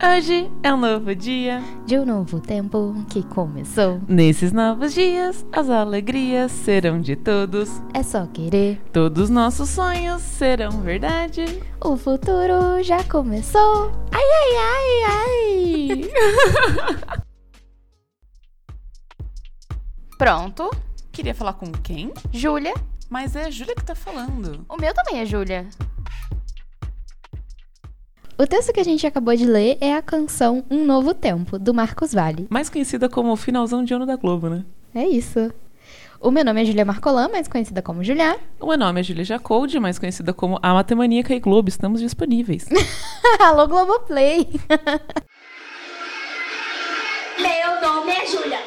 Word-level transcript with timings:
Hoje 0.00 0.48
é 0.62 0.72
um 0.72 0.76
novo 0.76 1.12
dia. 1.14 1.60
de 1.84 1.98
um 1.98 2.04
novo 2.04 2.38
tempo 2.40 2.94
que 3.10 3.20
começou. 3.22 4.00
Nesses 4.06 4.52
novos 4.52 4.94
dias, 4.94 5.44
as 5.52 5.68
alegrias 5.68 6.52
serão 6.52 7.00
de 7.00 7.16
todos. 7.16 7.68
É 7.92 8.02
só 8.04 8.24
querer. 8.26 8.80
Todos 8.92 9.28
nossos 9.28 9.68
sonhos 9.70 10.22
serão 10.22 10.70
verdade. 10.82 11.44
O 11.80 11.96
futuro 11.96 12.80
já 12.82 13.02
começou. 13.04 13.90
Ai, 14.12 14.22
ai, 14.22 14.54
ai, 15.10 16.00
ai. 17.10 17.18
Pronto. 20.16 20.70
Queria 21.10 21.34
falar 21.34 21.54
com 21.54 21.72
quem? 21.72 22.12
Júlia. 22.32 22.74
Mas 23.10 23.34
é 23.34 23.46
a 23.46 23.50
Júlia 23.50 23.74
que 23.74 23.84
tá 23.84 23.94
falando. 23.96 24.64
O 24.68 24.76
meu 24.76 24.94
também 24.94 25.20
é 25.20 25.26
Júlia. 25.26 25.66
O 28.40 28.46
texto 28.46 28.72
que 28.72 28.78
a 28.78 28.84
gente 28.84 29.04
acabou 29.04 29.34
de 29.34 29.44
ler 29.44 29.76
é 29.80 29.96
a 29.96 30.00
canção 30.00 30.64
Um 30.70 30.84
Novo 30.84 31.12
Tempo, 31.12 31.58
do 31.58 31.74
Marcos 31.74 32.12
Vale. 32.12 32.46
Mais 32.48 32.70
conhecida 32.70 33.08
como 33.08 33.32
o 33.32 33.36
finalzão 33.36 33.82
de 33.82 33.92
ano 33.92 34.06
da 34.06 34.14
Globo, 34.14 34.48
né? 34.48 34.64
É 34.94 35.04
isso. 35.04 35.52
O 36.20 36.30
meu 36.30 36.44
nome 36.44 36.62
é 36.62 36.64
Julia 36.64 36.84
Marcolan, 36.84 37.28
mais 37.30 37.48
conhecida 37.48 37.82
como 37.82 38.04
Julia. 38.04 38.38
O 38.60 38.68
meu 38.68 38.78
nome 38.78 39.00
é 39.00 39.02
Júlia 39.02 39.24
Jacoldi, 39.24 39.80
mais 39.80 39.98
conhecida 39.98 40.32
como 40.32 40.56
A 40.62 40.72
Matemaníaca 40.72 41.34
e 41.34 41.40
Globo. 41.40 41.68
Estamos 41.68 42.00
disponíveis. 42.00 42.68
Alô, 43.42 43.66
Globoplay! 43.66 44.48
Meu 47.40 47.80
nome 47.80 48.12
é 48.12 48.26
Júlia. 48.26 48.60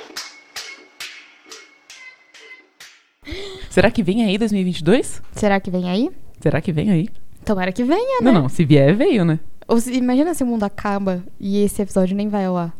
Será 3.70 3.90
que 3.90 4.04
vem 4.04 4.26
aí 4.26 4.38
2022? 4.38 5.22
Será 5.32 5.62
que 5.62 5.72
vem 5.72 5.90
aí? 5.90 6.10
Será 6.42 6.60
que 6.60 6.74
vem 6.74 6.92
aí? 6.92 7.08
Tomara 7.46 7.72
que 7.72 7.84
venha, 7.84 8.22
né? 8.22 8.32
Não, 8.32 8.42
não. 8.42 8.50
Se 8.50 8.64
vier, 8.64 8.96
veio, 8.96 9.26
né? 9.26 9.40
Se- 9.80 9.94
imagina 9.94 10.34
se 10.34 10.44
o 10.44 10.48
mundo 10.48 10.64
acaba 10.64 11.24
e 11.40 11.64
esse 11.64 11.82
episódio 11.82 12.16
nem 12.16 12.28
vai 12.30 12.46
ao 12.46 12.58
ar. 12.58 12.74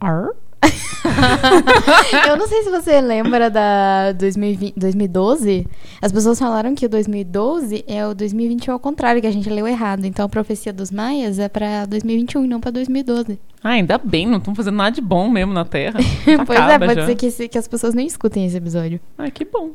Ar? 0.00 0.28
Eu 2.28 2.36
não 2.38 2.48
sei 2.48 2.62
se 2.62 2.70
você 2.70 2.98
lembra 3.00 3.50
da 3.50 4.12
2020, 4.12 4.74
2012. 4.78 5.66
As 6.00 6.10
pessoas 6.10 6.38
falaram 6.38 6.74
que 6.74 6.86
o 6.86 6.88
2012 6.88 7.84
é 7.86 8.06
o 8.06 8.14
2021 8.14 8.72
ao 8.72 8.78
contrário, 8.78 9.20
que 9.20 9.26
a 9.26 9.30
gente 9.30 9.48
leu 9.50 9.66
errado. 9.68 10.04
Então 10.06 10.24
a 10.24 10.28
profecia 10.28 10.72
dos 10.72 10.90
maias 10.90 11.38
é 11.38 11.48
pra 11.48 11.84
2021 11.84 12.44
e 12.44 12.48
não 12.48 12.60
pra 12.60 12.70
2012. 12.70 13.38
Ah, 13.62 13.70
ainda 13.70 13.98
bem, 13.98 14.26
não 14.26 14.38
estão 14.38 14.54
fazendo 14.54 14.76
nada 14.76 14.90
de 14.92 15.00
bom 15.02 15.28
mesmo 15.28 15.52
na 15.52 15.64
Terra. 15.64 15.98
pois 16.46 16.58
é, 16.58 16.78
pode 16.78 16.94
já. 16.94 17.06
ser 17.06 17.14
que, 17.16 17.48
que 17.48 17.58
as 17.58 17.68
pessoas 17.68 17.94
nem 17.94 18.06
escutem 18.06 18.46
esse 18.46 18.56
episódio. 18.56 18.98
Ah, 19.18 19.30
que 19.30 19.44
bom. 19.44 19.70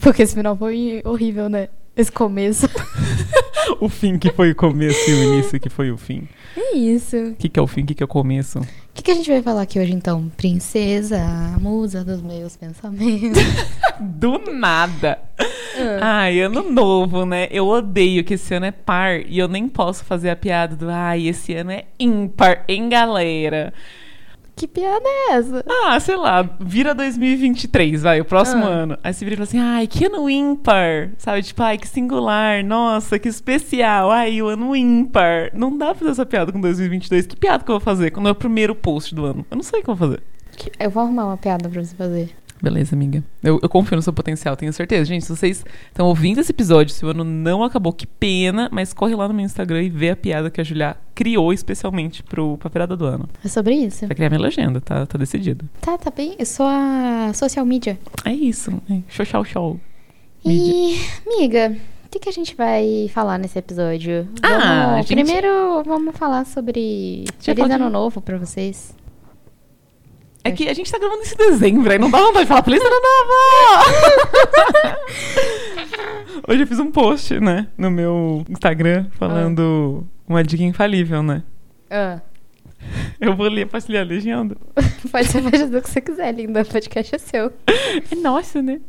Porque 0.00 0.22
esse 0.22 0.34
final 0.34 0.56
foi 0.56 1.00
horrível, 1.04 1.48
né? 1.48 1.68
Esse 1.96 2.10
começo. 2.10 2.66
O 3.80 3.88
fim 3.88 4.18
que 4.18 4.30
foi 4.30 4.52
o 4.52 4.54
começo 4.54 5.10
e 5.10 5.14
o 5.14 5.34
início 5.34 5.60
que 5.60 5.68
foi 5.68 5.90
o 5.90 5.96
fim. 5.96 6.28
É 6.56 6.76
isso. 6.76 7.16
O 7.16 7.34
que, 7.34 7.48
que 7.48 7.58
é 7.58 7.62
o 7.62 7.66
fim, 7.66 7.82
o 7.82 7.86
que, 7.86 7.94
que 7.94 8.02
é 8.02 8.06
o 8.06 8.08
começo? 8.08 8.58
O 8.60 8.66
que, 8.94 9.02
que 9.02 9.10
a 9.10 9.14
gente 9.14 9.30
vai 9.30 9.42
falar 9.42 9.62
aqui 9.62 9.78
hoje 9.78 9.92
então? 9.92 10.30
Princesa, 10.36 11.20
musa 11.60 12.04
dos 12.04 12.22
meus 12.22 12.56
pensamentos. 12.56 13.42
Do 14.00 14.38
nada. 14.52 15.18
Ah. 16.00 16.22
Ai, 16.22 16.40
ano 16.40 16.70
novo, 16.70 17.24
né? 17.24 17.48
Eu 17.50 17.66
odeio 17.66 18.24
que 18.24 18.34
esse 18.34 18.54
ano 18.54 18.66
é 18.66 18.70
par 18.70 19.20
e 19.20 19.38
eu 19.38 19.48
nem 19.48 19.68
posso 19.68 20.04
fazer 20.04 20.30
a 20.30 20.36
piada 20.36 20.76
do 20.76 20.90
ai, 20.90 21.26
esse 21.26 21.54
ano 21.54 21.70
é 21.70 21.84
ímpar, 21.98 22.64
hein, 22.68 22.88
galera? 22.88 23.72
Que 24.54 24.66
piada 24.68 25.02
é 25.04 25.32
essa? 25.32 25.64
Ah, 25.86 25.98
sei 25.98 26.16
lá, 26.16 26.42
vira 26.60 26.94
2023, 26.94 28.02
vai, 28.02 28.20
o 28.20 28.24
próximo 28.24 28.64
Ah. 28.64 28.68
ano. 28.68 28.98
Aí 29.02 29.12
você 29.12 29.24
vira 29.24 29.34
e 29.34 29.36
fala 29.38 29.44
assim, 29.48 29.58
ai, 29.58 29.86
que 29.86 30.04
ano 30.06 30.28
ímpar, 30.30 31.10
sabe? 31.18 31.42
Tipo, 31.42 31.62
ai, 31.62 31.78
que 31.78 31.88
singular, 31.88 32.64
nossa, 32.64 33.18
que 33.18 33.28
especial, 33.28 34.10
ai, 34.10 34.40
o 34.42 34.46
ano 34.48 34.74
ímpar. 34.76 35.50
Não 35.54 35.76
dá 35.76 35.86
pra 35.86 35.94
fazer 35.96 36.10
essa 36.12 36.26
piada 36.26 36.52
com 36.52 36.60
2022. 36.60 37.26
Que 37.26 37.36
piada 37.36 37.64
que 37.64 37.70
eu 37.70 37.74
vou 37.74 37.80
fazer 37.80 38.10
quando 38.10 38.28
é 38.28 38.32
o 38.32 38.34
primeiro 38.36 38.74
post 38.74 39.14
do 39.14 39.24
ano? 39.24 39.44
Eu 39.50 39.56
não 39.56 39.62
sei 39.64 39.80
o 39.80 39.82
que 39.84 39.90
eu 39.90 39.94
vou 39.94 40.08
fazer. 40.08 40.22
Eu 40.78 40.90
vou 40.90 41.02
arrumar 41.02 41.24
uma 41.26 41.36
piada 41.36 41.68
pra 41.68 41.82
você 41.82 41.94
fazer. 41.96 42.30
Beleza, 42.62 42.94
amiga. 42.94 43.24
Eu, 43.42 43.58
eu 43.60 43.68
confio 43.68 43.96
no 43.96 44.02
seu 44.02 44.12
potencial, 44.12 44.56
tenho 44.56 44.72
certeza. 44.72 45.04
Gente, 45.04 45.24
se 45.24 45.34
vocês 45.36 45.64
estão 45.88 46.06
ouvindo 46.06 46.38
esse 46.40 46.52
episódio, 46.52 46.94
se 46.94 47.04
o 47.04 47.08
ano 47.08 47.24
não 47.24 47.64
acabou, 47.64 47.92
que 47.92 48.06
pena, 48.06 48.68
mas 48.70 48.92
corre 48.94 49.16
lá 49.16 49.26
no 49.26 49.34
meu 49.34 49.44
Instagram 49.44 49.82
e 49.82 49.88
vê 49.90 50.10
a 50.10 50.16
piada 50.16 50.48
que 50.48 50.60
a 50.60 50.64
Julia 50.64 50.96
criou 51.12 51.52
especialmente 51.52 52.22
pro, 52.22 52.56
pra 52.58 52.70
virada 52.70 52.96
do 52.96 53.04
ano. 53.04 53.28
É 53.44 53.48
sobre 53.48 53.74
isso. 53.74 54.06
Vai 54.06 54.14
criar 54.14 54.30
minha 54.30 54.40
legenda, 54.40 54.80
tá, 54.80 55.04
tá 55.04 55.18
decidido. 55.18 55.68
Tá, 55.80 55.98
tá 55.98 56.10
bem. 56.10 56.36
Eu 56.38 56.46
sou 56.46 56.66
a 56.66 57.32
social 57.34 57.66
media. 57.66 57.98
É 58.24 58.32
isso. 58.32 58.70
É. 58.88 59.00
Show, 59.08 59.26
show, 59.26 59.44
show. 59.44 59.80
Mídia. 60.44 60.72
E, 60.72 61.00
amiga, 61.26 61.76
o 62.06 62.08
que, 62.10 62.20
que 62.20 62.28
a 62.28 62.32
gente 62.32 62.54
vai 62.54 63.10
falar 63.12 63.38
nesse 63.38 63.58
episódio? 63.58 64.28
Ah, 64.40 64.90
Vamos- 64.92 65.06
gente- 65.08 65.24
Primeiro, 65.24 65.82
vamos 65.84 66.16
falar 66.16 66.46
sobre 66.46 67.24
Feliz 67.40 67.70
Ano 67.70 67.90
Novo 67.90 68.20
pra 68.20 68.38
vocês. 68.38 68.94
É 70.44 70.50
que 70.50 70.68
a 70.68 70.74
gente 70.74 70.90
tá 70.90 70.98
gravando 70.98 71.22
esse 71.22 71.36
dezembro, 71.36 71.90
aí 71.92 71.98
não 71.98 72.10
dá 72.10 72.18
vontade 72.18 72.40
de 72.44 72.48
falar 72.48 72.64
Feliz 72.64 72.80
Ano 72.80 72.90
Novo! 72.90 73.32
Hoje 76.48 76.62
eu 76.62 76.66
fiz 76.66 76.80
um 76.80 76.90
post, 76.90 77.38
né, 77.38 77.68
no 77.78 77.90
meu 77.90 78.44
Instagram, 78.48 79.06
falando 79.12 80.04
uma 80.26 80.42
dica 80.42 80.64
infalível, 80.64 81.22
né? 81.22 81.44
Ah, 81.88 82.20
Eu 83.20 83.36
vou 83.36 83.46
ler, 83.46 83.66
posso 83.68 83.90
ler 83.92 83.98
a 83.98 84.02
legenda? 84.02 84.56
pode 85.12 85.28
ser 85.28 85.44
o 85.44 85.50
que 85.82 85.88
você 85.88 86.00
quiser, 86.00 86.34
linda. 86.34 86.62
O 86.62 86.66
podcast 86.66 87.14
é 87.14 87.18
seu. 87.18 87.52
É 88.10 88.14
nossa, 88.16 88.60
né? 88.60 88.80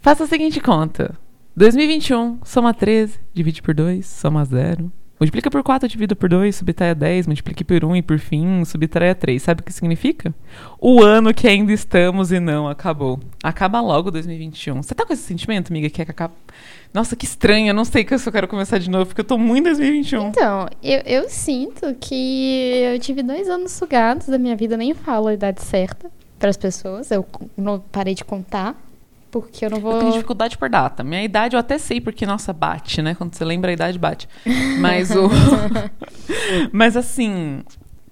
Faça 0.00 0.24
a 0.24 0.26
seguinte 0.26 0.60
conta. 0.60 1.16
2021, 1.56 2.40
soma 2.44 2.74
13, 2.74 3.18
divide 3.32 3.62
por 3.62 3.72
2, 3.74 4.04
soma 4.06 4.44
0. 4.44 4.92
Multiplica 5.20 5.50
por 5.50 5.62
4, 5.62 5.86
divide 5.86 6.14
por 6.14 6.30
2, 6.30 6.56
subtrai 6.56 6.90
a 6.90 6.94
10, 6.94 7.26
multiplique 7.26 7.62
por 7.62 7.84
1 7.84 7.96
e 7.96 8.02
por 8.02 8.18
fim, 8.18 8.64
subtrai 8.64 9.10
a 9.10 9.14
3. 9.14 9.42
Sabe 9.42 9.60
o 9.60 9.64
que 9.64 9.70
significa? 9.70 10.34
O 10.80 11.02
ano 11.02 11.34
que 11.34 11.46
ainda 11.46 11.74
estamos 11.74 12.32
e 12.32 12.40
não 12.40 12.66
acabou. 12.66 13.20
Acaba 13.42 13.82
logo 13.82 14.10
2021. 14.10 14.82
Você 14.82 14.94
tá 14.94 15.04
com 15.04 15.12
esse 15.12 15.22
sentimento, 15.22 15.70
amiga, 15.70 15.90
que 15.90 16.00
é 16.00 16.06
que 16.06 16.10
acaba... 16.10 16.32
Nossa, 16.94 17.14
que 17.14 17.26
estranho, 17.26 17.68
eu 17.68 17.74
não 17.74 17.84
sei 17.84 18.02
que 18.02 18.14
eu 18.14 18.18
só 18.18 18.30
quero 18.30 18.48
começar 18.48 18.78
de 18.78 18.88
novo, 18.88 19.06
porque 19.06 19.20
eu 19.20 19.24
tô 19.26 19.36
muito 19.36 19.68
em 19.68 19.72
2021. 19.72 20.28
Então, 20.28 20.66
eu, 20.82 21.00
eu 21.04 21.28
sinto 21.28 21.94
que 22.00 22.78
eu 22.94 22.98
tive 22.98 23.22
dois 23.22 23.46
anos 23.46 23.72
sugados 23.72 24.26
da 24.26 24.38
minha 24.38 24.56
vida, 24.56 24.74
nem 24.74 24.94
falo 24.94 25.28
a 25.28 25.34
idade 25.34 25.60
certa 25.60 26.10
pras 26.38 26.56
pessoas. 26.56 27.10
Eu 27.10 27.26
não 27.56 27.78
parei 27.78 28.14
de 28.14 28.24
contar, 28.24 28.74
porque 29.30 29.64
eu 29.64 29.70
não 29.70 29.80
vou. 29.80 29.92
Eu 29.92 29.98
tenho 30.00 30.12
dificuldade 30.12 30.58
por 30.58 30.68
data. 30.68 31.04
Minha 31.04 31.22
idade 31.22 31.56
eu 31.56 31.60
até 31.60 31.78
sei, 31.78 32.00
porque, 32.00 32.26
nossa, 32.26 32.52
bate, 32.52 33.00
né? 33.00 33.14
Quando 33.14 33.34
você 33.34 33.44
lembra 33.44 33.70
a 33.70 33.74
idade, 33.74 33.98
bate. 33.98 34.28
Mas 34.80 35.10
o. 35.10 35.30
Mas 36.72 36.96
assim, 36.96 37.62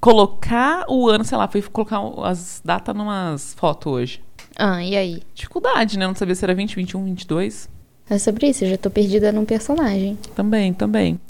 colocar 0.01 0.84
o 0.89 1.09
ano, 1.09 1.25
sei 1.25 1.37
lá, 1.37 1.49
foi 1.49 1.62
colocar 1.62 2.01
as 2.25 2.62
datas 2.65 2.95
numas 2.95 3.55
fotos 3.55 3.93
hoje. 3.93 4.23
Ah, 4.56 4.83
e 4.83 4.97
aí? 4.97 5.23
Dificuldade, 5.34 5.99
né? 5.99 6.06
Não 6.06 6.15
sabia 6.15 6.34
se 6.34 6.45
era 6.45 6.55
20, 6.55 6.77
21, 6.77 7.05
22. 7.05 7.69
É 8.11 8.19
sobre 8.19 8.49
isso, 8.49 8.65
eu 8.65 8.71
já 8.71 8.79
tô 8.79 8.91
perdida 8.91 9.31
num 9.31 9.45
personagem. 9.45 10.19
Também, 10.35 10.73
também. 10.73 11.21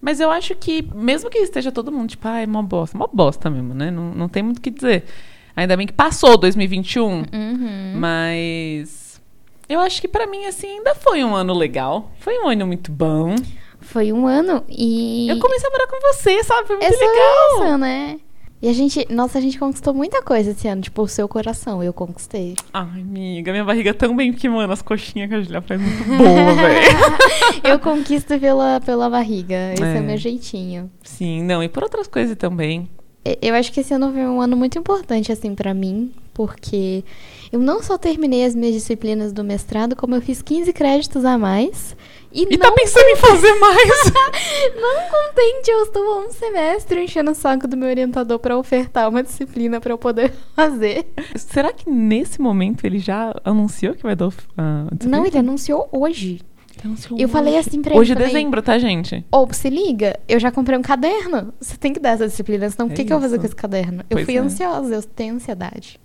Mas 0.00 0.20
eu 0.20 0.30
acho 0.30 0.54
que, 0.56 0.82
mesmo 0.94 1.30
que 1.30 1.38
esteja 1.38 1.70
todo 1.70 1.92
mundo, 1.92 2.10
tipo, 2.10 2.26
ah, 2.26 2.40
é 2.40 2.44
uma 2.44 2.62
bosta. 2.62 2.96
Uma 2.96 3.08
bosta 3.10 3.48
mesmo, 3.48 3.72
né? 3.72 3.90
Não, 3.90 4.12
não 4.12 4.28
tem 4.28 4.42
muito 4.42 4.58
o 4.58 4.60
que 4.60 4.70
dizer. 4.70 5.04
Ainda 5.54 5.76
bem 5.76 5.86
que 5.86 5.92
passou 5.92 6.36
2021. 6.36 7.04
Uhum. 7.04 7.24
Mas 7.96 9.01
eu 9.72 9.80
acho 9.80 10.00
que 10.00 10.08
pra 10.08 10.26
mim, 10.26 10.44
assim, 10.46 10.66
ainda 10.78 10.94
foi 10.94 11.24
um 11.24 11.34
ano 11.34 11.52
legal. 11.52 12.10
Foi 12.20 12.38
um 12.38 12.48
ano 12.48 12.66
muito 12.66 12.90
bom. 12.92 13.34
Foi 13.80 14.12
um 14.12 14.26
ano 14.26 14.64
e. 14.68 15.28
Eu 15.28 15.38
comecei 15.38 15.68
a 15.68 15.70
morar 15.72 15.86
com 15.88 16.00
você, 16.12 16.42
sabe? 16.44 16.66
Foi 16.68 16.76
muito 16.76 16.88
É 16.88 16.92
sobre 16.92 17.06
legal. 17.06 17.64
isso, 17.68 17.78
né? 17.78 18.20
E 18.60 18.68
a 18.68 18.72
gente, 18.72 19.04
nossa, 19.10 19.38
a 19.38 19.40
gente 19.40 19.58
conquistou 19.58 19.92
muita 19.92 20.22
coisa 20.22 20.52
esse 20.52 20.68
ano, 20.68 20.80
tipo, 20.82 21.02
o 21.02 21.08
seu 21.08 21.26
coração, 21.26 21.82
eu 21.82 21.92
conquistei. 21.92 22.54
Ai, 22.72 23.00
amiga, 23.00 23.50
minha 23.50 23.64
barriga 23.64 23.92
tão 23.92 24.14
bem 24.14 24.32
que, 24.32 24.48
mano, 24.48 24.72
as 24.72 24.80
coixinhas 24.80 25.28
que 25.28 25.34
a 25.34 25.40
Julia 25.42 25.60
faz 25.60 25.80
muito 25.80 26.04
boa, 26.16 26.54
velho. 26.54 26.86
eu 27.64 27.80
conquisto 27.80 28.38
pela, 28.38 28.80
pela 28.80 29.10
barriga, 29.10 29.72
esse 29.74 29.82
é. 29.82 29.96
É. 29.96 30.00
o 30.00 30.04
meu 30.04 30.16
jeitinho. 30.16 30.88
Sim, 31.02 31.42
não, 31.42 31.60
e 31.60 31.68
por 31.68 31.82
outras 31.82 32.06
coisas 32.06 32.36
também. 32.36 32.88
E- 33.24 33.38
Eu 33.42 33.54
acho 33.54 33.72
que 33.72 33.80
esse 33.80 33.94
ano 33.94 34.12
foi 34.12 34.22
um 34.22 34.40
ano 34.40 34.56
muito 34.56 34.78
importante, 34.78 35.30
assim, 35.32 35.54
pra 35.54 35.72
mim, 35.74 36.12
porque 36.34 37.04
eu 37.52 37.60
não 37.60 37.82
só 37.82 37.96
terminei 37.98 38.44
as 38.44 38.54
minhas 38.54 38.74
disciplinas 38.74 39.32
do 39.32 39.44
mestrado, 39.44 39.94
como 39.94 40.14
eu 40.14 40.22
fiz 40.22 40.40
15 40.42 40.72
créditos 40.72 41.24
a 41.24 41.36
mais. 41.38 41.96
E, 42.34 42.44
E 42.44 42.56
não, 42.56 42.58
tá 42.58 42.72
pensando 42.72 43.06
em 43.08 43.16
fazer 43.16 43.52
mais? 43.56 43.88
não 44.80 45.00
contente, 45.10 45.70
eu 45.70 45.82
estou 45.84 46.02
há 46.14 46.18
um 46.26 46.30
semestre 46.32 47.04
enchendo 47.04 47.30
o 47.30 47.34
saco 47.34 47.68
do 47.68 47.76
meu 47.76 47.88
orientador 47.90 48.38
pra 48.38 48.56
ofertar 48.56 49.06
uma 49.08 49.22
disciplina 49.22 49.80
pra 49.80 49.92
eu 49.92 49.98
poder 49.98 50.32
fazer. 50.56 51.06
Será 51.36 51.72
que 51.74 51.90
nesse 51.90 52.40
momento 52.40 52.86
ele 52.86 52.98
já 52.98 53.34
anunciou 53.44 53.94
que 53.94 54.02
vai 54.02 54.16
dar 54.16 54.28
disciplina? 54.30 55.18
Não, 55.18 55.26
ele 55.26 55.36
anunciou 55.38 55.88
hoje. 55.92 56.40
Eu 57.18 57.28
falei 57.28 57.56
assim 57.58 57.80
pra 57.82 57.92
ele, 57.92 58.00
Hoje 58.00 58.12
é 58.12 58.14
falei- 58.16 58.28
dezembro, 58.32 58.62
tá, 58.62 58.78
gente? 58.78 59.24
Ou, 59.30 59.52
se 59.52 59.68
liga, 59.70 60.18
eu 60.28 60.40
já 60.40 60.50
comprei 60.50 60.76
um 60.78 60.82
caderno. 60.82 61.52
Você 61.60 61.76
tem 61.76 61.92
que 61.92 62.00
dar 62.00 62.10
essa 62.10 62.26
disciplina, 62.26 62.68
senão 62.70 62.88
o 62.88 62.92
É 62.92 62.94
que, 62.94 63.04
que 63.04 63.12
eu 63.12 63.18
vou 63.18 63.22
fazer 63.28 63.38
com 63.38 63.44
esse 63.46 63.54
caderno? 63.56 64.00
Eu 64.10 64.16
Pois 64.16 64.24
fui 64.24 64.36
é. 64.36 64.40
ansiosa, 64.40 64.94
eu 64.94 65.02
tenho 65.02 65.34
ansiedade. 65.34 66.00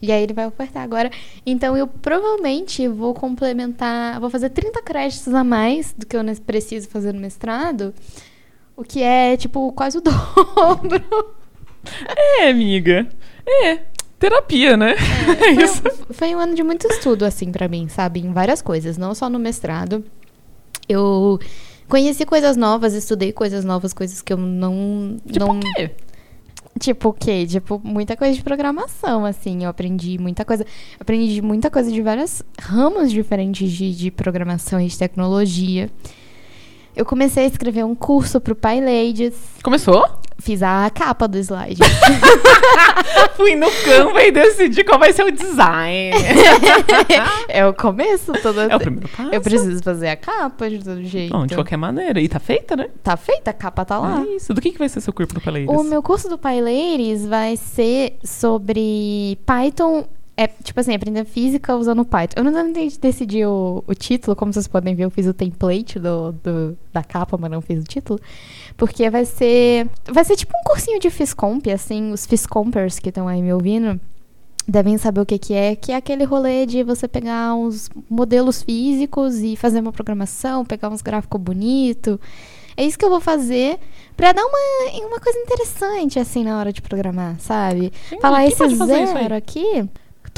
E 0.00 0.12
aí 0.12 0.22
ele 0.22 0.32
vai 0.32 0.46
ofertar 0.46 0.82
agora. 0.82 1.10
Então 1.44 1.76
eu 1.76 1.86
provavelmente 1.86 2.86
vou 2.88 3.12
complementar, 3.14 4.20
vou 4.20 4.30
fazer 4.30 4.48
30 4.50 4.80
créditos 4.82 5.34
a 5.34 5.42
mais 5.42 5.92
do 5.96 6.06
que 6.06 6.16
eu 6.16 6.22
preciso 6.46 6.88
fazer 6.88 7.12
no 7.12 7.20
mestrado 7.20 7.92
O 8.76 8.84
que 8.84 9.02
é, 9.02 9.36
tipo, 9.36 9.72
quase 9.72 9.98
o 9.98 10.00
dobro. 10.00 11.02
É, 12.38 12.48
amiga. 12.50 13.08
É. 13.46 13.78
Terapia, 14.18 14.76
né? 14.76 14.92
É, 14.92 15.36
foi, 15.54 15.64
isso. 15.64 15.82
Um, 15.86 16.14
foi 16.14 16.34
um 16.34 16.38
ano 16.38 16.54
de 16.54 16.62
muito 16.62 16.86
estudo, 16.88 17.24
assim, 17.24 17.52
para 17.52 17.68
mim, 17.68 17.88
sabe? 17.88 18.20
Em 18.20 18.32
várias 18.32 18.60
coisas, 18.60 18.98
não 18.98 19.14
só 19.14 19.28
no 19.30 19.38
mestrado. 19.38 20.04
Eu 20.88 21.38
conheci 21.88 22.26
coisas 22.26 22.56
novas, 22.56 22.94
estudei 22.94 23.32
coisas 23.32 23.64
novas, 23.64 23.92
coisas 23.92 24.20
que 24.20 24.32
eu 24.32 24.36
não. 24.36 25.16
Tipo 25.30 25.46
não... 25.46 25.56
o 25.56 25.60
quê? 25.60 25.90
Tipo 26.78 27.08
o 27.08 27.12
quê? 27.12 27.46
Tipo, 27.46 27.80
muita 27.82 28.16
coisa 28.16 28.34
de 28.34 28.42
programação, 28.42 29.24
assim. 29.24 29.64
Eu 29.64 29.70
aprendi 29.70 30.18
muita 30.18 30.44
coisa. 30.44 30.64
Aprendi 30.98 31.40
muita 31.42 31.70
coisa 31.70 31.90
de 31.90 32.00
vários 32.02 32.42
ramos 32.60 33.10
diferentes 33.10 33.70
de, 33.70 33.94
de 33.94 34.10
programação 34.10 34.80
e 34.80 34.86
de 34.86 34.98
tecnologia. 34.98 35.90
Eu 36.96 37.04
comecei 37.04 37.44
a 37.44 37.46
escrever 37.46 37.84
um 37.84 37.94
curso 37.94 38.40
pro 38.40 38.56
Pai 38.56 38.80
Ladies. 38.80 39.34
Começou? 39.62 40.17
Fiz 40.40 40.62
a 40.62 40.88
capa 40.90 41.26
do 41.26 41.36
slide. 41.38 41.80
Fui 43.34 43.56
no 43.56 43.66
Canva 43.84 44.22
e 44.22 44.30
decidi 44.30 44.84
qual 44.84 44.98
vai 44.98 45.12
ser 45.12 45.24
o 45.24 45.32
design. 45.32 46.12
é 47.48 47.66
o 47.66 47.74
começo. 47.74 48.32
Todo... 48.40 48.60
É 48.60 48.76
o 48.76 48.78
primeiro 48.78 49.08
passo. 49.08 49.34
Eu 49.34 49.40
preciso 49.40 49.82
fazer 49.82 50.08
a 50.08 50.16
capa 50.16 50.70
de 50.70 50.78
todo 50.78 51.02
jeito. 51.02 51.32
Não, 51.32 51.44
de 51.44 51.54
qualquer 51.54 51.76
maneira. 51.76 52.20
E 52.20 52.28
tá 52.28 52.38
feita, 52.38 52.76
né? 52.76 52.88
Tá 53.02 53.16
feita, 53.16 53.50
a 53.50 53.52
capa 53.52 53.84
tá 53.84 53.98
lá. 53.98 54.22
É 54.22 54.36
isso. 54.36 54.54
Do 54.54 54.60
que, 54.60 54.70
que 54.70 54.78
vai 54.78 54.88
ser 54.88 55.00
seu 55.00 55.12
curso 55.12 55.34
do 55.34 55.40
Paileiros? 55.40 55.74
O 55.74 55.82
meu 55.82 56.02
curso 56.02 56.28
do 56.28 56.38
Paileiros 56.38 57.26
vai 57.26 57.56
ser 57.56 58.16
sobre 58.22 59.36
Python 59.44 60.06
é, 60.38 60.46
tipo 60.46 60.78
assim, 60.78 60.94
aprender 60.94 61.24
física 61.24 61.74
usando 61.74 62.04
Python. 62.04 62.34
Eu 62.36 62.44
não 62.44 62.72
decidi 62.72 63.44
o, 63.44 63.82
o 63.84 63.92
título, 63.92 64.36
como 64.36 64.52
vocês 64.52 64.68
podem 64.68 64.94
ver, 64.94 65.02
eu 65.02 65.10
fiz 65.10 65.26
o 65.26 65.34
template 65.34 65.98
do, 65.98 66.30
do, 66.30 66.78
da 66.92 67.02
capa, 67.02 67.36
mas 67.36 67.50
não 67.50 67.60
fiz 67.60 67.82
o 67.82 67.84
título. 67.84 68.20
Porque 68.78 69.10
vai 69.10 69.26
ser. 69.26 69.88
Vai 70.06 70.24
ser 70.24 70.36
tipo 70.36 70.56
um 70.56 70.62
cursinho 70.62 70.98
de 71.00 71.10
Fiscomp, 71.10 71.66
assim, 71.70 72.12
os 72.12 72.24
Fiscompers 72.24 72.98
que 72.98 73.10
estão 73.10 73.28
aí 73.28 73.42
me 73.42 73.52
ouvindo 73.52 74.00
devem 74.68 74.98
saber 74.98 75.22
o 75.22 75.26
que, 75.26 75.38
que 75.38 75.54
é, 75.54 75.74
que 75.74 75.92
é 75.92 75.96
aquele 75.96 76.24
rolê 76.24 76.66
de 76.66 76.82
você 76.82 77.08
pegar 77.08 77.54
uns 77.54 77.88
modelos 78.08 78.62
físicos 78.62 79.38
e 79.38 79.56
fazer 79.56 79.80
uma 79.80 79.92
programação, 79.92 80.64
pegar 80.64 80.90
uns 80.90 81.00
gráficos 81.00 81.40
bonitos. 81.40 82.18
É 82.76 82.84
isso 82.84 82.98
que 82.98 83.04
eu 83.04 83.10
vou 83.10 83.20
fazer 83.20 83.78
pra 84.16 84.32
dar 84.32 84.44
uma, 84.44 85.06
uma 85.08 85.18
coisa 85.18 85.38
interessante, 85.38 86.20
assim, 86.20 86.44
na 86.44 86.58
hora 86.58 86.72
de 86.72 86.80
programar, 86.80 87.40
sabe? 87.40 87.92
Sim, 88.08 88.20
Falar 88.20 88.46
esse 88.46 88.56
zero 88.76 89.34
aqui. 89.34 89.88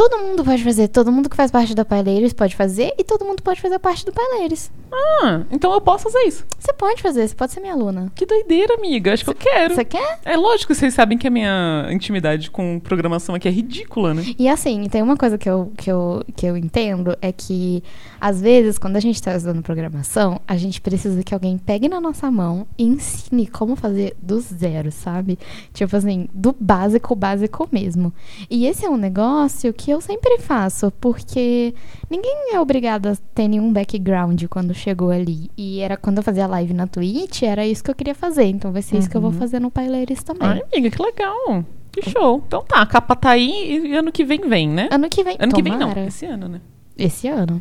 Todo 0.00 0.17
mundo 0.17 0.43
pode 0.43 0.64
fazer, 0.64 0.88
todo 0.88 1.12
mundo 1.12 1.29
que 1.29 1.37
faz 1.37 1.50
parte 1.50 1.75
da 1.75 1.85
Paileiros 1.85 2.32
pode 2.32 2.56
fazer 2.56 2.94
e 2.97 3.05
todo 3.05 3.23
mundo 3.23 3.43
pode 3.43 3.61
fazer 3.61 3.79
parte 3.79 4.02
do 4.02 4.11
Paileiros. 4.11 4.70
Ah, 4.91 5.43
então 5.50 5.73
eu 5.75 5.81
posso 5.81 6.05
fazer 6.05 6.20
isso. 6.26 6.44
Você 6.58 6.73
pode 6.73 7.02
fazer, 7.02 7.29
você 7.29 7.35
pode 7.35 7.52
ser 7.52 7.61
minha 7.61 7.75
aluna. 7.75 8.11
Que 8.14 8.25
doideira, 8.25 8.75
amiga. 8.75 9.12
Acho 9.12 9.25
que 9.25 9.31
eu 9.31 9.35
quero. 9.35 9.75
Você 9.75 9.85
quer? 9.85 10.19
É 10.25 10.38
lógico 10.38 10.75
vocês 10.75 10.94
sabem 10.94 11.19
que 11.19 11.26
a 11.26 11.31
minha 11.31 11.87
intimidade 11.91 12.50
com 12.50 12.81
programação 12.81 13.35
aqui 13.35 13.47
é 13.47 13.50
ridícula, 13.50 14.14
né? 14.14 14.25
E 14.38 14.49
assim, 14.49 14.88
tem 14.88 15.02
uma 15.02 15.19
coisa 15.19 15.37
que 15.37 15.49
eu, 15.49 15.70
que, 15.76 15.93
eu, 15.93 16.25
que 16.35 16.47
eu 16.47 16.56
entendo 16.56 17.14
é 17.20 17.31
que, 17.31 17.82
às 18.19 18.41
vezes, 18.41 18.79
quando 18.79 18.97
a 18.97 19.00
gente 19.00 19.17
está 19.17 19.37
estudando 19.37 19.62
programação, 19.62 20.41
a 20.49 20.56
gente 20.56 20.81
precisa 20.81 21.23
que 21.23 21.35
alguém 21.35 21.58
pegue 21.58 21.88
na 21.91 22.00
nossa 22.00 22.31
mão 22.31 22.67
e 22.79 22.85
ensine 22.85 23.47
como 23.47 23.76
fazer 23.76 24.17
do 24.20 24.41
zero, 24.41 24.91
sabe? 24.91 25.38
Tipo 25.75 25.94
assim, 25.94 26.26
do 26.32 26.56
básico, 26.58 27.14
básico 27.14 27.69
mesmo. 27.70 28.12
E 28.49 28.67
esse 28.67 28.87
é 28.87 28.91
um 28.91 28.97
negócio 28.97 29.73
que 29.75 29.89
eu 29.90 30.00
sempre 30.00 30.38
faço, 30.38 30.90
porque 31.00 31.75
ninguém 32.08 32.54
é 32.54 32.60
obrigado 32.60 33.06
a 33.08 33.16
ter 33.34 33.48
nenhum 33.48 33.72
background 33.72 34.44
quando 34.48 34.72
chegou 34.75 35.10
ali. 35.10 35.50
E 35.56 35.81
era 35.81 35.96
quando 35.96 36.19
eu 36.19 36.22
fazia 36.22 36.46
live 36.46 36.72
na 36.75 36.87
Twitch, 36.87 37.42
era 37.42 37.66
isso 37.66 37.82
que 37.84 37.90
eu 37.90 37.94
queria 37.94 38.14
fazer. 38.14 38.44
Então 38.44 38.72
vai 38.72 38.82
ser 38.82 38.98
isso 38.98 39.10
que 39.10 39.16
eu 39.16 39.20
vou 39.20 39.31
Uhum. 39.31 39.38
fazer 39.38 39.60
no 39.60 39.70
Paileiros 39.70 40.22
também. 40.22 40.48
Ai, 40.48 40.62
amiga, 40.72 40.90
que 40.96 41.02
legal. 41.02 41.64
Que 41.92 42.08
show. 42.10 42.42
Então 42.46 42.62
tá, 42.64 42.81
a 42.82 42.87
capa 42.87 43.16
tá 43.16 43.31
aí 43.31 43.87
e 43.87 43.94
ano 43.94 44.12
que 44.12 44.25
vem 44.25 44.40
vem, 44.48 44.69
né? 44.69 44.88
Ano 44.92 45.08
que 45.10 45.25
vem. 45.25 45.37
Ano 45.40 45.52
que 45.52 45.62
vem 45.62 45.72
não, 45.72 45.81
tomara. 45.88 46.06
esse 46.06 46.25
ano, 46.25 46.48
né? 46.48 46.60
Esse 46.96 47.26
ano. 47.28 47.60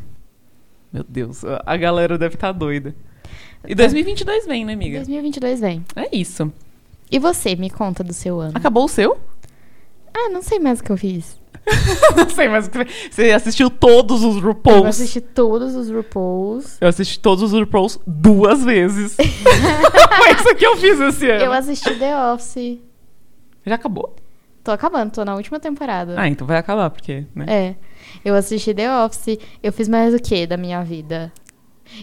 Meu 0.93 1.03
Deus, 1.07 1.43
a- 1.65 1.77
galera 1.77 2.17
deve 2.17 2.35
estar 2.35 2.51
doida. 2.51 2.95
E 3.67 3.73
2022 3.75 4.45
vem, 4.45 4.63
né, 4.65 4.73
amiga? 4.73 4.97
2022 4.99 5.59
vem. 5.59 5.83
É 5.95 6.15
isso. 6.15 6.51
E 7.11 7.17
você, 7.19 7.55
me 7.55 7.69
conta 7.69 8.03
do 8.03 8.13
seu 8.13 8.39
ano. 8.39 8.53
Acabou 8.55 8.85
o 8.85 8.87
seu? 8.87 9.17
Ah, 10.15 10.29
não 10.29 10.41
sei 10.41 10.59
mais 10.59 10.79
o 10.79 10.83
que 10.83 10.91
eu 10.91 10.97
fiz. 10.97 11.39
Não 12.17 12.27
sei, 12.29 12.47
mas 12.49 12.67
você 13.11 13.31
assistiu 13.31 13.69
todos 13.69 14.23
os 14.23 14.37
Eu 14.37 14.41
RuPauls. 14.41 14.85
assisti 14.87 15.21
todos 15.21 15.75
os 15.75 15.89
RuPauls. 15.91 16.77
Eu 16.81 16.87
assisti 16.87 17.19
todos 17.19 17.43
os 17.43 17.51
RuPauls 17.51 17.99
duas 18.07 18.63
vezes. 18.63 19.15
Foi 19.19 20.31
isso 20.31 20.55
que 20.55 20.65
eu 20.65 20.75
fiz 20.77 20.99
esse 20.99 21.29
ano. 21.29 21.43
Eu 21.45 21.53
assisti 21.53 21.93
The 21.95 22.17
Office. 22.33 22.79
Já 23.65 23.75
acabou? 23.75 24.15
Tô 24.63 24.71
acabando, 24.71 25.11
tô 25.11 25.23
na 25.23 25.35
última 25.35 25.59
temporada. 25.59 26.15
Ah, 26.17 26.27
então 26.27 26.47
vai 26.47 26.57
acabar, 26.57 26.89
porque, 26.89 27.25
né? 27.35 27.45
É. 27.47 27.75
Eu 28.25 28.33
assisti 28.33 28.73
The 28.73 29.03
Office. 29.05 29.37
Eu 29.61 29.71
fiz 29.71 29.87
mais 29.87 30.13
o 30.13 30.17
que 30.19 30.47
da 30.47 30.57
minha 30.57 30.83
vida? 30.83 31.31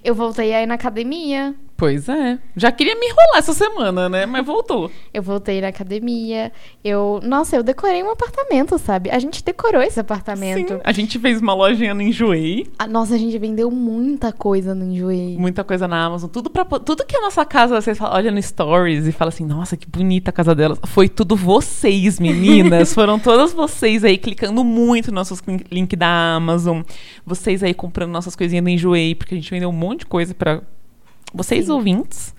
Eu 0.04 0.14
voltei 0.14 0.54
aí 0.54 0.66
na 0.66 0.74
academia. 0.74 1.54
Pois 1.76 2.08
é. 2.08 2.38
Já 2.56 2.72
queria 2.72 2.94
me 2.94 3.06
enrolar 3.06 3.36
essa 3.38 3.52
semana, 3.52 4.08
né? 4.08 4.24
Mas 4.24 4.46
voltou. 4.46 4.90
Eu 5.12 5.22
voltei 5.22 5.60
na 5.60 5.68
academia. 5.68 6.50
Eu. 6.84 7.20
Nossa, 7.22 7.56
eu 7.56 7.62
decorei 7.62 8.02
um 8.02 8.10
apartamento, 8.10 8.78
sabe? 8.78 9.10
A 9.10 9.18
gente 9.18 9.42
decorou 9.44 9.82
esse 9.82 9.98
apartamento. 10.00 10.74
Sim. 10.74 10.80
A 10.84 10.92
gente 10.92 11.18
fez 11.18 11.40
uma 11.40 11.54
lojinha 11.54 11.94
no 11.94 12.02
Enjoei. 12.02 12.66
Ah, 12.78 12.86
nossa, 12.86 13.14
a 13.14 13.18
gente 13.18 13.36
vendeu 13.38 13.70
muita 13.70 14.32
coisa 14.32 14.74
no 14.74 14.84
Enjoei. 14.84 15.36
Muita 15.38 15.64
coisa 15.64 15.86
na 15.88 16.04
Amazon. 16.04 16.28
Tudo 16.30 16.50
para 16.50 16.64
Tudo 16.64 17.04
que 17.04 17.16
a 17.16 17.20
nossa 17.20 17.44
casa, 17.44 17.80
vocês 17.80 17.96
falam, 17.98 18.14
olha 18.16 18.30
no 18.30 18.42
Stories 18.42 19.06
e 19.06 19.12
fala 19.12 19.28
assim, 19.30 19.44
nossa, 19.44 19.76
que 19.76 19.88
bonita 19.88 20.30
a 20.30 20.32
casa 20.32 20.54
delas. 20.54 20.78
Foi 20.86 21.08
tudo 21.08 21.34
vocês, 21.36 22.18
meninas. 22.20 22.92
Foram 22.94 23.18
todas 23.18 23.52
vocês 23.52 24.04
aí 24.04 24.18
clicando 24.18 24.62
muito 24.64 25.06
nos 25.12 25.30
nossos 25.30 25.42
lin- 25.46 25.60
link 25.70 25.96
da 25.96 26.34
Amazon. 26.36 26.82
Vocês 27.24 27.62
aí 27.62 27.72
comprando 27.74 28.10
nossas 28.10 28.36
coisinhas 28.36 28.62
no 28.62 28.70
Enjoei, 28.70 29.14
porque 29.14 29.34
a 29.34 29.38
gente 29.38 29.50
vendeu 29.50 29.68
um 29.68 29.72
monte 29.72 30.00
de 30.00 30.06
coisa 30.06 30.34
para 30.34 30.62
vocês 31.36 31.66
Sim. 31.66 31.72
ouvintes. 31.72 32.34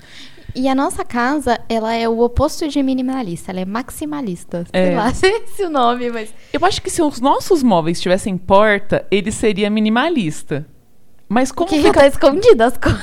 E 0.56 0.68
a 0.68 0.74
nossa 0.74 1.06
casa, 1.06 1.60
ela 1.70 1.94
é 1.94 2.10
o 2.10 2.20
oposto 2.20 2.68
de 2.68 2.82
minimalista, 2.82 3.52
ela 3.52 3.60
é 3.60 3.66
maximalista. 3.66 4.66
Sei 4.74 4.92
É. 4.92 4.96
lá 4.96 5.14
se 5.14 5.28
é 5.28 5.68
o 5.68 5.70
nome, 5.70 6.10
mas. 6.10 6.34
Eu 6.52 6.66
acho 6.66 6.82
que 6.82 6.90
se 6.90 7.02
os 7.02 7.22
nossos 7.22 7.62
móveis 7.62 8.02
tivessem 8.02 8.36
porta, 8.38 9.06
ele 9.12 9.32
seria 9.32 9.70
minimalista. 9.70 10.66
Mas 11.30 11.52
como 11.52 11.70
que 11.70 11.76
fica 11.78 11.88
fica 11.90 12.08
escondida 12.08 12.68
as 12.68 12.78
coisas. 12.78 13.02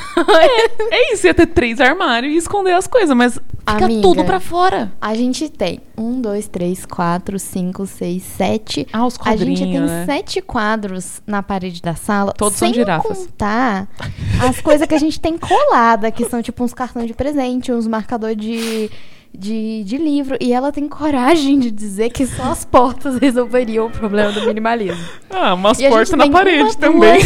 É 0.90 1.12
isso, 1.12 1.26
ia 1.26 1.35
ter 1.35 1.47
três 1.47 1.78
armários 1.78 2.33
e 2.33 2.37
esconder 2.38 2.73
as 2.73 2.87
coisas, 2.87 3.14
mas 3.14 3.35
fica 3.35 3.85
Amiga. 3.85 4.00
tudo 4.00 4.25
pra 4.25 4.40
fora. 4.40 4.90
A 4.99 5.14
gente 5.14 5.50
tem 5.50 5.81
um, 5.97 6.23
dois, 6.23 6.49
três, 6.49 6.87
quatro, 6.87 7.38
cinco, 7.38 7.87
seis, 7.87 8.23
sete. 8.23 8.87
Ah, 8.93 9.04
os 9.07 9.16
A 9.16 9.19
quadrinhos, 9.19 9.59
gente 9.59 9.73
tem 9.73 9.81
né? 9.81 10.07
sete 10.07 10.40
quadros 10.40 11.21
na 11.26 11.43
parede 11.43 11.83
da 11.83 11.95
sala. 11.95 12.33
Todos 12.33 12.57
são 12.59 12.73
girafas. 12.73 13.19
contar 13.26 13.88
as 14.49 14.59
coisas 14.61 14.87
que 14.88 14.95
a 14.95 14.99
gente 14.99 15.21
tem 15.21 15.37
colada, 15.37 16.11
que 16.11 16.25
são 16.25 16.40
tipo 16.40 16.64
uns 16.64 16.73
cartões 16.73 17.07
de 17.07 17.12
presente, 17.14 17.71
uns 17.73 17.87
marcadores 17.87 18.38
de, 18.38 18.90
de, 19.35 19.85
de 19.85 19.99
livro. 19.99 20.38
E 20.40 20.50
ela 20.50 20.73
tem 20.73 20.88
coragem 20.88 21.59
de 21.59 21.71
dizer 21.71 22.09
que 22.09 22.26
só 22.26 22.45
as 22.45 22.64
portas 22.64 23.19
resolveriam 23.21 23.87
o 23.87 23.90
problema 23.90 24.33
do 24.33 24.47
minimalismo. 24.47 25.04
Ah, 25.28 25.52
umas 25.52 25.78
a 25.78 25.88
portas 25.90 26.16
na 26.16 26.31
parede 26.31 26.75
também. 26.78 27.21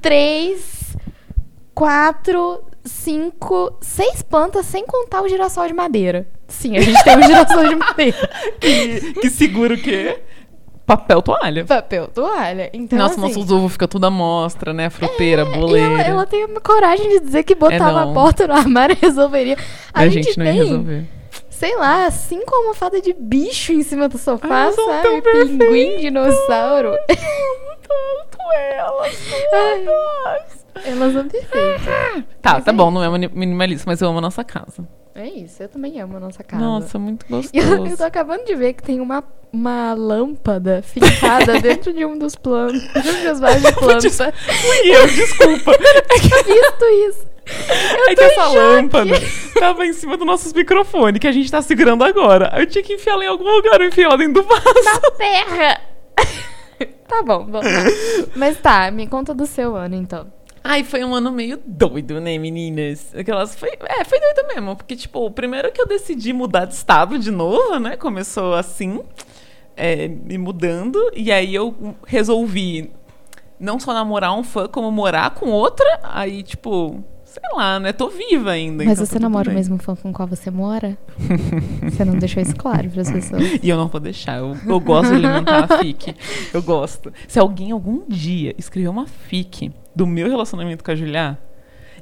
Três, 0.00 0.96
quatro, 1.74 2.62
cinco, 2.84 3.76
seis 3.80 4.22
plantas, 4.22 4.66
sem 4.66 4.84
contar 4.86 5.22
o 5.22 5.28
girassol 5.28 5.66
de 5.66 5.74
madeira. 5.74 6.26
Sim, 6.48 6.76
a 6.76 6.80
gente 6.80 7.02
tem 7.04 7.16
um 7.16 7.22
girassol 7.22 7.68
de 7.68 7.76
madeira. 7.76 8.16
que, 8.60 9.12
que 9.14 9.30
segura 9.30 9.74
o 9.74 9.78
quê? 9.78 10.18
Papel 10.86 11.22
toalha. 11.22 11.64
Papel 11.64 12.08
toalha. 12.08 12.68
Então, 12.72 12.98
Nossa, 12.98 13.14
assim, 13.14 13.20
nossos 13.20 13.52
ovos 13.52 13.72
ficam 13.72 13.86
tudo 13.86 14.06
à 14.06 14.10
mostra, 14.10 14.72
né? 14.72 14.90
Fruteira, 14.90 15.42
é, 15.42 15.44
e 15.46 15.54
boleira. 15.56 15.86
ela, 15.92 16.02
ela 16.02 16.26
tem 16.26 16.42
a 16.42 16.60
coragem 16.60 17.08
de 17.10 17.20
dizer 17.20 17.44
que 17.44 17.54
botar 17.54 17.76
É, 17.76 17.92
uma 17.92 18.12
porta 18.12 18.48
no 18.48 18.54
armário 18.54 18.96
resolveria. 19.00 19.56
A, 19.94 20.00
a 20.00 20.08
gente, 20.08 20.24
gente 20.24 20.38
não 20.38 20.46
ia 20.46 20.52
tem, 20.52 20.62
resolver. 20.64 21.04
Sei 21.60 21.76
lá, 21.76 22.10
cinco 22.10 22.54
almofadas 22.54 23.02
de 23.02 23.12
bicho 23.12 23.70
em 23.72 23.82
cima 23.82 24.08
do 24.08 24.16
sofá, 24.16 24.72
são 24.72 24.86
sabe? 24.86 25.20
Pinguim, 25.20 25.98
dinossauro. 25.98 26.92
Tanto 27.06 28.38
elas 28.56 29.18
Ai. 29.52 29.84
todas. 29.84 30.86
Elas 30.86 31.12
são 31.12 31.28
perfeitas. 31.28 32.24
Tá, 32.40 32.54
Mas 32.54 32.64
tá 32.64 32.70
é 32.70 32.74
bom, 32.74 32.90
não 32.90 33.04
é 33.04 33.18
minimalista, 33.28 33.84
mas 33.86 34.00
eu 34.00 34.08
amo 34.08 34.18
a 34.18 34.22
nossa 34.22 34.42
casa. 34.42 34.88
É 35.14 35.26
isso, 35.28 35.62
eu 35.62 35.68
também 35.68 36.00
amo 36.00 36.16
a 36.16 36.20
nossa 36.20 36.42
casa. 36.42 36.64
Nossa, 36.64 36.98
muito 36.98 37.26
E 37.28 37.58
eu, 37.58 37.64
gostoso. 37.66 37.86
eu 37.92 37.96
tô 37.98 38.04
acabando 38.04 38.44
de 38.46 38.54
ver 38.54 38.72
que 38.72 38.82
tem 38.82 39.00
uma, 39.00 39.22
uma 39.52 39.92
lâmpada 39.92 40.80
fincada 40.82 41.60
dentro 41.60 41.92
de 41.92 42.06
um 42.06 42.16
dos 42.16 42.34
planos. 42.36 42.80
De 42.80 43.08
um 43.10 43.24
dos 43.28 43.40
vasos 43.40 43.62
de 43.62 43.72
planta. 43.74 43.98
Des- 44.00 44.16
Fui 44.16 44.96
eu, 44.96 45.06
desculpa. 45.08 45.72
Eu 45.72 46.44
visto 46.44 46.84
isso. 47.08 47.29
É 48.08 48.14
que 48.14 48.22
essa 48.22 48.44
choque. 48.44 48.56
lâmpada 48.56 49.14
tava 49.58 49.86
em 49.86 49.92
cima 49.92 50.16
dos 50.16 50.26
nossos 50.26 50.52
microfones, 50.52 51.18
que 51.18 51.26
a 51.26 51.32
gente 51.32 51.50
tá 51.50 51.60
segurando 51.62 52.04
agora. 52.04 52.52
Eu 52.56 52.66
tinha 52.66 52.82
que 52.82 52.94
enfiar 52.94 53.14
ela 53.14 53.24
em 53.24 53.28
algum 53.28 53.44
lugar, 53.44 53.80
eu 53.80 53.88
enfiei 53.88 54.06
ela 54.06 54.16
dentro 54.16 54.42
do 54.42 54.48
vaso. 54.48 55.00
Terra! 55.18 55.80
tá 57.08 57.22
bom, 57.22 57.46
vamos 57.46 57.72
lá. 57.72 57.84
Mas 58.36 58.58
tá, 58.58 58.90
me 58.90 59.06
conta 59.06 59.34
do 59.34 59.46
seu 59.46 59.76
ano 59.76 59.96
então. 59.96 60.26
Ai, 60.62 60.84
foi 60.84 61.02
um 61.04 61.14
ano 61.14 61.32
meio 61.32 61.58
doido, 61.64 62.20
né, 62.20 62.36
meninas? 62.36 63.14
Aquelas 63.14 63.54
foi, 63.54 63.70
é, 63.80 64.04
foi 64.04 64.20
doido 64.20 64.46
mesmo, 64.54 64.76
porque 64.76 64.94
tipo, 64.94 65.24
o 65.24 65.30
primeiro 65.30 65.72
que 65.72 65.80
eu 65.80 65.86
decidi 65.86 66.32
mudar 66.32 66.66
de 66.66 66.74
estado 66.74 67.18
de 67.18 67.30
novo, 67.30 67.78
né? 67.78 67.96
Começou 67.96 68.54
assim, 68.54 69.00
é, 69.74 70.06
me 70.06 70.36
mudando, 70.36 70.98
e 71.14 71.32
aí 71.32 71.54
eu 71.54 71.96
resolvi 72.06 72.92
não 73.60 73.78
só 73.78 73.92
namorar 73.92 74.34
um 74.34 74.42
fã, 74.42 74.66
como 74.66 74.90
morar 74.90 75.30
com 75.34 75.50
outra. 75.50 76.00
Aí, 76.02 76.42
tipo, 76.42 77.04
sei 77.30 77.42
lá, 77.54 77.78
né? 77.78 77.92
Tô 77.92 78.08
viva 78.08 78.50
ainda. 78.50 78.84
Mas 78.84 78.94
então 78.94 79.06
você 79.06 79.14
tá 79.14 79.20
namora 79.20 79.48
o 79.48 79.50
bem. 79.50 79.54
mesmo 79.54 79.78
fã 79.78 79.94
com 79.94 80.10
o 80.10 80.12
qual 80.12 80.26
você 80.26 80.50
mora? 80.50 80.98
você 81.88 82.04
não 82.04 82.18
deixou 82.18 82.42
isso 82.42 82.56
claro 82.56 82.90
para 82.90 83.02
as 83.02 83.10
pessoas. 83.10 83.42
E 83.62 83.68
eu 83.68 83.76
não 83.76 83.86
vou 83.86 84.00
deixar. 84.00 84.38
Eu, 84.38 84.56
eu 84.66 84.80
gosto 84.80 85.10
de 85.10 85.24
alimentar 85.24 85.64
a 85.64 85.78
fic. 85.78 86.14
Eu 86.52 86.60
gosto. 86.60 87.12
Se 87.28 87.38
alguém 87.38 87.70
algum 87.70 88.02
dia 88.08 88.52
escrever 88.58 88.88
uma 88.88 89.06
fic 89.06 89.72
do 89.94 90.06
meu 90.06 90.28
relacionamento 90.28 90.82
com 90.82 90.90
a 90.90 90.96
Julia 90.96 91.38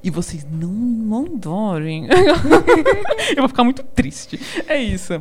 e 0.03 0.11
vocês 0.11 0.47
não 0.51 0.71
mandarem, 0.71 2.07
eu 3.37 3.43
vou 3.43 3.49
ficar 3.49 3.65
muito 3.65 3.83
triste. 3.83 4.41
É 4.67 4.81
isso. 4.81 5.21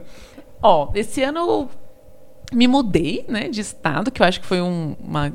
Ó, 0.62 0.90
esse 0.96 1.22
ano 1.22 1.70
me 2.54 2.68
mudei, 2.68 3.26
né, 3.28 3.50
de 3.50 3.60
estado, 3.60 4.10
que 4.10 4.22
eu 4.22 4.26
acho 4.26 4.40
que 4.40 4.46
foi 4.46 4.62
um, 4.62 4.96
uma 5.00 5.34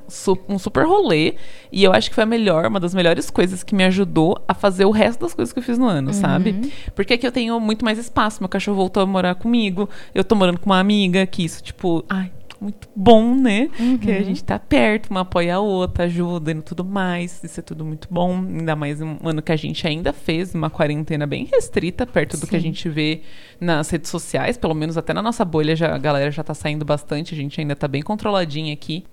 um 0.49 0.59
super 0.59 0.87
rolê. 0.87 1.35
E 1.71 1.85
eu 1.85 1.93
acho 1.93 2.09
que 2.09 2.15
foi 2.15 2.25
a 2.25 2.27
melhor, 2.27 2.67
uma 2.67 2.81
das 2.81 2.95
melhores 2.95 3.29
coisas 3.31 3.63
que 3.63 3.75
me 3.75 3.85
ajudou 3.85 4.43
a 4.49 4.55
fazer 4.55 4.85
o 4.85 4.91
resto 4.91 5.21
das 5.21 5.35
coisas 5.35 5.53
que 5.53 5.59
eu 5.59 5.63
fiz 5.63 5.79
no 5.79 5.87
ano, 5.87 6.13
sabe? 6.15 6.73
Porque 6.95 7.15
aqui 7.15 7.27
eu 7.27 7.33
tenho 7.33 7.59
muito 7.61 7.85
mais 7.85 7.99
espaço. 7.99 8.41
Meu 8.41 8.49
cachorro 8.49 8.77
voltou 8.77 9.03
a 9.03 9.07
morar 9.07 9.35
comigo. 9.35 9.89
Eu 10.15 10.25
tô 10.25 10.35
morando 10.35 10.59
com 10.59 10.67
uma 10.67 10.79
amiga, 10.79 11.27
que 11.27 11.45
isso, 11.45 11.63
tipo, 11.63 12.05
ai, 12.09 12.31
muito 12.63 12.89
bom, 12.95 13.35
né? 13.35 13.69
Que 14.01 14.11
a 14.13 14.23
gente 14.23 14.43
tá 14.45 14.59
perto, 14.59 15.11
uma 15.11 15.21
apoia 15.21 15.57
a 15.57 15.61
outra, 15.61 16.05
ajuda 16.05 16.53
e 16.53 16.55
tudo 16.63 16.85
mais. 16.85 17.43
Isso 17.43 17.61
é 17.61 17.63
tudo 17.63 17.85
muito 17.85 18.09
bom. 18.11 18.35
Ainda 18.37 18.77
mais 18.77 19.01
um 19.03 19.17
ano 19.25 19.43
que 19.43 19.53
a 19.53 19.57
gente 19.57 19.87
ainda 19.87 20.13
fez 20.13 20.55
uma 20.55 20.71
quarentena 20.71 21.27
bem 21.27 21.45
restrita, 21.53 22.07
perto 22.07 22.37
do 22.39 22.47
que 22.47 22.57
a 22.57 22.59
Sim. 22.59 22.67
gente 22.67 22.89
vê 22.89 23.23
nas 23.61 23.91
redes 23.91 24.11
sociais. 24.11 24.57
Pelo 24.57 24.75
menos 24.75 24.97
até 24.97 25.13
na 25.13 25.21
nossa 25.23 25.45
bolha 25.45 25.75
já, 25.77 25.95
a 25.95 25.99
galera 25.99 26.31
já 26.31 26.43
tá 26.45 26.55
saindo 26.55 26.85
bastante. 26.85 27.35
A 27.35 27.37
gente 27.37 27.61
ainda 27.61 27.75
tá 27.77 27.87
bem 27.89 28.03
controladinha 28.03 28.73
aqui. 28.73 29.05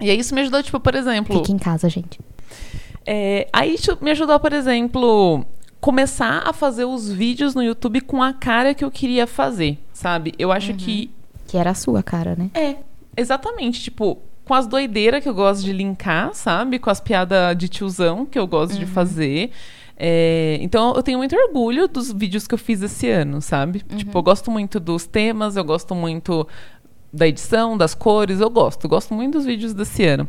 E 0.00 0.08
aí 0.10 0.18
isso 0.18 0.34
me 0.34 0.40
ajudou, 0.42 0.62
tipo, 0.62 0.78
por 0.80 0.94
exemplo. 0.94 1.36
Fique 1.38 1.52
em 1.52 1.58
casa, 1.58 1.88
gente. 1.88 2.20
É, 3.06 3.48
aí 3.52 3.74
isso 3.74 3.96
me 4.00 4.10
ajudou, 4.10 4.38
por 4.38 4.52
exemplo, 4.52 5.44
começar 5.80 6.42
a 6.46 6.52
fazer 6.52 6.84
os 6.84 7.10
vídeos 7.10 7.54
no 7.54 7.62
YouTube 7.62 8.00
com 8.02 8.22
a 8.22 8.32
cara 8.32 8.74
que 8.74 8.84
eu 8.84 8.90
queria 8.90 9.26
fazer, 9.26 9.78
sabe? 9.92 10.32
Eu 10.38 10.52
acho 10.52 10.74
que 10.74 11.10
Que 11.46 11.56
era 11.56 11.70
a 11.70 11.74
sua 11.74 12.02
cara, 12.02 12.36
né? 12.36 12.50
é, 12.54 12.76
exatamente, 13.20 13.80
tipo, 13.80 14.18
com 14.44 14.54
as 14.54 14.66
doideiras 14.66 15.22
que 15.22 15.28
eu 15.28 15.34
gosto 15.34 15.62
de 15.62 15.72
linkar, 15.72 16.34
sabe? 16.34 16.78
Com 16.78 16.90
as 16.90 17.00
piadas 17.00 17.56
de 17.56 17.68
tiozão 17.68 18.26
que 18.26 18.38
eu 18.38 18.46
gosto 18.46 18.78
de 18.78 18.86
fazer. 18.86 19.50
É, 19.96 20.58
então 20.62 20.94
eu 20.94 21.02
tenho 21.02 21.18
muito 21.18 21.36
orgulho 21.36 21.86
dos 21.86 22.10
vídeos 22.10 22.46
que 22.46 22.54
eu 22.54 22.58
fiz 22.58 22.80
esse 22.82 23.08
ano, 23.08 23.40
sabe? 23.42 23.80
Tipo, 23.96 24.18
eu 24.18 24.22
gosto 24.22 24.50
muito 24.50 24.80
dos 24.80 25.06
temas, 25.06 25.56
eu 25.56 25.64
gosto 25.64 25.94
muito 25.94 26.48
da 27.12 27.28
edição, 27.28 27.76
das 27.76 27.94
cores, 27.94 28.40
eu 28.40 28.48
gosto. 28.48 28.84
Eu 28.84 28.90
gosto 28.90 29.12
muito 29.14 29.34
dos 29.34 29.44
vídeos 29.44 29.74
desse 29.74 30.04
ano. 30.04 30.26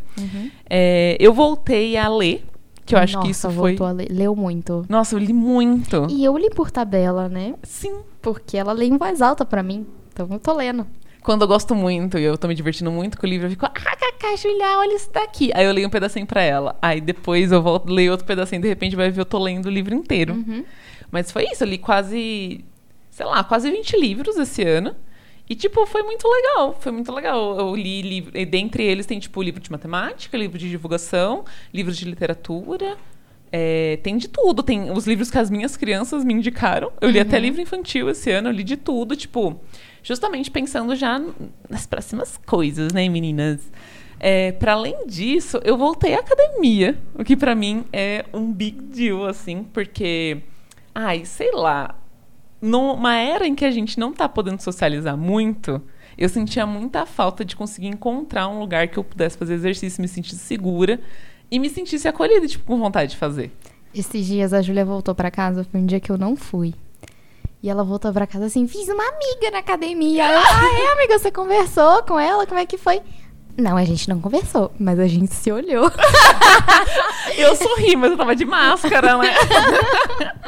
É, 0.69 1.15
eu 1.19 1.33
voltei 1.33 1.95
a 1.97 2.07
ler, 2.09 2.43
que 2.85 2.95
eu 2.95 2.99
acho 2.99 3.13
Nossa, 3.13 3.25
que 3.25 3.31
isso 3.31 3.49
foi. 3.49 3.77
a 3.79 3.91
ler. 3.91 4.07
Leu 4.11 4.35
muito. 4.35 4.85
Nossa, 4.89 5.15
eu 5.15 5.19
li 5.19 5.33
muito. 5.33 6.07
E 6.09 6.23
eu 6.25 6.37
li 6.37 6.49
por 6.49 6.69
tabela, 6.69 7.29
né? 7.29 7.53
Sim. 7.63 8.01
Porque 8.21 8.57
ela 8.57 8.73
lê 8.73 8.85
em 8.85 8.97
voz 8.97 9.21
alta 9.21 9.45
pra 9.45 9.63
mim. 9.63 9.87
Então 10.11 10.27
eu 10.29 10.39
tô 10.39 10.53
lendo. 10.53 10.85
Quando 11.21 11.43
eu 11.43 11.47
gosto 11.47 11.75
muito 11.75 12.17
e 12.17 12.23
eu 12.23 12.37
tô 12.37 12.47
me 12.47 12.55
divertindo 12.55 12.91
muito 12.91 13.17
com 13.17 13.25
o 13.25 13.29
livro, 13.29 13.45
eu 13.47 13.51
fico, 13.51 13.65
ah, 13.65 13.69
Cacá, 13.69 14.35
Julia, 14.35 14.77
olha 14.77 14.95
isso 14.95 15.11
daqui. 15.11 15.51
Aí 15.53 15.65
eu 15.65 15.71
leio 15.71 15.87
um 15.87 15.91
pedacinho 15.91 16.25
pra 16.25 16.41
ela. 16.41 16.75
Aí 16.81 16.99
depois 16.99 17.51
eu 17.51 17.61
volto, 17.61 17.91
leio 17.91 18.11
outro 18.11 18.25
pedacinho, 18.25 18.61
de 18.61 18.67
repente 18.67 18.95
vai 18.95 19.11
ver 19.11 19.21
eu 19.21 19.25
tô 19.25 19.37
lendo 19.37 19.67
o 19.67 19.69
livro 19.69 19.93
inteiro. 19.93 20.33
Uhum. 20.33 20.65
Mas 21.11 21.31
foi 21.31 21.45
isso, 21.51 21.63
eu 21.63 21.67
li 21.67 21.77
quase, 21.77 22.65
sei 23.11 23.25
lá, 23.25 23.43
quase 23.43 23.69
20 23.69 23.97
livros 23.99 24.37
esse 24.37 24.63
ano. 24.63 24.95
E, 25.49 25.55
tipo, 25.55 25.85
foi 25.85 26.01
muito 26.03 26.25
legal. 26.27 26.77
Foi 26.79 26.93
muito 26.93 27.11
legal. 27.11 27.59
Eu 27.59 27.75
li 27.75 28.01
livro. 28.01 28.31
E 28.37 28.45
dentre 28.45 28.83
eles 28.83 29.05
tem, 29.05 29.19
tipo, 29.19 29.41
livro 29.41 29.59
de 29.59 29.69
matemática, 29.69 30.37
livro 30.37 30.57
de 30.57 30.69
divulgação, 30.69 31.43
livros 31.73 31.97
de 31.97 32.05
literatura. 32.05 32.97
é, 33.51 33.99
tem 34.01 34.17
de 34.17 34.29
tudo. 34.29 34.63
Tem 34.63 34.91
os 34.91 35.05
livros 35.05 35.29
que 35.29 35.37
as 35.37 35.49
minhas 35.49 35.75
crianças 35.75 36.23
me 36.23 36.33
indicaram. 36.33 36.91
Eu 37.01 37.09
li 37.09 37.19
até 37.19 37.37
livro 37.37 37.61
infantil 37.61 38.09
esse 38.09 38.31
ano, 38.31 38.47
eu 38.47 38.53
li 38.53 38.63
de 38.63 38.77
tudo, 38.77 39.15
tipo, 39.15 39.59
justamente 40.03 40.49
pensando 40.49 40.95
já 40.95 41.21
nas 41.69 41.85
próximas 41.85 42.37
coisas, 42.45 42.93
né, 42.93 43.07
meninas? 43.09 43.59
É, 44.19 44.51
para 44.51 44.73
além 44.73 45.07
disso, 45.07 45.59
eu 45.63 45.77
voltei 45.77 46.13
à 46.13 46.19
academia, 46.19 46.97
o 47.15 47.23
que 47.23 47.35
pra 47.35 47.55
mim 47.55 47.85
é 47.91 48.23
um 48.31 48.51
big 48.51 48.79
deal, 48.79 49.25
assim, 49.25 49.63
porque, 49.63 50.43
ai, 50.93 51.25
sei 51.25 51.51
lá, 51.51 51.95
numa 52.61 53.15
era 53.15 53.47
em 53.47 53.55
que 53.55 53.65
a 53.65 53.71
gente 53.71 53.99
não 53.99 54.13
tá 54.13 54.29
podendo 54.29 54.61
socializar 54.61 55.17
muito, 55.17 55.81
eu 56.15 56.29
sentia 56.29 56.67
muita 56.67 57.05
falta 57.05 57.43
de 57.43 57.55
conseguir 57.55 57.87
encontrar 57.87 58.47
um 58.47 58.59
lugar 58.59 58.87
que 58.89 58.99
eu 58.99 59.03
pudesse 59.03 59.37
fazer 59.37 59.55
exercício, 59.55 60.01
me 60.01 60.07
sentisse 60.07 60.37
segura 60.37 60.99
e 61.49 61.57
me 61.57 61.67
sentisse 61.67 62.07
acolhida, 62.07 62.47
tipo, 62.47 62.63
com 62.63 62.77
vontade 62.77 63.11
de 63.11 63.17
fazer. 63.17 63.51
Esses 63.93 64.25
dias 64.25 64.53
a 64.53 64.61
Júlia 64.61 64.85
voltou 64.85 65.15
pra 65.15 65.31
casa, 65.31 65.63
foi 65.63 65.79
um 65.79 65.85
dia 65.85 65.99
que 65.99 66.11
eu 66.11 66.17
não 66.17 66.35
fui. 66.35 66.75
E 67.63 67.69
ela 67.69 67.83
voltou 67.83 68.11
pra 68.11 68.25
casa 68.25 68.45
assim, 68.45 68.67
fiz 68.67 68.87
uma 68.87 69.03
amiga 69.03 69.51
na 69.51 69.59
academia. 69.59 70.23
Eu, 70.23 70.37
ah, 70.39 70.79
é, 70.79 70.93
amiga, 70.93 71.19
você 71.19 71.31
conversou 71.31 72.01
com 72.03 72.19
ela? 72.19 72.45
Como 72.47 72.59
é 72.59 72.65
que 72.65 72.77
foi? 72.77 73.01
Não, 73.57 73.77
a 73.77 73.83
gente 73.83 74.09
não 74.09 74.19
conversou, 74.19 74.71
mas 74.79 74.99
a 74.99 75.07
gente 75.07 75.33
se 75.33 75.51
olhou. 75.51 75.91
Eu 77.37 77.55
sorri, 77.55 77.95
mas 77.95 78.11
eu 78.11 78.17
tava 78.17 78.35
de 78.35 78.45
máscara, 78.45 79.17
né? 79.17 79.33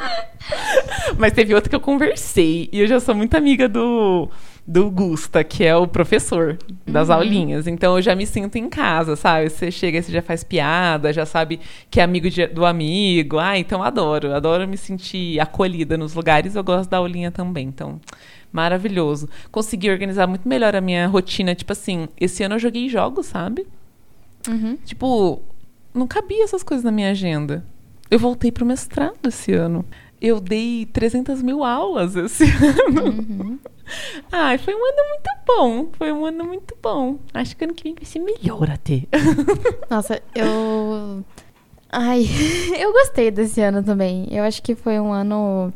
mas 1.18 1.32
teve 1.32 1.54
outra 1.54 1.70
que 1.70 1.74
eu 1.74 1.80
conversei. 1.80 2.68
E 2.70 2.80
eu 2.80 2.86
já 2.86 3.00
sou 3.00 3.14
muito 3.14 3.34
amiga 3.36 3.68
do, 3.68 4.28
do 4.66 4.90
Gusta, 4.90 5.44
que 5.44 5.62
é 5.62 5.76
o 5.76 5.86
professor 5.86 6.56
das 6.86 7.10
aulinhas. 7.10 7.66
Então 7.66 7.96
eu 7.96 8.02
já 8.02 8.14
me 8.14 8.26
sinto 8.26 8.56
em 8.56 8.68
casa, 8.68 9.14
sabe? 9.14 9.50
Você 9.50 9.70
chega 9.70 9.98
e 9.98 10.02
você 10.02 10.10
já 10.10 10.22
faz 10.22 10.42
piada, 10.42 11.12
já 11.12 11.26
sabe 11.26 11.60
que 11.90 12.00
é 12.00 12.02
amigo 12.02 12.30
de- 12.30 12.46
do 12.46 12.64
amigo. 12.64 13.38
Ah, 13.38 13.58
então 13.58 13.82
adoro. 13.82 14.32
Adoro 14.34 14.66
me 14.66 14.76
sentir 14.78 15.38
acolhida 15.38 15.98
nos 15.98 16.14
lugares. 16.14 16.54
Eu 16.56 16.64
gosto 16.64 16.88
da 16.88 16.96
aulinha 16.96 17.30
também. 17.30 17.66
Então, 17.68 18.00
maravilhoso. 18.52 19.28
Consegui 19.50 19.90
organizar 19.90 20.26
muito 20.26 20.48
melhor 20.48 20.74
a 20.74 20.80
minha 20.80 21.06
rotina. 21.08 21.54
Tipo 21.54 21.72
assim, 21.72 22.08
esse 22.18 22.42
ano 22.42 22.54
eu 22.54 22.58
joguei 22.58 22.88
jogos, 22.88 23.26
sabe? 23.26 23.66
Uhum. 24.48 24.76
Tipo, 24.84 25.42
não 25.92 26.06
cabia 26.06 26.44
essas 26.44 26.62
coisas 26.62 26.84
na 26.84 26.90
minha 26.90 27.10
agenda. 27.10 27.64
Eu 28.10 28.18
voltei 28.18 28.52
pro 28.52 28.64
mestrado 28.66 29.26
esse 29.28 29.52
ano. 29.52 29.84
Eu 30.24 30.40
dei 30.40 30.86
300 30.86 31.42
mil 31.42 31.62
aulas 31.62 32.16
esse 32.16 32.44
ano. 32.88 33.04
Uhum. 33.04 33.58
Ai, 34.32 34.56
foi 34.56 34.74
um 34.74 34.78
ano 34.78 35.08
muito 35.10 35.30
bom. 35.46 35.88
Foi 35.98 36.10
um 36.10 36.24
ano 36.24 36.44
muito 36.46 36.74
bom. 36.82 37.18
Acho 37.34 37.54
que 37.54 37.64
ano 37.64 37.74
que 37.74 37.84
vem 37.84 37.94
vai 37.94 38.06
ser 38.06 38.20
melhor 38.20 38.70
até. 38.70 39.02
Nossa, 39.90 40.22
eu. 40.34 41.22
Ai, 41.92 42.24
eu 42.80 42.90
gostei 42.90 43.30
desse 43.30 43.60
ano 43.60 43.82
também. 43.82 44.26
Eu 44.30 44.44
acho 44.44 44.62
que 44.62 44.74
foi 44.74 44.98
um 44.98 45.12
ano. 45.12 45.70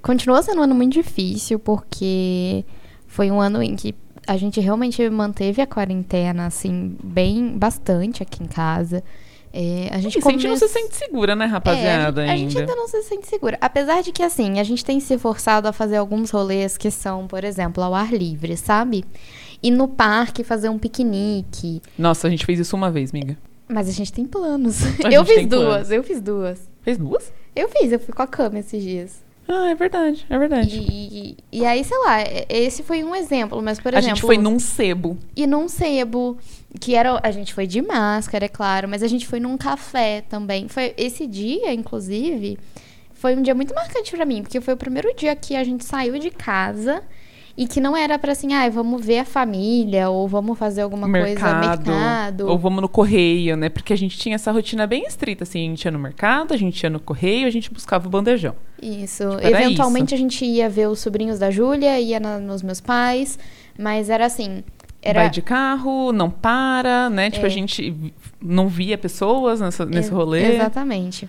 Continuou 0.00 0.42
sendo 0.42 0.60
um 0.60 0.64
ano 0.64 0.74
muito 0.74 0.94
difícil, 0.94 1.58
porque 1.58 2.64
foi 3.06 3.30
um 3.30 3.42
ano 3.42 3.62
em 3.62 3.76
que 3.76 3.94
a 4.26 4.38
gente 4.38 4.58
realmente 4.58 5.06
manteve 5.10 5.60
a 5.60 5.66
quarentena, 5.66 6.46
assim, 6.46 6.96
bem 7.04 7.58
bastante 7.58 8.22
aqui 8.22 8.42
em 8.42 8.46
casa. 8.46 9.04
É, 9.52 9.88
a 9.92 9.98
gente 9.98 10.18
E 10.18 10.22
a 10.26 10.30
gente 10.30 10.48
não 10.48 10.56
se 10.56 10.68
sente 10.68 10.96
segura, 10.96 11.36
né, 11.36 11.44
rapaziada? 11.44 12.24
é, 12.24 12.30
a, 12.30 12.36
gente, 12.36 12.46
a 12.46 12.50
gente 12.50 12.58
ainda. 12.60 12.74
não 12.74 12.88
se 12.88 13.02
sente 13.02 13.28
segura. 13.28 13.58
Apesar 13.60 14.02
de 14.02 14.10
que, 14.10 14.22
assim, 14.22 14.58
a 14.58 14.64
gente 14.64 14.84
tem 14.84 14.98
se 14.98 15.18
forçado 15.18 15.68
a 15.68 15.72
fazer 15.72 15.96
alguns 15.96 16.30
rolês 16.30 16.78
que 16.78 16.90
são, 16.90 17.26
por 17.26 17.44
exemplo, 17.44 17.82
ao 17.82 17.94
ar 17.94 18.12
livre, 18.12 18.56
sabe? 18.56 19.04
Ir 19.62 19.70
no 19.70 19.86
parque 19.86 20.42
fazer 20.42 20.68
um 20.70 20.78
piquenique. 20.78 21.82
Nossa, 21.98 22.26
a 22.26 22.30
gente 22.30 22.46
fez 22.46 22.58
isso 22.58 22.74
uma 22.74 22.90
vez, 22.90 23.10
amiga. 23.10 23.36
Mas 23.68 23.88
a 23.88 23.92
gente 23.92 24.12
tem 24.12 24.24
planos. 24.24 24.78
A 25.04 25.10
eu 25.10 25.24
fiz 25.24 25.46
duas, 25.46 25.64
planos. 25.66 25.90
eu 25.90 26.02
fiz 26.02 26.20
duas. 26.20 26.70
Fez 26.82 26.98
duas? 26.98 27.32
Eu 27.54 27.68
fiz, 27.68 27.92
eu 27.92 27.98
fui 28.00 28.14
com 28.14 28.22
a 28.22 28.26
cama 28.26 28.58
esses 28.58 28.82
dias. 28.82 29.22
Ah, 29.48 29.70
é 29.70 29.74
verdade, 29.74 30.24
é 30.30 30.38
verdade. 30.38 30.78
E, 30.78 31.36
e 31.50 31.64
aí, 31.66 31.84
sei 31.84 31.98
lá, 31.98 32.18
esse 32.48 32.82
foi 32.82 33.02
um 33.02 33.14
exemplo, 33.14 33.60
mas, 33.60 33.80
por 33.80 33.94
a 33.94 33.98
exemplo. 33.98 34.16
gente 34.16 34.24
foi 34.24 34.38
num 34.38 34.58
sebo. 34.58 35.18
E 35.36 35.46
num 35.46 35.68
sebo, 35.68 36.38
que 36.80 36.94
era. 36.94 37.20
A 37.22 37.30
gente 37.30 37.52
foi 37.52 37.66
de 37.66 37.82
máscara, 37.82 38.46
é 38.46 38.48
claro, 38.48 38.88
mas 38.88 39.02
a 39.02 39.08
gente 39.08 39.26
foi 39.26 39.40
num 39.40 39.56
café 39.58 40.22
também. 40.22 40.68
Foi 40.68 40.94
esse 40.96 41.26
dia, 41.26 41.72
inclusive, 41.74 42.58
foi 43.12 43.36
um 43.36 43.42
dia 43.42 43.54
muito 43.54 43.74
marcante 43.74 44.10
pra 44.12 44.24
mim, 44.24 44.42
porque 44.42 44.60
foi 44.60 44.74
o 44.74 44.76
primeiro 44.76 45.14
dia 45.14 45.34
que 45.36 45.54
a 45.54 45.64
gente 45.64 45.84
saiu 45.84 46.18
de 46.18 46.30
casa 46.30 47.02
e 47.56 47.66
que 47.66 47.80
não 47.80 47.96
era 47.96 48.18
pra 48.18 48.32
assim, 48.32 48.52
ah, 48.54 48.68
vamos 48.70 49.04
ver 49.04 49.18
a 49.20 49.24
família 49.24 50.08
ou 50.08 50.26
vamos 50.26 50.58
fazer 50.58 50.82
alguma 50.82 51.06
coisa 51.10 51.54
mercado. 51.60 52.48
Ou 52.48 52.58
vamos 52.58 52.80
no 52.80 52.88
correio, 52.88 53.56
né? 53.56 53.68
Porque 53.68 53.92
a 53.92 53.96
gente 53.96 54.16
tinha 54.18 54.34
essa 54.36 54.50
rotina 54.50 54.86
bem 54.86 55.04
estrita, 55.06 55.44
assim. 55.44 55.60
A 55.66 55.70
gente 55.70 55.84
ia 55.84 55.90
no 55.90 55.98
mercado, 55.98 56.54
a 56.54 56.56
gente 56.56 56.82
ia 56.82 56.90
no 56.90 56.98
correio, 57.00 57.46
a 57.46 57.50
gente 57.50 57.70
buscava 57.72 58.06
o 58.06 58.10
bandejão. 58.10 58.54
Isso. 58.80 59.22
era 59.40 59.62
Eventualmente 59.62 60.14
a 60.14 60.18
gente 60.18 60.44
ia 60.44 60.68
ver 60.68 60.88
os 60.88 60.98
sobrinhos 61.00 61.38
da 61.38 61.50
Júlia, 61.50 62.00
ia 62.00 62.18
na- 62.18 62.38
nos 62.38 62.62
meus 62.62 62.80
pais, 62.80 63.38
mas 63.78 64.08
era 64.10 64.26
assim. 64.26 64.64
Era- 65.04 65.20
vai 65.22 65.30
de 65.30 65.42
carro, 65.42 66.12
não 66.12 66.30
para, 66.30 67.10
né? 67.10 67.28
Tipo, 67.30 67.44
É. 67.44 67.48
a 67.48 67.50
gente 67.50 68.12
não 68.40 68.68
via 68.68 68.96
pessoas 68.96 69.60
nessa- 69.60 69.84
nesse 69.84 70.10
rolê. 70.10 70.54
Exatamente. 70.54 71.28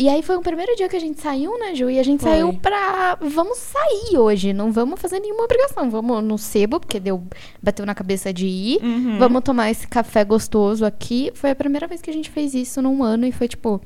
E 0.00 0.08
aí 0.08 0.22
foi 0.22 0.36
o 0.36 0.40
primeiro 0.40 0.76
dia 0.76 0.88
que 0.88 0.94
a 0.94 1.00
gente 1.00 1.20
saiu, 1.20 1.58
né, 1.58 1.74
Ju? 1.74 1.90
E 1.90 1.98
a 1.98 2.02
gente 2.04 2.22
Foi. 2.22 2.30
saiu 2.30 2.52
pra. 2.52 3.16
Vamos 3.20 3.58
sair 3.58 4.16
hoje. 4.16 4.52
Não 4.52 4.70
vamos 4.70 5.00
fazer 5.00 5.18
nenhuma 5.18 5.42
obrigação. 5.42 5.90
Vamos 5.90 6.22
no 6.22 6.38
sebo, 6.38 6.78
porque 6.78 7.00
deu. 7.00 7.20
Bateu 7.60 7.84
na 7.84 7.96
cabeça 7.96 8.32
de 8.32 8.46
ir. 8.46 8.80
Uhum. 8.80 9.18
Vamos 9.18 9.42
tomar 9.42 9.70
esse 9.70 9.88
café 9.88 10.24
gostoso 10.24 10.84
aqui. 10.84 11.32
Foi 11.34 11.50
a 11.50 11.54
primeira 11.54 11.88
vez 11.88 12.00
que 12.00 12.10
a 12.10 12.12
gente 12.12 12.30
fez 12.30 12.54
isso 12.54 12.80
num 12.80 13.02
ano 13.02 13.26
e 13.26 13.32
foi 13.32 13.48
tipo 13.48 13.80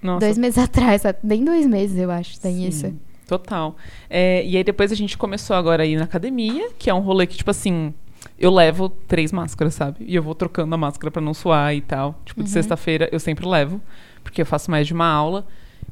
Nossa, 0.00 0.20
dois 0.20 0.38
meses 0.38 0.58
atrás. 0.62 1.02
Nem 1.24 1.44
dois 1.44 1.66
meses, 1.66 1.98
eu 1.98 2.10
acho, 2.10 2.38
tem 2.38 2.54
Sim, 2.54 2.68
isso. 2.68 2.94
Total. 3.26 3.76
É, 4.08 4.44
e 4.46 4.56
aí 4.56 4.62
depois 4.62 4.92
a 4.92 4.94
gente 4.94 5.18
começou 5.18 5.56
agora 5.56 5.82
a 5.82 5.86
ir 5.86 5.96
na 5.96 6.04
academia, 6.04 6.70
que 6.78 6.88
é 6.88 6.94
um 6.94 7.00
rolê 7.00 7.26
que, 7.26 7.36
tipo 7.36 7.50
assim, 7.50 7.92
eu 8.38 8.50
levo 8.52 8.88
três 8.88 9.32
máscaras, 9.32 9.74
sabe? 9.74 9.96
E 10.06 10.14
eu 10.14 10.22
vou 10.22 10.34
trocando 10.34 10.74
a 10.74 10.78
máscara 10.78 11.10
pra 11.10 11.20
não 11.22 11.34
suar 11.34 11.74
e 11.74 11.80
tal. 11.80 12.20
Tipo, 12.24 12.40
Uhum. 12.40 12.44
de 12.44 12.50
sexta-feira 12.50 13.08
eu 13.12 13.18
sempre 13.20 13.46
levo, 13.46 13.80
porque 14.22 14.40
eu 14.42 14.46
faço 14.46 14.70
mais 14.70 14.86
de 14.86 14.92
uma 14.94 15.06
aula. 15.06 15.46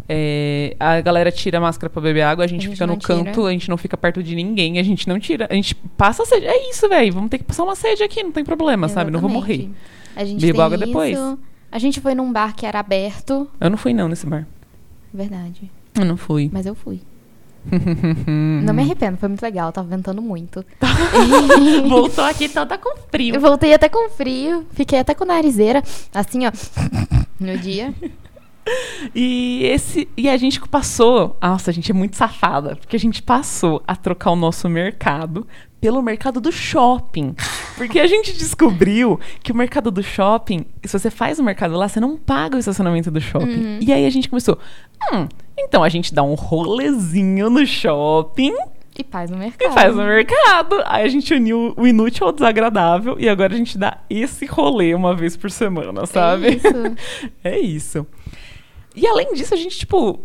É, 0.08 0.76
a 0.78 1.00
galera 1.00 1.32
tira 1.32 1.58
a 1.58 1.60
máscara 1.60 1.90
pra 1.90 2.00
beber 2.00 2.22
água, 2.22 2.44
a 2.44 2.46
gente, 2.46 2.60
A 2.60 2.64
gente 2.64 2.72
fica 2.74 2.86
no 2.86 2.96
tira. 2.96 3.24
canto, 3.24 3.46
a 3.46 3.50
gente 3.50 3.68
não 3.68 3.76
fica 3.76 3.96
perto 3.96 4.22
de 4.22 4.36
ninguém, 4.36 4.78
a 4.78 4.82
gente 4.82 5.08
não 5.08 5.18
tira. 5.18 5.48
A 5.50 5.54
gente 5.54 5.74
passa 5.74 6.22
a 6.22 6.26
sede. 6.26 6.46
É 6.46 6.70
isso, 6.70 6.88
velho. 6.88 7.12
Vamos 7.12 7.30
ter 7.30 7.38
que 7.38 7.44
passar 7.44 7.64
uma 7.64 7.74
sede 7.74 8.02
aqui, 8.04 8.22
não 8.22 8.30
tem 8.30 8.44
problema, 8.44 8.88
sabe? 8.88 9.10
Não 9.10 9.20
vou 9.20 9.30
morrer. 9.30 9.54
Exatamente. 9.54 9.76
A 10.14 10.24
gente 10.24 10.40
Bebo 10.46 10.60
água 10.62 10.78
depois. 10.78 11.16
isso. 11.16 11.38
A 11.72 11.78
gente 11.78 12.00
foi 12.00 12.14
num 12.14 12.32
bar 12.32 12.54
que 12.54 12.64
era 12.64 12.78
aberto. 12.78 13.48
Eu 13.60 13.68
não 13.70 13.76
fui, 13.76 13.92
não, 13.92 14.08
nesse 14.08 14.26
bar. 14.26 14.46
Verdade. 15.12 15.70
Eu 15.98 16.04
não 16.04 16.16
fui. 16.16 16.48
Mas 16.52 16.66
eu 16.66 16.74
fui. 16.74 17.00
Não 18.62 18.74
me 18.74 18.82
arrependo, 18.82 19.16
foi 19.16 19.28
muito 19.28 19.42
legal. 19.42 19.72
Tava 19.72 19.88
ventando 19.88 20.22
muito. 20.22 20.64
Voltou 21.88 22.24
aqui 22.26 22.48
toda 22.48 22.78
com 22.78 22.96
frio. 23.10 23.34
Eu 23.34 23.40
voltei 23.40 23.74
até 23.74 23.88
com 23.88 24.08
frio, 24.10 24.66
fiquei 24.72 24.98
até 24.98 25.14
com 25.14 25.24
narizeira, 25.24 25.82
assim, 26.14 26.46
ó, 26.46 26.52
no 27.38 27.56
dia. 27.58 27.94
E 29.14 29.62
esse 29.64 30.08
e 30.16 30.28
a 30.28 30.36
gente 30.36 30.60
passou, 30.60 31.36
nossa, 31.40 31.70
a 31.70 31.74
gente 31.74 31.90
é 31.90 31.94
muito 31.94 32.16
safada, 32.16 32.74
porque 32.76 32.96
a 32.96 32.98
gente 32.98 33.22
passou 33.22 33.82
a 33.86 33.94
trocar 33.94 34.32
o 34.32 34.36
nosso 34.36 34.68
mercado 34.68 35.46
pelo 35.80 36.02
mercado 36.02 36.40
do 36.40 36.50
shopping. 36.50 37.34
Porque 37.76 38.00
a 38.00 38.06
gente 38.06 38.32
descobriu 38.36 39.20
que 39.42 39.52
o 39.52 39.54
mercado 39.54 39.90
do 39.90 40.02
shopping, 40.02 40.64
se 40.84 40.98
você 40.98 41.10
faz 41.10 41.38
o 41.38 41.44
mercado 41.44 41.76
lá, 41.76 41.88
você 41.88 42.00
não 42.00 42.16
paga 42.16 42.56
o 42.56 42.58
estacionamento 42.58 43.10
do 43.10 43.20
shopping. 43.20 43.64
Uhum. 43.64 43.78
E 43.80 43.92
aí 43.92 44.04
a 44.04 44.10
gente 44.10 44.28
começou, 44.28 44.58
hum, 45.12 45.28
então 45.58 45.82
a 45.82 45.88
gente 45.88 46.12
dá 46.14 46.22
um 46.22 46.34
rolezinho 46.34 47.48
no 47.50 47.66
shopping 47.66 48.52
E 48.98 49.04
faz 49.10 49.30
no 49.30 49.36
mercado. 49.36 49.70
e 49.70 49.74
faz 49.74 49.94
no 49.96 50.04
mercado. 50.04 50.82
Aí 50.86 51.04
a 51.04 51.08
gente 51.08 51.32
uniu 51.34 51.74
o 51.76 51.86
inútil 51.86 52.26
ao 52.26 52.32
desagradável 52.32 53.16
e 53.18 53.28
agora 53.28 53.54
a 53.54 53.56
gente 53.56 53.76
dá 53.78 53.98
esse 54.08 54.46
rolê 54.46 54.94
uma 54.94 55.14
vez 55.14 55.36
por 55.36 55.50
semana, 55.50 56.06
sabe? 56.06 56.46
É 56.46 56.50
isso. 56.50 56.96
É 57.44 57.58
isso. 57.58 58.06
E 58.94 59.06
além 59.06 59.34
disso, 59.34 59.52
a 59.52 59.56
gente, 59.56 59.78
tipo, 59.78 60.20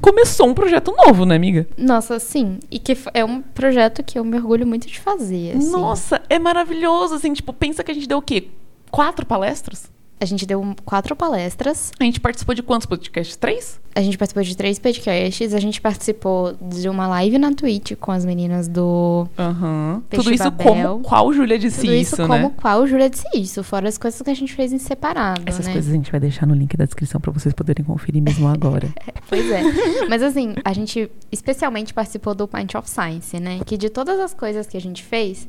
começou 0.00 0.48
um 0.48 0.54
projeto 0.54 0.92
novo, 0.96 1.24
né, 1.24 1.36
amiga? 1.36 1.68
Nossa, 1.78 2.18
sim. 2.18 2.58
E 2.70 2.78
que 2.78 2.96
é 3.14 3.24
um 3.24 3.40
projeto 3.42 4.02
que 4.02 4.18
eu 4.18 4.24
me 4.24 4.36
orgulho 4.36 4.66
muito 4.66 4.86
de 4.88 4.98
fazer. 4.98 5.56
assim. 5.56 5.70
Nossa, 5.70 6.20
é 6.28 6.38
maravilhoso, 6.38 7.14
assim, 7.14 7.32
tipo, 7.32 7.52
pensa 7.52 7.84
que 7.84 7.90
a 7.90 7.94
gente 7.94 8.08
deu 8.08 8.18
o 8.18 8.22
quê? 8.22 8.48
Quatro 8.90 9.24
palestras? 9.26 9.90
A 10.18 10.24
gente 10.24 10.46
deu 10.46 10.74
quatro 10.84 11.14
palestras. 11.14 11.92
A 12.00 12.04
gente 12.04 12.20
participou 12.20 12.54
de 12.54 12.62
quantos 12.62 12.86
podcasts? 12.86 13.36
Três? 13.36 13.78
A 13.94 14.00
gente 14.00 14.16
participou 14.16 14.42
de 14.42 14.56
três 14.56 14.78
podcasts. 14.78 15.52
A 15.54 15.60
gente 15.60 15.80
participou 15.80 16.54
de 16.60 16.88
uma 16.88 17.06
live 17.06 17.38
na 17.38 17.52
Twitch 17.52 17.92
com 18.00 18.12
as 18.12 18.24
meninas 18.24 18.66
do. 18.68 19.26
Aham. 19.38 20.02
Peixe 20.08 20.22
Tudo 20.24 20.34
isso 20.34 20.50
Babel. 20.50 20.64
como 20.92 21.00
qual 21.04 21.32
Júlia 21.32 21.58
disse 21.58 21.80
Tudo 21.82 21.92
isso, 21.92 22.14
isso, 22.14 22.26
como 22.26 22.48
né? 22.48 22.52
qual 22.56 22.86
Júlia 22.86 23.10
disse 23.10 23.26
isso. 23.34 23.62
Fora 23.62 23.88
as 23.88 23.98
coisas 23.98 24.20
que 24.22 24.30
a 24.30 24.34
gente 24.34 24.54
fez 24.54 24.72
em 24.72 24.78
separado, 24.78 25.42
Essas 25.46 25.66
né? 25.66 25.72
coisas 25.72 25.90
a 25.90 25.94
gente 25.94 26.10
vai 26.10 26.20
deixar 26.20 26.46
no 26.46 26.54
link 26.54 26.76
da 26.76 26.84
descrição 26.84 27.20
pra 27.20 27.30
vocês 27.32 27.54
poderem 27.54 27.84
conferir 27.84 28.22
mesmo 28.22 28.48
agora. 28.48 28.88
Pois 29.28 29.50
é. 29.50 29.60
Mas 30.08 30.22
assim, 30.22 30.54
a 30.64 30.72
gente 30.72 31.10
especialmente 31.32 31.92
participou 31.92 32.32
do 32.32 32.46
Pint 32.46 32.76
of 32.76 32.88
Science, 32.88 33.40
né? 33.40 33.58
Que 33.66 33.76
de 33.76 33.90
todas 33.90 34.20
as 34.20 34.32
coisas 34.32 34.68
que 34.68 34.76
a 34.76 34.80
gente 34.80 35.02
fez, 35.02 35.48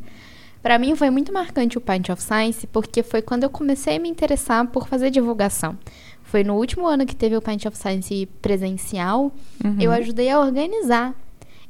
pra 0.67 0.77
mim 0.77 0.97
foi 0.97 1.09
muito 1.09 1.31
marcante 1.31 1.77
o 1.77 1.81
Pint 1.81 2.09
of 2.09 2.21
Science, 2.21 2.67
porque 2.67 3.01
foi 3.01 3.21
quando 3.21 3.43
eu 3.43 3.49
comecei 3.49 3.95
a 3.95 3.99
me 4.01 4.09
interessar 4.09 4.67
por 4.67 4.85
fazer 4.89 5.09
divulgação. 5.09 5.77
Foi 6.23 6.43
no 6.43 6.55
último 6.55 6.85
ano 6.85 7.05
que 7.05 7.15
teve 7.15 7.37
o 7.37 7.41
Pint 7.41 7.63
of 7.65 7.77
Science 7.77 8.27
presencial, 8.41 9.31
Uhum. 9.63 9.77
eu 9.79 9.93
ajudei 9.93 10.29
a 10.29 10.41
organizar. 10.41 11.15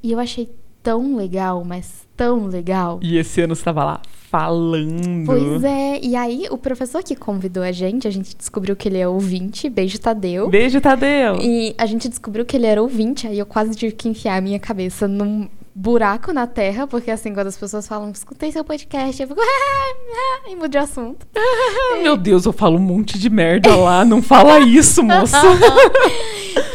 E 0.01 0.11
eu 0.11 0.19
achei 0.19 0.49
tão 0.81 1.15
legal, 1.15 1.63
mas 1.63 2.07
tão 2.15 2.47
legal. 2.47 2.99
E 3.03 3.17
esse 3.19 3.39
ano 3.39 3.55
você 3.55 3.63
tava 3.65 3.83
lá 3.83 4.01
falando. 4.31 5.25
Pois 5.27 5.63
é, 5.63 5.99
e 6.03 6.15
aí 6.15 6.47
o 6.49 6.57
professor 6.57 7.03
que 7.03 7.15
convidou 7.15 7.61
a 7.61 7.71
gente, 7.71 8.07
a 8.07 8.11
gente 8.11 8.35
descobriu 8.35 8.75
que 8.75 8.87
ele 8.89 8.97
é 8.97 9.07
ouvinte, 9.07 9.69
beijo 9.69 9.99
Tadeu. 9.99 10.49
Beijo, 10.49 10.81
Tadeu. 10.81 11.37
E 11.39 11.75
a 11.77 11.85
gente 11.85 12.09
descobriu 12.09 12.43
que 12.45 12.57
ele 12.57 12.65
era 12.65 12.81
ouvinte, 12.81 13.27
aí 13.27 13.37
eu 13.37 13.45
quase 13.45 13.75
tive 13.75 13.93
que 13.93 14.09
enfiar 14.09 14.37
a 14.37 14.41
minha 14.41 14.59
cabeça 14.59 15.07
num 15.07 15.47
buraco 15.79 16.33
na 16.33 16.47
terra, 16.47 16.87
porque 16.87 17.11
assim, 17.11 17.31
quando 17.31 17.47
as 17.47 17.57
pessoas 17.57 17.87
falam, 17.87 18.09
escutei 18.09 18.51
seu 18.51 18.63
podcast, 18.63 19.21
eu 19.21 19.27
fico, 19.27 19.39
e 20.49 20.55
mudo 20.55 20.69
de 20.69 20.77
assunto. 20.79 21.27
Ah, 21.35 21.99
Meu 22.01 22.17
Deus, 22.17 22.47
eu 22.47 22.51
falo 22.51 22.77
um 22.77 22.81
monte 22.81 23.19
de 23.19 23.29
merda 23.29 23.75
lá. 23.75 24.03
Não 24.03 24.21
fala 24.21 24.59
isso, 24.59 25.03
moça. 25.03 25.39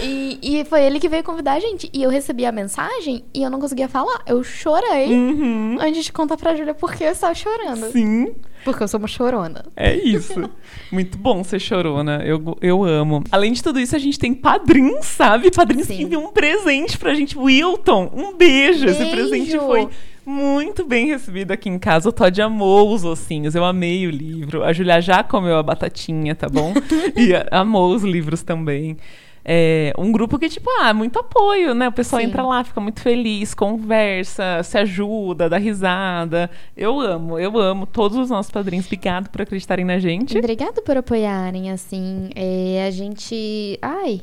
E, 0.01 0.38
e 0.43 0.65
foi 0.65 0.85
ele 0.85 0.99
que 0.99 1.09
veio 1.09 1.23
convidar 1.23 1.55
a 1.55 1.61
gente. 1.61 1.88
E 1.93 2.03
eu 2.03 2.11
recebi 2.11 2.45
a 2.45 2.53
mensagem 2.53 3.25
e 3.33 3.43
eu 3.43 3.51
não 3.51 3.61
conseguia 3.61 3.88
falar. 3.88 4.21
Eu 4.27 4.43
chorei 4.43 5.12
uhum. 5.12 5.79
antes 5.81 6.05
de 6.05 6.12
contar 6.12 6.37
pra 6.37 6.57
Júlia 6.57 6.75
por 6.75 6.93
que 6.93 7.05
eu 7.05 7.11
estava 7.11 7.35
chorando. 7.35 7.91
Sim. 7.91 8.35
Porque 8.64 8.83
eu 8.83 8.88
sou 8.88 8.98
uma 8.98 9.09
chorona. 9.09 9.64
É 9.77 9.94
isso. 9.94 10.51
Muito 10.90 11.18
bom 11.18 11.42
ser 11.42 11.59
chorona. 11.61 12.22
Eu, 12.25 12.57
eu 12.61 12.85
amo. 12.85 13.25
Além 13.31 13.53
de 13.53 13.62
tudo 13.62 13.81
isso, 13.81 13.96
a 13.96 13.98
gente 13.98 14.18
tem 14.18 14.35
padrinhos, 14.35 15.07
sabe? 15.07 15.51
Padrinhos 15.51 15.87
Sim. 15.87 15.96
que 15.96 16.03
enviam 16.03 16.25
um 16.25 16.33
presente 16.33 16.96
pra 16.98 17.14
gente. 17.14 17.37
Wilton, 17.38 18.11
um 18.14 18.37
beijo. 18.37 18.87
Esse 18.87 18.98
Beijo. 18.98 19.16
presente 19.16 19.59
foi 19.59 19.88
muito 20.25 20.85
bem 20.85 21.07
recebido 21.07 21.51
aqui 21.51 21.68
em 21.68 21.79
casa. 21.79 22.09
O 22.09 22.12
Todd 22.12 22.40
amou 22.40 22.92
os 22.92 23.05
ossinhos. 23.05 23.55
Eu 23.55 23.64
amei 23.64 24.07
o 24.07 24.11
livro. 24.11 24.62
A 24.62 24.72
Julia 24.72 25.01
já 25.01 25.22
comeu 25.22 25.57
a 25.57 25.62
batatinha, 25.62 26.35
tá 26.35 26.48
bom? 26.48 26.72
e 27.16 27.33
amou 27.51 27.94
os 27.94 28.03
livros 28.03 28.42
também. 28.42 28.96
É 29.45 29.93
um 29.99 30.13
grupo 30.13 30.39
que, 30.39 30.49
tipo, 30.49 30.71
ah, 30.81 30.95
muito 30.95 31.19
apoio, 31.19 31.75
né? 31.75 31.89
O 31.89 31.93
pessoal 31.93 32.23
Sim. 32.23 32.29
entra 32.29 32.45
lá, 32.45 32.63
fica 32.63 32.81
muito 32.81 33.01
feliz, 33.01 33.55
conversa, 33.55 34.63
se 34.63 34.79
ajuda, 34.79 35.49
dá 35.49 35.59
risada. 35.59 36.49
Eu 36.77 37.01
amo, 37.01 37.39
eu 37.41 37.59
amo 37.59 37.85
todos 37.85 38.17
os 38.17 38.31
nossos 38.31 38.53
padrinhos. 38.53 38.87
Obrigado 38.87 39.29
por 39.31 39.43
acreditarem 39.43 39.85
na 39.85 39.99
gente. 39.99 40.39
Obrigada 40.39 40.81
por 40.81 40.97
apoiarem, 40.97 41.73
assim. 41.73 42.31
É, 42.37 42.85
a 42.87 42.91
gente. 42.93 43.79
Ai. 43.83 44.23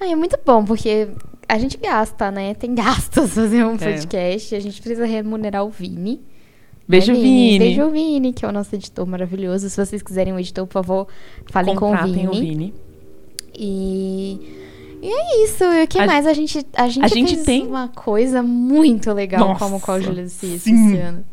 Ai, 0.00 0.12
é 0.12 0.16
muito 0.16 0.38
bom, 0.46 0.64
porque 0.64 1.08
a 1.48 1.58
gente 1.58 1.76
gasta, 1.76 2.30
né? 2.30 2.54
Tem 2.54 2.72
gastos 2.74 3.34
fazer 3.34 3.64
um 3.64 3.74
É. 3.74 3.78
podcast. 3.78 4.54
A 4.54 4.60
gente 4.60 4.80
precisa 4.80 5.04
remunerar 5.04 5.64
o 5.64 5.68
Vini. 5.70 6.20
Beijo, 6.88 7.12
né, 7.12 7.18
Vini. 7.18 7.58
Beijo, 7.58 7.90
Vini, 7.90 8.32
que 8.32 8.44
é 8.44 8.48
o 8.48 8.52
nosso 8.52 8.74
editor 8.74 9.04
maravilhoso. 9.06 9.68
Se 9.68 9.84
vocês 9.84 10.00
quiserem 10.00 10.32
um 10.32 10.38
editor, 10.38 10.64
por 10.66 10.72
favor, 10.72 11.06
falem 11.50 11.74
com 11.74 11.86
o 11.86 11.90
Contratem 11.90 12.12
Vini. 12.14 12.28
o 12.28 12.32
Vini. 12.40 12.74
E. 13.54 14.59
E 15.02 15.08
é 15.10 15.44
isso. 15.44 15.64
E 15.64 15.84
o 15.84 15.88
que 15.88 15.98
A- 15.98 16.06
mais? 16.06 16.26
A 16.26 16.32
gente, 16.32 16.64
a 16.74 16.88
gente, 16.88 17.04
a 17.04 17.08
gente 17.08 17.34
fez 17.34 17.44
tem- 17.46 17.66
uma 17.66 17.88
coisa 17.88 18.42
muito 18.42 19.12
legal, 19.12 19.40
Nossa, 19.48 19.58
como 19.64 19.80
qual 19.80 19.98
disse 20.00 20.54
esse 20.54 20.96
ano. 20.98 21.24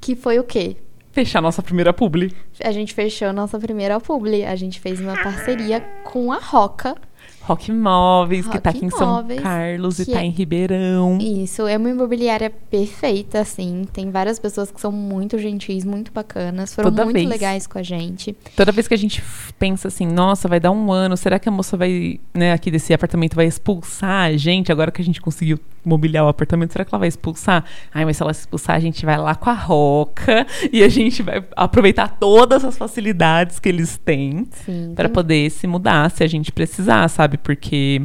Que 0.00 0.14
foi 0.16 0.38
o 0.38 0.44
quê? 0.44 0.76
Fechar 1.12 1.40
nossa 1.42 1.62
primeira 1.62 1.92
publi. 1.92 2.32
A 2.64 2.72
gente 2.72 2.94
fechou 2.94 3.32
nossa 3.32 3.58
primeira 3.58 4.00
publi. 4.00 4.44
A 4.44 4.56
gente 4.56 4.80
fez 4.80 4.98
uma 5.00 5.14
parceria 5.22 5.80
com 6.04 6.32
a 6.32 6.38
Roca. 6.38 6.96
Rock 7.44 7.72
Móveis, 7.72 8.46
que 8.46 8.58
tá 8.60 8.70
Rock 8.70 8.78
aqui 8.78 8.86
em 8.86 8.90
São 8.90 9.26
Carlos 9.42 9.98
e 9.98 10.06
que 10.06 10.12
tá 10.12 10.20
é- 10.20 10.24
em 10.26 10.30
Ribeirão. 10.30 11.18
Isso, 11.20 11.66
é 11.66 11.76
uma 11.76 11.90
imobiliária 11.90 12.48
perfeita, 12.50 13.40
assim. 13.40 13.84
Tem 13.92 14.10
várias 14.10 14.38
pessoas 14.38 14.70
que 14.70 14.80
são 14.80 14.92
muito 14.92 15.36
gentis, 15.38 15.84
muito 15.84 16.12
bacanas. 16.12 16.74
Foram 16.74 16.90
Toda 16.90 17.04
muito 17.04 17.14
vez. 17.16 17.28
legais 17.28 17.66
com 17.66 17.78
a 17.78 17.82
gente. 17.82 18.34
Toda 18.56 18.70
vez 18.70 18.86
que 18.86 18.94
a 18.94 18.98
gente 18.98 19.22
pensa 19.58 19.88
assim, 19.88 20.06
nossa, 20.06 20.46
vai 20.48 20.60
dar 20.60 20.70
um 20.70 20.92
ano, 20.92 21.16
será 21.16 21.38
que 21.38 21.48
a 21.48 21.52
moça 21.52 21.76
vai, 21.76 22.20
né, 22.32 22.52
aqui 22.52 22.70
desse 22.70 22.94
apartamento 22.94 23.34
vai 23.34 23.46
expulsar 23.46 24.26
a 24.30 24.36
gente 24.36 24.70
agora 24.70 24.90
que 24.92 25.02
a 25.02 25.04
gente 25.04 25.20
conseguiu 25.20 25.58
mobiliar 25.84 26.24
o 26.24 26.28
apartamento? 26.28 26.72
Será 26.72 26.84
que 26.84 26.94
ela 26.94 27.00
vai 27.00 27.08
expulsar? 27.08 27.64
Ai, 27.92 28.04
mas 28.04 28.16
se 28.16 28.22
ela 28.22 28.32
expulsar, 28.32 28.76
a 28.76 28.80
gente 28.80 29.04
vai 29.04 29.16
lá 29.18 29.34
com 29.34 29.50
a 29.50 29.54
Roca 29.54 30.46
e 30.72 30.82
a 30.82 30.88
gente 30.88 31.22
vai 31.22 31.44
aproveitar 31.56 32.08
todas 32.18 32.64
as 32.64 32.76
facilidades 32.78 33.58
que 33.58 33.68
eles 33.68 33.96
têm 33.98 34.46
para 34.94 35.08
poder 35.08 35.50
se 35.50 35.66
mudar 35.66 36.10
se 36.10 36.22
a 36.22 36.26
gente 36.26 36.52
precisar, 36.52 37.08
sabe? 37.08 37.36
Porque 37.38 38.02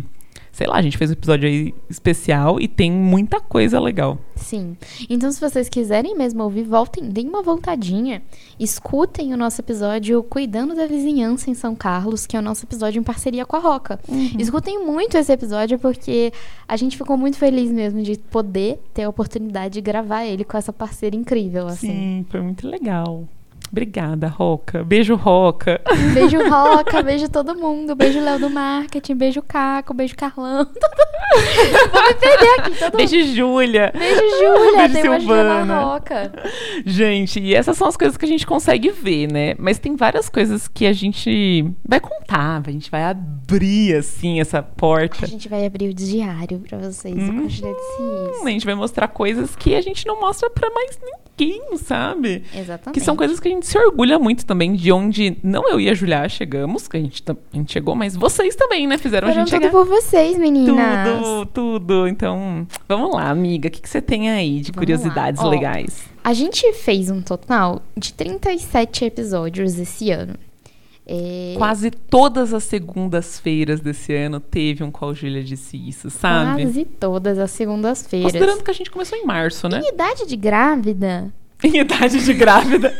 sei 0.58 0.66
lá, 0.66 0.78
a 0.78 0.82
gente 0.82 0.98
fez 0.98 1.12
um 1.12 1.14
episódio 1.14 1.48
aí 1.48 1.72
especial 1.88 2.60
e 2.60 2.68
tem 2.68 2.92
muita 2.92 3.40
coisa 3.40 3.80
legal. 3.80 4.18
Sim. 4.36 4.76
Então, 5.08 5.32
se 5.32 5.40
vocês 5.40 5.70
quiserem 5.70 6.18
mesmo 6.18 6.42
ouvir, 6.42 6.64
voltem, 6.64 7.12
deem 7.12 7.30
uma 7.30 7.44
voltadinha. 7.44 8.24
Escutem 8.60 9.36
o 9.36 9.38
nosso 9.38 9.62
episódio 9.62 10.24
Cuidando 10.24 10.74
da 10.74 10.88
Vizinhança 10.88 11.52
em 11.52 11.54
São 11.54 11.76
Carlos, 11.76 12.26
que 12.26 12.36
é 12.36 12.40
o 12.40 12.42
nosso 12.42 12.66
episódio 12.66 13.00
em 13.00 13.04
parceria 13.04 13.46
com 13.46 13.56
a 13.56 13.60
Roca. 13.60 14.00
Escutem 14.40 14.84
muito 14.84 15.16
esse 15.16 15.32
episódio, 15.32 15.78
porque 15.78 16.34
a 16.68 16.76
gente 16.76 16.98
ficou 16.98 17.16
muito 17.16 17.38
feliz 17.38 17.72
mesmo 17.72 18.02
de 18.02 18.18
poder 18.18 18.80
ter 18.96 19.04
a 19.04 19.10
oportunidade 19.10 19.76
de 19.76 19.82
gravar 19.82 20.26
ele 20.26 20.44
com 20.44 20.58
essa 20.58 20.74
parceira 20.74 21.16
incrível, 21.16 21.68
assim. 21.68 21.88
Sim, 21.88 22.26
foi 22.32 22.42
muito 22.42 22.68
legal. 22.68 23.28
Obrigada, 23.72 24.28
Roca. 24.28 24.84
Beijo, 24.84 25.16
Roca. 25.16 25.82
Beijo 26.14 26.38
Roca, 26.50 27.02
beijo 27.02 27.30
todo 27.30 27.56
mundo, 27.56 27.96
beijo 27.96 28.20
Léo 28.20 28.40
do 28.40 28.50
Marketing, 28.50 29.16
beijo 29.16 29.42
Caco, 29.42 29.94
beijo 29.94 30.16
Carlão. 30.16 30.66
Vou 30.66 32.08
me 32.08 32.14
perder 32.14 32.60
aqui, 32.60 32.72
todo 32.72 32.84
mundo. 32.84 32.98
Beijo, 32.98 33.36
Júlia. 33.36 33.92
Beijo 33.98 34.22
Júlia, 34.22 34.88
Beijo, 34.88 34.94
tem 34.94 35.20
Silvana. 35.20 35.80
Roca. 35.82 36.32
Gente, 36.86 37.40
e 37.40 37.54
essas 37.54 37.78
são 37.78 37.88
as 37.88 37.98
coisas 37.98 38.18
que 38.18 38.26
a 38.26 38.28
gente 38.28 38.46
consegue 38.46 38.90
ver, 38.90 39.32
né? 39.32 39.56
Mas 39.58 39.80
tem 39.80 39.96
várias 39.96 40.30
coisas 40.30 40.68
que 40.68 40.86
a 40.86 40.94
gente 40.94 41.70
vai 41.86 42.00
contar, 42.00 42.64
a 42.66 42.72
gente 42.72 42.90
vai 42.90 43.04
abrir, 43.04 43.96
assim, 43.96 44.40
essa 44.40 44.62
porta. 44.64 45.26
A 45.26 45.28
gente 45.28 45.50
vai 45.50 45.66
abrir 45.66 45.90
o 45.90 45.94
diário 45.94 46.60
pra 46.60 46.78
vocês. 46.78 47.16
Congelete 47.16 47.78
A 48.44 48.50
gente 48.50 48.66
vai 48.66 48.76
mostrar 48.76 49.08
coisas 49.08 49.56
que 49.56 49.76
a 49.76 49.82
gente 49.82 50.06
não 50.06 50.20
mostra 50.20 50.50
pra 50.50 50.70
mais 50.70 51.00
ninguém, 51.38 51.78
sabe? 51.78 52.44
Exatamente. 52.54 52.94
Que 52.94 53.00
são 53.00 53.16
coisas 53.16 53.40
que 53.40 53.48
a 53.48 53.52
gente 53.52 53.57
se 53.66 53.78
orgulha 53.78 54.20
muito 54.20 54.46
também, 54.46 54.74
de 54.74 54.92
onde 54.92 55.38
não 55.44 55.68
eu 55.70 55.80
e 55.80 55.90
a 55.90 55.94
Julia 55.94 56.28
chegamos, 56.30 56.88
que 56.88 56.98
a 56.98 57.00
gente, 57.00 57.24
a 57.28 57.36
gente 57.56 57.74
chegou, 57.74 57.96
mas 57.96 58.16
vocês 58.16 58.56
também, 58.56 58.88
né? 58.88 58.98
Fizeram 58.98 59.28
Foram 59.28 59.42
a 59.42 59.46
gente 59.46 59.54
tudo 59.54 59.64
chegar. 59.64 59.72
por 59.72 59.86
vocês, 59.86 60.38
meninas. 60.38 61.22
Tudo, 61.22 61.46
tudo. 61.48 62.08
Então, 62.08 62.68
vamos 62.88 63.16
lá, 63.16 63.30
amiga. 63.30 63.68
O 63.68 63.72
que, 63.72 63.82
que 63.82 63.90
você 63.90 64.02
tem 64.02 64.30
aí 64.30 64.60
de 64.60 64.72
Vamos 64.72 64.80
curiosidades. 64.80 65.42
Ó, 65.42 65.50
legais? 65.50 66.06
A 66.24 66.34
gente 66.34 66.74
fez 66.74 67.10
um 67.10 67.22
total 67.22 67.82
de 67.96 68.14
37 68.14 69.06
episódios 69.06 69.80
esse 69.80 70.12
ano. 70.12 70.36
É, 71.10 71.54
Quase 71.58 71.90
todas 71.90 72.54
as 72.54 72.66
segundas-feiras 72.66 73.80
desse 73.80 74.14
ano 74.14 74.42
teve 74.42 74.84
um 74.84 74.92
Qual 74.92 75.16
Júlia 75.16 75.42
disse 75.42 75.78
isso, 75.78 76.10
sabe? 76.10 76.64
Quase 76.64 76.84
todas 76.84 77.40
as 77.40 77.52
segundas-feiras. 77.52 78.34
Considerando 78.34 78.62
que 78.62 78.70
a 78.70 78.74
gente 78.74 78.92
começou 78.92 79.18
em 79.18 79.26
março, 79.26 79.70
né? 79.70 79.80
Em 79.80 79.94
idade 79.94 80.28
de 80.28 80.36
grávida, 80.36 81.34
Em 81.64 81.78
idade 81.80 82.24
de 82.24 82.34
grávida. 82.34 82.96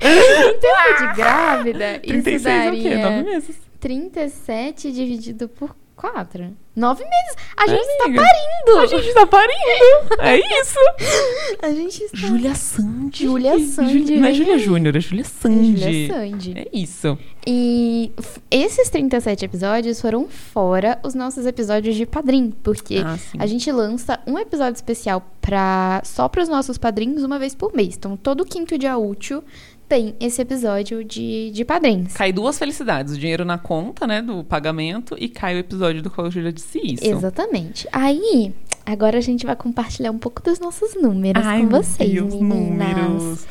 em 0.00 0.58
tempo 0.60 0.98
de 0.98 1.16
grávida, 1.16 1.98
36 2.06 2.40
isso 2.40 2.48
é 2.48 2.70
o 2.70 2.72
quê? 2.72 2.96
Nove 2.96 3.00
daria 3.00 3.22
meses. 3.24 3.56
37 3.80 4.92
dividido 4.92 5.48
por 5.48 5.74
4. 5.96 6.54
Nove 6.76 7.02
meses. 7.04 7.36
A 7.56 7.66
gente 7.66 7.80
está 7.86 8.04
Amiga, 8.04 8.22
parindo. 8.22 8.78
A 8.80 8.86
gente 8.86 9.14
tá 9.14 9.26
parindo. 9.26 10.20
É 10.20 10.36
isso. 10.60 10.78
A 11.62 11.70
gente 11.72 12.04
está... 12.04 12.18
Júlia 12.18 12.54
Sandy. 12.54 13.24
Júlia 13.24 13.58
Sandy, 13.58 14.06
Ju- 14.14 14.20
Não 14.20 14.28
é 14.28 14.34
Júlia. 14.34 14.58
Júnior, 14.58 14.96
é 14.96 15.00
Júlia 15.00 15.24
Sandy. 15.24 15.80
Júlia 15.80 16.08
Sandy. 16.14 16.52
É 16.54 16.68
isso. 16.70 17.18
E 17.46 18.12
esses 18.50 18.90
37 18.90 19.46
episódios 19.46 19.98
foram 19.98 20.28
fora 20.28 20.98
os 21.02 21.14
nossos 21.14 21.46
episódios 21.46 21.94
de 21.96 22.04
padrinho, 22.04 22.52
porque 22.62 22.98
Ah, 23.02 23.16
a 23.38 23.46
gente 23.46 23.72
lança 23.72 24.20
um 24.26 24.38
episódio 24.38 24.74
especial 24.76 25.22
pra, 25.40 26.02
só 26.04 26.28
para 26.28 26.42
os 26.42 26.48
nossos 26.48 26.76
padrinhos 26.76 27.22
uma 27.22 27.38
vez 27.38 27.54
por 27.54 27.72
mês. 27.74 27.96
Então, 27.96 28.18
todo 28.18 28.44
quinto 28.44 28.76
dia 28.76 28.98
útil 28.98 29.42
tem 29.88 30.14
esse 30.20 30.40
episódio 30.42 31.04
de, 31.04 31.50
de 31.52 31.64
padrinhos. 31.64 32.12
Cai 32.14 32.32
duas 32.32 32.58
felicidades. 32.58 33.14
O 33.14 33.18
dinheiro 33.18 33.44
na 33.44 33.58
conta, 33.58 34.06
né, 34.06 34.20
do 34.20 34.42
pagamento, 34.44 35.16
e 35.18 35.28
cai 35.28 35.54
o 35.54 35.58
episódio 35.58 36.02
do 36.02 36.10
qual 36.10 36.26
a 36.26 36.30
Júlia 36.30 36.52
disse 36.52 36.80
isso. 36.82 37.04
Exatamente. 37.04 37.86
Aí, 37.92 38.52
agora 38.84 39.18
a 39.18 39.20
gente 39.20 39.46
vai 39.46 39.54
compartilhar 39.56 40.10
um 40.10 40.18
pouco 40.18 40.42
dos 40.42 40.58
nossos 40.58 40.94
números 41.00 41.44
Ai, 41.46 41.60
com 41.60 41.68
vocês, 41.68 42.12
Deus, 42.12 42.34
meninas. 42.34 42.96
números. 42.96 43.46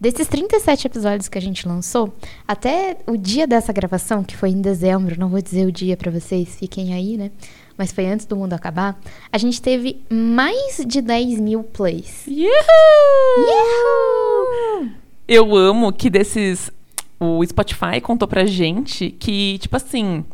Desses 0.00 0.26
37 0.28 0.86
episódios 0.86 1.28
que 1.28 1.36
a 1.36 1.42
gente 1.42 1.68
lançou, 1.68 2.14
até 2.48 2.96
o 3.06 3.18
dia 3.18 3.46
dessa 3.46 3.70
gravação, 3.70 4.24
que 4.24 4.34
foi 4.34 4.48
em 4.48 4.62
dezembro, 4.62 5.20
não 5.20 5.28
vou 5.28 5.42
dizer 5.42 5.66
o 5.66 5.72
dia 5.72 5.94
pra 5.94 6.10
vocês, 6.10 6.56
fiquem 6.56 6.94
aí, 6.94 7.18
né? 7.18 7.30
Mas 7.76 7.92
foi 7.92 8.06
antes 8.06 8.24
do 8.24 8.34
mundo 8.34 8.54
acabar. 8.54 8.98
A 9.30 9.36
gente 9.36 9.60
teve 9.60 10.02
mais 10.10 10.82
de 10.86 11.02
10 11.02 11.38
mil 11.40 11.62
plays. 11.64 12.26
Yahoo! 12.26 12.50
Eu 15.30 15.54
amo 15.54 15.92
que 15.92 16.10
desses. 16.10 16.72
O 17.20 17.44
Spotify 17.46 18.00
contou 18.02 18.26
pra 18.26 18.44
gente 18.46 19.10
que, 19.10 19.58
tipo 19.58 19.76
assim, 19.76 20.24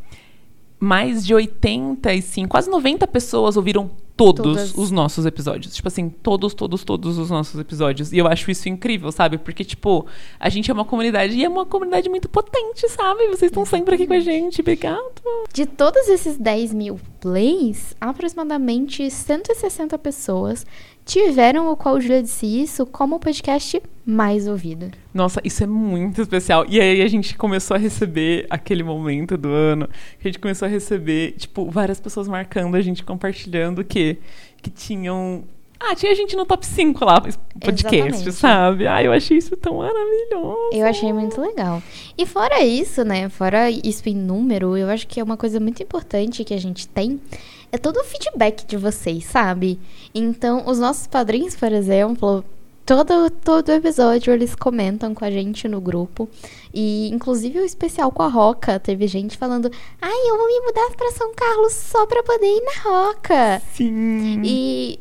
mais 0.78 1.26
de 1.26 1.35
85, 1.35 2.48
quase 2.48 2.70
90 2.70 3.06
pessoas 3.09 3.56
ouviram 3.56 3.90
todos 4.16 4.42
Todas. 4.42 4.74
os 4.74 4.90
nossos 4.90 5.26
episódios. 5.26 5.74
Tipo 5.74 5.88
assim, 5.88 6.09
todos, 6.09 6.54
todos, 6.54 6.82
todos 6.82 7.18
os 7.18 7.28
nossos 7.28 7.61
episódios. 7.61 8.12
E 8.12 8.18
eu 8.18 8.26
acho 8.26 8.50
isso 8.50 8.68
incrível, 8.68 9.12
sabe? 9.12 9.37
Porque, 9.37 9.62
tipo, 9.62 10.06
a 10.40 10.48
gente 10.48 10.70
é 10.70 10.74
uma 10.74 10.85
comunidade 10.85 11.37
e 11.37 11.44
é 11.44 11.48
uma 11.48 11.66
comunidade 11.66 12.09
muito 12.09 12.28
potente, 12.28 12.88
sabe? 12.88 13.26
Vocês 13.26 13.50
estão 13.50 13.66
sempre 13.66 13.96
aqui 13.96 14.06
com 14.06 14.14
a 14.14 14.20
gente. 14.20 14.62
Obrigado. 14.62 15.12
De 15.52 15.66
todos 15.66 16.09
esses 16.09 16.38
10 16.38 16.72
mil 16.72 16.98
plays, 17.20 17.94
aproximadamente 18.00 19.11
160 19.11 19.98
pessoas 19.98 20.64
tiveram 21.07 21.71
o 21.71 21.77
Qual 21.77 22.01
Julia 22.01 22.21
Disse 22.21 22.45
Isso 22.45 22.85
como 22.85 23.16
o 23.16 23.21
podcast 23.21 23.81
mais 24.05 24.49
ouvido. 24.49 24.90
Nossa, 25.14 25.40
isso 25.45 25.62
é 25.62 25.66
muito 25.66 26.21
especial. 26.21 26.66
E 26.69 26.81
aí 26.81 27.01
a 27.01 27.09
gente 27.09 27.37
começou 27.38 27.77
a 27.77 27.79
receber 27.79 28.45
aquele 28.51 28.83
momento 28.83 29.37
do 29.37 29.49
ano 29.49 29.88
que 30.21 30.27
a 30.27 30.29
gente 30.29 30.40
começou 30.40 30.66
a 30.66 30.69
receber, 30.69 31.33
tipo, 31.38 31.71
várias 31.71 32.01
pessoas 32.01 32.27
marcando 32.27 32.75
a 32.75 32.81
gente, 32.81 33.05
compartilhando 33.05 33.85
que, 33.85 34.19
que 34.61 34.69
tinham. 34.69 35.45
Ah, 35.79 35.95
tinha 35.95 36.14
gente 36.14 36.35
no 36.35 36.45
top 36.45 36.66
5 36.66 37.05
lá, 37.05 37.21
podcast, 37.21 37.95
Exatamente. 37.95 38.33
sabe? 38.33 38.87
Ah, 38.88 39.03
eu 39.03 39.12
achei 39.12 39.37
isso 39.37 39.57
tão 39.57 39.77
maravilhoso. 39.77 40.71
Eu 40.73 40.87
achei 40.87 41.12
muito 41.12 41.40
legal. 41.40 41.83
E 42.16 42.27
fora 42.27 42.64
isso, 42.64 43.05
né? 43.05 43.29
Fora 43.29 43.71
isso 43.71 44.09
em 44.09 44.14
número, 44.14 44.77
eu 44.77 44.88
acho 44.88 45.07
que 45.07 45.21
é 45.21 45.23
uma 45.23 45.37
coisa 45.37 45.61
muito 45.61 45.83
importante 45.83 46.42
que 46.45 46.55
a 46.55 46.59
gente 46.59 46.88
tem 46.88 47.21
é 47.76 47.78
todo 47.78 47.98
o 47.98 48.04
feedback 48.04 48.66
de 48.66 48.76
vocês, 48.76 49.24
sabe? 49.24 49.78
Então, 50.14 50.64
os 50.66 50.78
nossos 50.78 51.06
padrinhos, 51.06 51.54
por 51.54 51.70
exemplo, 51.70 52.42
todo, 52.86 53.30
todo 53.30 53.70
episódio 53.70 54.32
eles 54.32 54.54
comentam 54.54 55.14
com 55.14 55.24
a 55.24 55.30
gente 55.30 55.68
no 55.68 55.80
grupo. 55.80 56.28
E, 56.72 57.10
inclusive, 57.12 57.60
o 57.60 57.64
especial 57.64 58.10
com 58.10 58.22
a 58.22 58.28
Roca, 58.28 58.80
teve 58.80 59.06
gente 59.06 59.36
falando: 59.36 59.70
Ai, 60.00 60.30
eu 60.30 60.38
vou 60.38 60.46
me 60.46 60.60
mudar 60.60 60.90
pra 60.96 61.12
São 61.12 61.34
Carlos 61.34 61.74
só 61.74 62.06
pra 62.06 62.22
poder 62.22 62.46
ir 62.46 62.62
na 62.62 62.90
Roca. 62.90 63.62
Sim. 63.74 64.42
E 64.42 64.98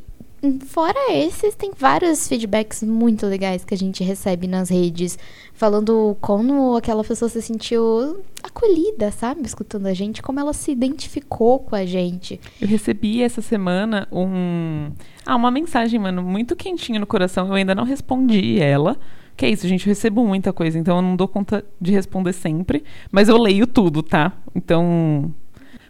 fora 0.67 0.99
esses, 1.11 1.55
tem 1.55 1.71
vários 1.77 2.27
feedbacks 2.27 2.83
muito 2.83 3.25
legais 3.25 3.65
que 3.65 3.73
a 3.73 3.77
gente 3.77 4.03
recebe 4.03 4.47
nas 4.47 4.69
redes, 4.69 5.17
falando 5.53 6.15
como 6.21 6.75
aquela 6.75 7.03
pessoa 7.03 7.29
se 7.29 7.41
sentiu 7.41 8.23
acolhida, 8.43 9.11
sabe? 9.11 9.41
Escutando 9.43 9.87
a 9.87 9.93
gente, 9.93 10.21
como 10.21 10.39
ela 10.39 10.53
se 10.53 10.71
identificou 10.71 11.59
com 11.59 11.75
a 11.75 11.85
gente. 11.85 12.39
Eu 12.61 12.67
recebi 12.67 13.21
essa 13.21 13.41
semana 13.41 14.07
um. 14.11 14.91
Ah, 15.25 15.35
uma 15.35 15.51
mensagem, 15.51 15.99
mano, 15.99 16.21
muito 16.21 16.55
quentinha 16.55 16.99
no 16.99 17.07
coração. 17.07 17.47
Eu 17.47 17.53
ainda 17.53 17.73
não 17.73 17.83
respondi 17.83 18.59
ela. 18.59 18.97
Que 19.35 19.45
é 19.45 19.49
isso, 19.49 19.67
gente, 19.67 19.85
eu 19.85 19.91
recebo 19.91 20.25
muita 20.25 20.53
coisa, 20.53 20.79
então 20.79 20.95
eu 20.95 21.01
não 21.01 21.15
dou 21.15 21.27
conta 21.27 21.65
de 21.79 21.91
responder 21.91 22.31
sempre. 22.31 22.83
Mas 23.11 23.27
eu 23.27 23.37
leio 23.37 23.67
tudo, 23.67 24.01
tá? 24.01 24.31
Então. 24.53 25.33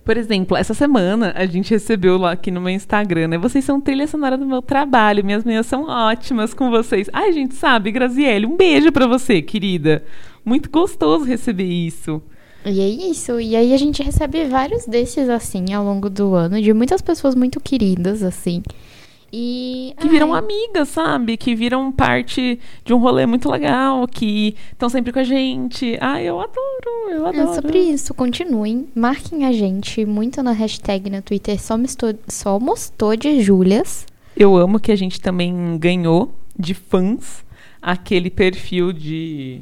Por 0.05 0.17
exemplo, 0.17 0.55
essa 0.55 0.75
semana 0.75 1.33
a 1.35 1.47
gente 1.47 1.71
recebeu 1.71 2.15
lá 2.15 2.33
aqui 2.33 2.51
no 2.51 2.61
meu 2.61 2.69
Instagram, 2.69 3.27
né? 3.27 3.37
Vocês 3.39 3.65
são 3.65 3.81
trilha 3.81 4.05
sonora 4.05 4.37
do 4.37 4.45
meu 4.45 4.61
trabalho, 4.61 5.25
minhas 5.25 5.43
meninas 5.43 5.65
são 5.65 5.89
ótimas 5.89 6.53
com 6.53 6.69
vocês. 6.69 7.09
Ai, 7.11 7.33
gente, 7.33 7.55
sabe, 7.55 7.91
Graziele, 7.91 8.45
um 8.45 8.55
beijo 8.55 8.91
pra 8.91 9.07
você, 9.07 9.41
querida. 9.41 10.03
Muito 10.45 10.69
gostoso 10.69 11.25
receber 11.25 11.65
isso. 11.65 12.21
E 12.63 12.79
é 12.79 12.87
isso. 12.87 13.39
E 13.39 13.55
aí 13.55 13.73
a 13.73 13.77
gente 13.77 14.03
recebe 14.03 14.45
vários 14.45 14.85
desses, 14.85 15.27
assim, 15.27 15.73
ao 15.73 15.83
longo 15.83 16.07
do 16.07 16.35
ano, 16.35 16.61
de 16.61 16.71
muitas 16.71 17.01
pessoas 17.01 17.33
muito 17.33 17.59
queridas, 17.59 18.21
assim. 18.21 18.61
E. 19.31 19.93
que 19.99 20.07
viram 20.07 20.33
ai, 20.33 20.39
amigas, 20.39 20.89
sabe? 20.89 21.38
Que 21.38 21.55
viram 21.55 21.91
parte 21.91 22.59
de 22.83 22.93
um 22.93 22.97
rolê 22.97 23.25
muito 23.25 23.49
legal, 23.49 24.07
que 24.07 24.55
estão 24.71 24.89
sempre 24.89 25.11
com 25.11 25.19
a 25.19 25.23
gente. 25.23 25.97
Ai, 25.99 26.25
eu 26.25 26.39
adoro, 26.39 27.09
eu 27.11 27.25
adoro. 27.25 27.51
É 27.51 27.55
sobre 27.55 27.79
isso, 27.79 28.13
continuem, 28.13 28.88
marquem 28.95 29.45
a 29.45 29.51
gente 29.51 30.05
muito 30.05 30.41
na 30.41 30.51
hashtag 30.51 31.09
no 31.09 31.21
Twitter 31.21 31.61
Somos, 31.61 31.95
to 31.95 32.15
Somos 32.27 32.89
Todes 32.97 33.43
Júlias. 33.43 34.05
Eu 34.35 34.55
amo 34.57 34.79
que 34.79 34.91
a 34.91 34.95
gente 34.95 35.19
também 35.21 35.77
ganhou 35.77 36.33
de 36.57 36.73
fãs 36.73 37.45
aquele 37.81 38.29
perfil 38.29 38.91
de. 38.91 39.61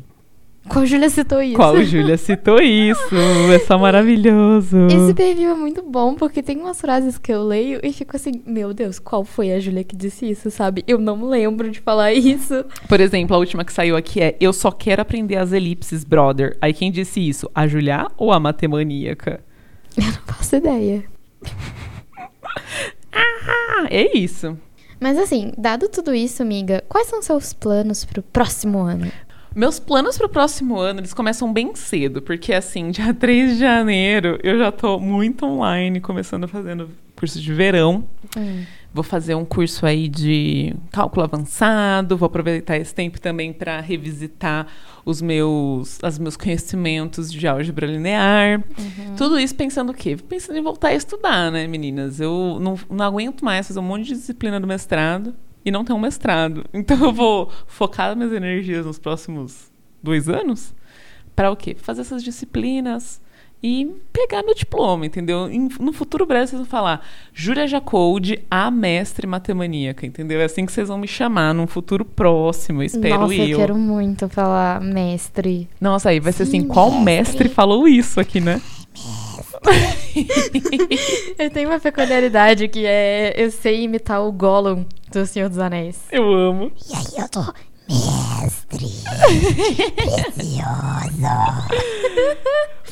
Qual 0.67 0.85
Júlia 0.85 1.09
citou 1.09 1.41
isso? 1.41 1.55
Qual 1.55 1.83
Júlia 1.83 2.17
citou 2.17 2.59
isso? 2.61 3.15
É 3.53 3.59
só 3.59 3.77
maravilhoso. 3.77 4.87
Esse 4.87 5.13
perfil 5.13 5.51
é 5.51 5.53
muito 5.53 5.83
bom, 5.83 6.15
porque 6.15 6.41
tem 6.41 6.57
umas 6.57 6.79
frases 6.79 7.17
que 7.17 7.33
eu 7.33 7.43
leio 7.43 7.79
e 7.83 7.91
fico 7.91 8.15
assim, 8.15 8.41
meu 8.45 8.73
Deus, 8.73 8.97
qual 8.97 9.25
foi 9.25 9.51
a 9.51 9.59
Júlia 9.59 9.83
que 9.83 9.95
disse 9.95 10.29
isso, 10.29 10.49
sabe? 10.49 10.83
Eu 10.87 10.97
não 10.99 11.27
lembro 11.27 11.69
de 11.69 11.81
falar 11.81 12.13
isso. 12.15 12.63
Por 12.87 12.99
exemplo, 13.01 13.35
a 13.35 13.39
última 13.39 13.65
que 13.65 13.73
saiu 13.73 13.95
aqui 13.97 14.21
é 14.21 14.37
Eu 14.39 14.53
só 14.53 14.71
quero 14.71 15.01
aprender 15.01 15.35
as 15.35 15.51
elipses, 15.51 16.03
brother. 16.03 16.57
Aí 16.61 16.73
quem 16.73 16.91
disse 16.91 17.19
isso? 17.27 17.49
A 17.53 17.67
Julia 17.67 18.07
ou 18.17 18.31
a 18.31 18.39
matemaníaca? 18.39 19.41
Eu 19.97 20.05
não 20.05 20.11
faço 20.25 20.55
ideia. 20.55 21.03
Ah, 23.15 23.87
é 23.89 24.17
isso. 24.17 24.57
Mas 24.99 25.17
assim, 25.17 25.51
dado 25.57 25.89
tudo 25.89 26.15
isso, 26.15 26.41
amiga, 26.41 26.83
quais 26.87 27.07
são 27.07 27.21
seus 27.21 27.53
planos 27.53 28.05
pro 28.05 28.23
próximo 28.23 28.79
ano? 28.79 29.11
Meus 29.55 29.79
planos 29.79 30.17
pro 30.17 30.27
próximo 30.27 30.79
ano, 30.79 30.99
eles 30.99 31.13
começam 31.13 31.51
bem 31.53 31.75
cedo, 31.75 32.21
porque 32.21 32.53
assim, 32.53 32.89
dia 32.89 33.13
3 33.15 33.53
de 33.53 33.59
janeiro, 33.59 34.39
eu 34.43 34.57
já 34.57 34.71
tô 34.71 34.99
muito 34.99 35.45
online, 35.45 36.01
começando 36.01 36.47
fazendo 36.47 36.89
curso 37.15 37.39
de 37.39 37.53
verão. 37.53 38.03
Hum. 38.35 38.63
Vou 38.93 39.03
fazer 39.03 39.33
um 39.33 39.45
curso 39.45 39.85
aí 39.85 40.07
de 40.07 40.75
cálculo 40.91 41.23
avançado, 41.23 42.15
vou 42.17 42.27
aproveitar 42.27 42.77
esse 42.77 42.93
tempo 42.93 43.19
também 43.19 43.51
para 43.51 43.79
revisitar 43.79 44.67
os 45.03 45.19
meus, 45.19 45.97
os 46.03 46.19
meus 46.19 46.37
conhecimentos 46.37 47.31
de 47.31 47.47
álgebra 47.47 47.87
linear. 47.87 48.63
Tudo 49.17 49.39
isso 49.39 49.55
pensando 49.55 49.91
o 49.91 49.95
quê? 49.95 50.15
Pensando 50.15 50.57
em 50.59 50.61
voltar 50.61 50.89
a 50.89 50.93
estudar, 50.93 51.51
né, 51.51 51.65
meninas? 51.65 52.19
Eu 52.19 52.59
não, 52.61 52.77
não 52.89 53.05
aguento 53.05 53.43
mais 53.43 53.67
fazer 53.67 53.79
um 53.79 53.83
monte 53.83 54.05
de 54.05 54.13
disciplina 54.13 54.59
do 54.59 54.67
mestrado 54.67 55.33
e 55.65 55.71
não 55.71 55.83
ter 55.85 55.93
um 55.93 55.99
mestrado. 55.99 56.65
Então 56.73 56.97
eu 57.05 57.13
vou 57.13 57.49
focar 57.67 58.15
minhas 58.15 58.33
energias 58.33 58.85
nos 58.85 58.99
próximos 58.99 59.71
dois 60.01 60.27
anos 60.27 60.73
para 61.35 61.49
o 61.51 61.55
quê? 61.55 61.75
Fazer 61.79 62.01
essas 62.01 62.23
disciplinas 62.23 63.21
e 63.63 63.89
pegar 64.11 64.43
meu 64.43 64.53
diploma, 64.53 65.05
entendeu? 65.05 65.49
No 65.79 65.93
futuro 65.93 66.25
breve 66.25 66.47
vocês 66.47 66.59
vão 66.59 66.69
falar 66.69 67.05
Júlia 67.33 67.65
Jacoldi, 67.65 68.43
a 68.51 68.69
mestre 68.69 69.25
matemaníaca, 69.25 70.05
entendeu? 70.05 70.41
É 70.41 70.43
assim 70.43 70.65
que 70.65 70.71
vocês 70.73 70.89
vão 70.89 70.97
me 70.97 71.07
chamar 71.07 71.53
num 71.53 71.65
futuro 71.65 72.03
próximo, 72.03 72.81
eu 72.81 72.85
espero 72.85 73.21
Nossa, 73.21 73.33
eu. 73.35 73.47
eu 73.47 73.57
quero 73.57 73.77
muito 73.77 74.27
falar 74.27 74.81
mestre. 74.81 75.69
Nossa, 75.79 76.09
aí 76.09 76.19
vai 76.19 76.33
ser 76.33 76.43
assim, 76.43 76.61
Sim, 76.61 76.67
qual 76.67 76.91
mestre. 76.91 77.05
mestre 77.05 77.49
falou 77.49 77.87
isso 77.87 78.19
aqui, 78.19 78.41
né? 78.41 78.61
Eu 81.37 81.49
tenho 81.49 81.69
uma 81.69 81.79
peculiaridade 81.79 82.67
que 82.67 82.85
é 82.85 83.33
eu 83.35 83.51
sei 83.51 83.83
imitar 83.83 84.21
o 84.21 84.31
Gollum 84.31 84.85
do 85.11 85.25
Senhor 85.25 85.49
dos 85.49 85.59
Anéis. 85.59 85.99
Eu 86.11 86.31
amo. 86.33 86.71
E 86.89 86.95
aí 86.95 87.23
eu 87.23 87.29
tô, 87.29 87.41
mestre, 87.87 88.87
precioso. 89.95 90.63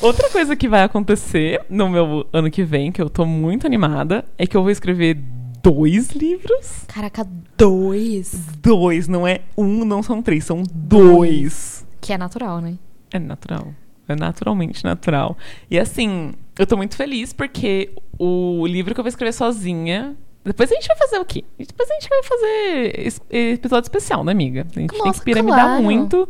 Outra 0.00 0.30
coisa 0.30 0.56
que 0.56 0.68
vai 0.68 0.82
acontecer 0.82 1.64
no 1.68 1.88
meu 1.88 2.26
ano 2.32 2.50
que 2.50 2.64
vem, 2.64 2.90
que 2.90 3.00
eu 3.00 3.08
tô 3.08 3.24
muito 3.24 3.66
animada, 3.66 4.24
é 4.36 4.46
que 4.46 4.56
eu 4.56 4.62
vou 4.62 4.70
escrever 4.70 5.16
dois 5.62 6.10
livros. 6.10 6.84
Caraca, 6.88 7.26
dois. 7.56 8.32
Dois, 8.60 9.06
não 9.06 9.26
é 9.26 9.42
um, 9.56 9.84
não 9.84 10.02
são 10.02 10.20
três, 10.20 10.44
são 10.44 10.64
dois. 10.72 11.86
Que 12.00 12.12
é 12.12 12.18
natural, 12.18 12.60
né? 12.60 12.76
É 13.12 13.18
natural. 13.18 13.68
É 14.08 14.16
naturalmente 14.16 14.82
natural. 14.82 15.38
E 15.70 15.78
assim, 15.78 16.32
eu 16.58 16.66
tô 16.66 16.76
muito 16.76 16.96
feliz 16.96 17.32
porque 17.32 17.90
o 18.18 18.66
livro 18.66 18.94
que 18.94 19.00
eu 19.00 19.04
vou 19.04 19.08
escrever 19.08 19.32
sozinha. 19.32 20.16
Depois 20.44 20.72
a 20.72 20.74
gente 20.74 20.88
vai 20.88 20.96
fazer 20.96 21.18
o 21.18 21.24
quê? 21.24 21.44
Depois 21.56 21.88
a 21.88 21.94
gente 21.94 22.08
vai 22.08 22.22
fazer 22.24 23.12
episódio 23.30 23.86
especial, 23.86 24.24
né, 24.24 24.32
amiga? 24.32 24.62
A 24.62 24.80
gente 24.80 24.90
tem 24.90 24.98
Nossa, 24.98 25.20
que 25.20 25.24
piramidar 25.24 25.66
claro. 25.66 25.82
muito 25.82 26.28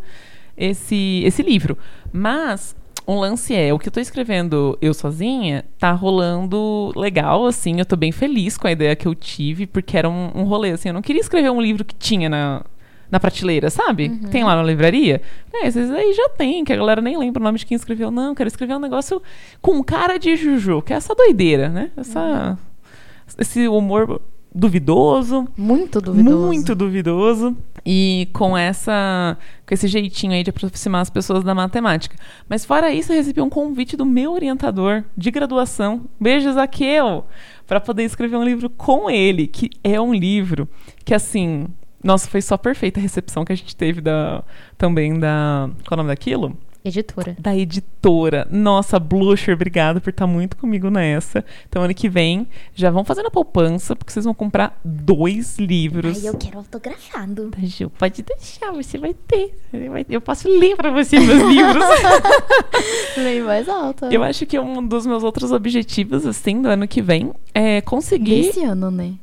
esse, 0.57 1.23
esse 1.25 1.43
livro. 1.43 1.79
Mas 2.13 2.77
um 3.07 3.19
lance 3.19 3.55
é, 3.55 3.73
o 3.73 3.79
que 3.79 3.89
eu 3.89 3.93
tô 3.93 4.01
escrevendo 4.01 4.79
eu 4.81 4.95
sozinha 4.95 5.65
tá 5.79 5.93
rolando 5.93 6.93
legal, 6.95 7.47
assim. 7.47 7.79
Eu 7.79 7.87
tô 7.87 7.97
bem 7.97 8.13
feliz 8.13 8.59
com 8.59 8.69
a 8.69 8.73
ideia 8.73 8.95
que 8.95 9.09
eu 9.09 9.15
tive, 9.15 9.67
porque 9.67 9.97
era 9.97 10.09
um, 10.09 10.31
um 10.35 10.45
rolê, 10.45 10.73
assim. 10.73 10.91
Eu 10.91 10.95
não 10.95 11.03
queria 11.03 11.21
escrever 11.21 11.51
um 11.51 11.61
livro 11.61 11.85
que 11.85 11.95
tinha 11.95 12.29
na, 12.29 12.65
na 13.13 13.21
prateleira, 13.21 13.69
sabe? 13.69 14.09
Uhum. 14.09 14.31
Tem 14.31 14.43
lá 14.43 14.57
na 14.57 14.63
livraria. 14.63 15.21
É, 15.53 15.67
esses 15.69 15.91
aí 15.91 16.15
já 16.15 16.31
tem, 16.31 16.65
que 16.65 16.73
a 16.73 16.77
galera 16.77 17.03
nem 17.03 17.17
lembra 17.19 17.41
o 17.41 17.45
nome 17.45 17.59
de 17.59 17.67
quem 17.67 17.77
escreveu. 17.77 18.11
Não, 18.11 18.35
quero 18.35 18.49
escrever 18.49 18.75
um 18.75 18.81
negócio 18.81 19.21
com 19.61 19.85
cara 19.85 20.19
de 20.19 20.35
Juju, 20.35 20.81
que 20.81 20.95
é 20.95 20.97
essa 20.97 21.15
doideira, 21.15 21.69
né? 21.69 21.91
Essa, 21.97 22.59
Uhum. 22.59 22.73
Esse 23.39 23.69
humor 23.69 24.21
duvidoso, 24.55 25.47
Muito 25.57 26.01
duvidoso. 26.01 26.47
muito 26.47 26.75
duvidoso. 26.75 27.57
E 27.85 28.29
com 28.33 28.57
essa 28.57 29.37
com 29.67 29.75
esse 29.75 29.89
jeitinho 29.89 30.33
aí 30.33 30.43
de 30.45 30.51
aproximar 30.51 31.01
as 31.03 31.11
pessoas 31.11 31.43
da 31.43 31.55
matemática. 31.55 32.17
Mas 32.49 32.65
fora 32.65 32.93
isso, 32.93 33.13
eu 33.13 33.17
recebi 33.17 33.41
um 33.41 33.49
convite 33.51 33.97
do 33.97 34.05
meu 34.07 34.33
orientador 34.33 35.05
de 35.17 35.31
graduação, 35.31 36.03
beijo 36.21 36.53
Zaqueu, 36.53 37.25
para 37.67 37.81
poder 37.81 38.05
escrever 38.05 38.37
um 38.37 38.45
livro 38.45 38.71
com 38.71 39.11
ele, 39.11 39.47
que 39.47 39.71
é 39.83 40.01
um 40.01 40.15
livro 40.15 40.69
que 41.05 41.15
assim, 41.15 41.67
nossa, 42.03 42.29
foi 42.29 42.43
só 42.43 42.57
perfeita 42.57 42.99
a 43.01 43.03
recepção 43.03 43.45
que 43.45 43.53
a 43.53 43.57
gente 43.57 43.77
teve 43.77 44.01
da 44.01 44.43
também 44.77 45.19
da 45.19 45.71
qual 45.87 45.93
é 45.93 45.95
o 45.95 45.97
nome 45.99 46.09
daquilo? 46.09 46.57
Editora. 46.85 47.37
da 47.39 47.57
editora. 47.57 48.47
Nossa, 48.51 48.99
Blusher, 48.99 49.55
obrigada 49.55 50.01
por 50.01 50.11
estar 50.11 50.27
muito 50.27 50.57
comigo 50.57 50.91
nessa. 50.91 51.45
Então, 51.69 51.83
ano 51.83 51.95
que 51.95 52.09
vem, 52.09 52.49
já 52.75 52.91
vão 52.91 53.05
fazendo 53.05 53.27
a 53.27 53.31
poupança, 53.31 53.95
porque 53.95 54.13
vocês 54.13 54.25
vão 54.25 54.35
comprar 54.35 54.81
dois 54.85 55.59
livros. 55.59 56.25
Ai, 56.25 56.29
eu 56.29 56.37
quero 56.37 56.59
autografado. 56.59 57.51
Tá, 57.51 57.59
Gil, 57.63 57.89
pode 57.91 58.23
deixar, 58.23 58.73
você 58.73 58.99
vai 58.99 59.15
ter. 59.15 59.55
Eu 60.09 60.21
posso 60.21 60.49
ler 60.49 60.75
pra 60.75 60.91
você 60.91 61.21
meus 61.21 61.43
livros. 61.43 61.85
Bem 63.15 63.43
mais 63.43 63.69
alta. 63.69 64.09
Eu 64.13 64.25
acho 64.25 64.45
que 64.45 64.59
um 64.59 64.85
dos 64.85 65.07
meus 65.07 65.23
outros 65.23 65.53
objetivos, 65.53 66.27
assim, 66.27 66.61
do 66.61 66.69
ano 66.69 66.89
que 66.89 67.01
vem, 67.01 67.33
é 67.55 67.81
conseguir 67.81 68.49
Esse 68.49 68.65
ano, 68.65 68.91
né? 68.91 69.15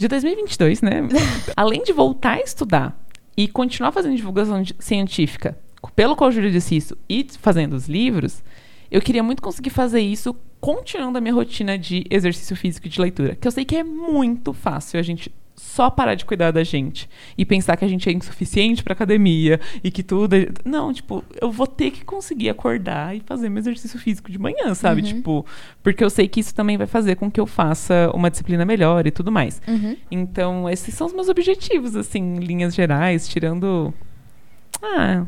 De 0.00 0.08
2022, 0.08 0.80
né? 0.80 1.02
Além 1.54 1.82
de 1.82 1.92
voltar 1.92 2.38
a 2.38 2.40
estudar 2.40 2.98
e 3.36 3.46
continuar 3.46 3.92
fazendo 3.92 4.16
divulgação 4.16 4.62
científica, 4.78 5.58
pelo 5.94 6.16
qual 6.16 6.30
o 6.30 6.32
Júlio 6.32 6.50
disse 6.50 6.74
isso, 6.74 6.96
e 7.06 7.26
fazendo 7.38 7.74
os 7.74 7.86
livros, 7.86 8.42
eu 8.90 9.02
queria 9.02 9.22
muito 9.22 9.42
conseguir 9.42 9.68
fazer 9.68 10.00
isso 10.00 10.34
continuando 10.58 11.18
a 11.18 11.20
minha 11.20 11.34
rotina 11.34 11.76
de 11.76 12.06
exercício 12.08 12.56
físico 12.56 12.86
e 12.86 12.90
de 12.90 12.98
leitura. 12.98 13.36
Que 13.36 13.46
eu 13.46 13.52
sei 13.52 13.66
que 13.66 13.76
é 13.76 13.84
muito 13.84 14.54
fácil 14.54 14.98
a 14.98 15.02
gente 15.02 15.30
só 15.62 15.88
parar 15.90 16.14
de 16.14 16.24
cuidar 16.24 16.50
da 16.50 16.64
gente 16.64 17.08
e 17.38 17.44
pensar 17.44 17.76
que 17.76 17.84
a 17.84 17.88
gente 17.88 18.08
é 18.08 18.12
insuficiente 18.12 18.82
pra 18.82 18.92
academia 18.92 19.60
e 19.84 19.90
que 19.90 20.02
tudo. 20.02 20.34
é- 20.34 20.48
Não, 20.64 20.92
tipo, 20.92 21.22
eu 21.40 21.50
vou 21.52 21.66
ter 21.66 21.90
que 21.90 22.04
conseguir 22.04 22.48
acordar 22.48 23.14
e 23.14 23.20
fazer 23.20 23.48
meu 23.48 23.58
exercício 23.60 23.98
físico 23.98 24.32
de 24.32 24.38
manhã, 24.38 24.74
sabe? 24.74 25.02
Tipo, 25.02 25.44
porque 25.82 26.02
eu 26.02 26.10
sei 26.10 26.26
que 26.26 26.40
isso 26.40 26.54
também 26.54 26.76
vai 26.76 26.86
fazer 26.86 27.14
com 27.16 27.30
que 27.30 27.38
eu 27.40 27.46
faça 27.46 28.10
uma 28.14 28.30
disciplina 28.30 28.64
melhor 28.64 29.06
e 29.06 29.10
tudo 29.10 29.30
mais. 29.30 29.60
Uhum. 29.68 29.96
Então, 30.10 30.68
esses 30.68 30.94
são 30.94 31.06
os 31.06 31.12
meus 31.12 31.28
objetivos, 31.28 31.94
assim, 31.94 32.18
em 32.20 32.38
linhas 32.40 32.74
gerais, 32.74 33.28
tirando. 33.28 33.94
Ah, 34.82 35.24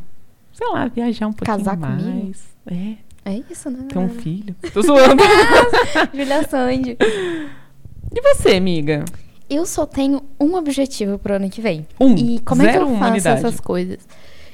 sei 0.52 0.66
lá, 0.72 0.88
viajar 0.88 1.26
um 1.28 1.32
pouquinho 1.32 1.58
Casar 1.58 1.76
mais. 1.76 2.02
comigo? 2.02 2.96
É, 3.24 3.32
É 3.32 3.42
isso, 3.50 3.70
né? 3.70 3.86
ter 3.88 3.98
um 3.98 4.08
filho. 4.08 4.56
Tô 4.72 4.82
zoando. 4.82 5.22
Julia 6.12 6.42
Sandy. 6.48 6.96
e 7.00 8.20
você, 8.34 8.56
amiga? 8.56 9.04
Eu 9.52 9.66
só 9.66 9.84
tenho 9.84 10.22
um 10.40 10.54
objetivo 10.54 11.18
pro 11.18 11.34
ano 11.34 11.50
que 11.50 11.60
vem. 11.60 11.86
Um. 12.00 12.14
E 12.16 12.40
como 12.40 12.62
é 12.62 12.72
que 12.72 12.78
eu 12.78 12.86
faço 12.86 12.94
humanidade. 12.94 13.38
essas 13.38 13.60
coisas? 13.60 13.98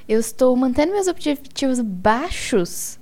Eu 0.09 0.19
estou 0.19 0.57
mantendo 0.57 0.93
meus 0.93 1.07
objetivos 1.07 1.81
baixos 1.81 2.99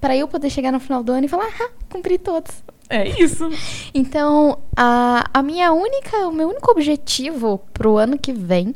para 0.00 0.16
eu 0.16 0.26
poder 0.26 0.50
chegar 0.50 0.72
no 0.72 0.80
final 0.80 1.04
do 1.04 1.12
ano 1.12 1.26
e 1.26 1.28
falar, 1.28 1.48
ah, 1.60 1.70
cumpri 1.88 2.18
todos. 2.18 2.64
É 2.90 3.08
isso. 3.08 3.48
Então, 3.94 4.58
a, 4.76 5.24
a 5.32 5.42
minha 5.42 5.72
única, 5.72 6.28
o 6.28 6.32
meu 6.32 6.48
único 6.48 6.70
objetivo 6.70 7.60
pro 7.72 7.96
ano 7.96 8.18
que 8.18 8.32
vem 8.32 8.74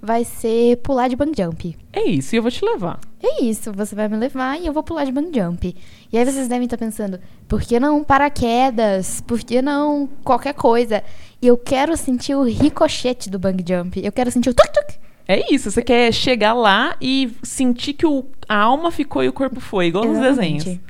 vai 0.00 0.24
ser 0.24 0.76
pular 0.78 1.08
de 1.08 1.16
bang 1.16 1.32
jump. 1.36 1.76
É 1.92 2.04
isso, 2.04 2.34
e 2.34 2.38
eu 2.38 2.42
vou 2.42 2.50
te 2.50 2.64
levar. 2.64 3.00
É 3.22 3.42
isso, 3.42 3.72
você 3.72 3.94
vai 3.94 4.08
me 4.08 4.16
levar 4.16 4.60
e 4.60 4.66
eu 4.66 4.72
vou 4.72 4.82
pular 4.82 5.04
de 5.04 5.12
bang 5.12 5.30
jump. 5.36 5.74
E 6.12 6.18
aí 6.18 6.24
vocês 6.24 6.48
devem 6.48 6.64
estar 6.64 6.78
pensando, 6.78 7.18
por 7.48 7.60
que 7.60 7.80
não 7.80 8.04
paraquedas? 8.04 9.20
Por 9.20 9.40
que 9.40 9.60
não 9.60 10.08
qualquer 10.22 10.54
coisa? 10.54 11.02
E 11.42 11.46
eu 11.46 11.56
quero 11.56 11.96
sentir 11.96 12.34
o 12.34 12.42
ricochete 12.42 13.28
do 13.28 13.38
bang 13.38 13.64
jump. 13.66 14.00
Eu 14.02 14.12
quero 14.12 14.30
sentir 14.30 14.50
o 14.50 14.54
tuk 14.54 14.72
tuk. 14.72 14.98
É 15.26 15.52
isso, 15.52 15.70
você 15.70 15.82
quer 15.82 16.10
chegar 16.12 16.54
lá 16.54 16.96
e 17.02 17.36
sentir 17.42 17.92
que 17.92 18.06
o, 18.06 18.24
a 18.48 18.56
alma 18.56 18.90
ficou 18.90 19.22
e 19.22 19.28
o 19.28 19.32
corpo 19.32 19.60
foi, 19.60 19.88
igual 19.88 20.04
nos 20.04 20.16
Exatamente. 20.16 20.64
desenhos. 20.64 20.80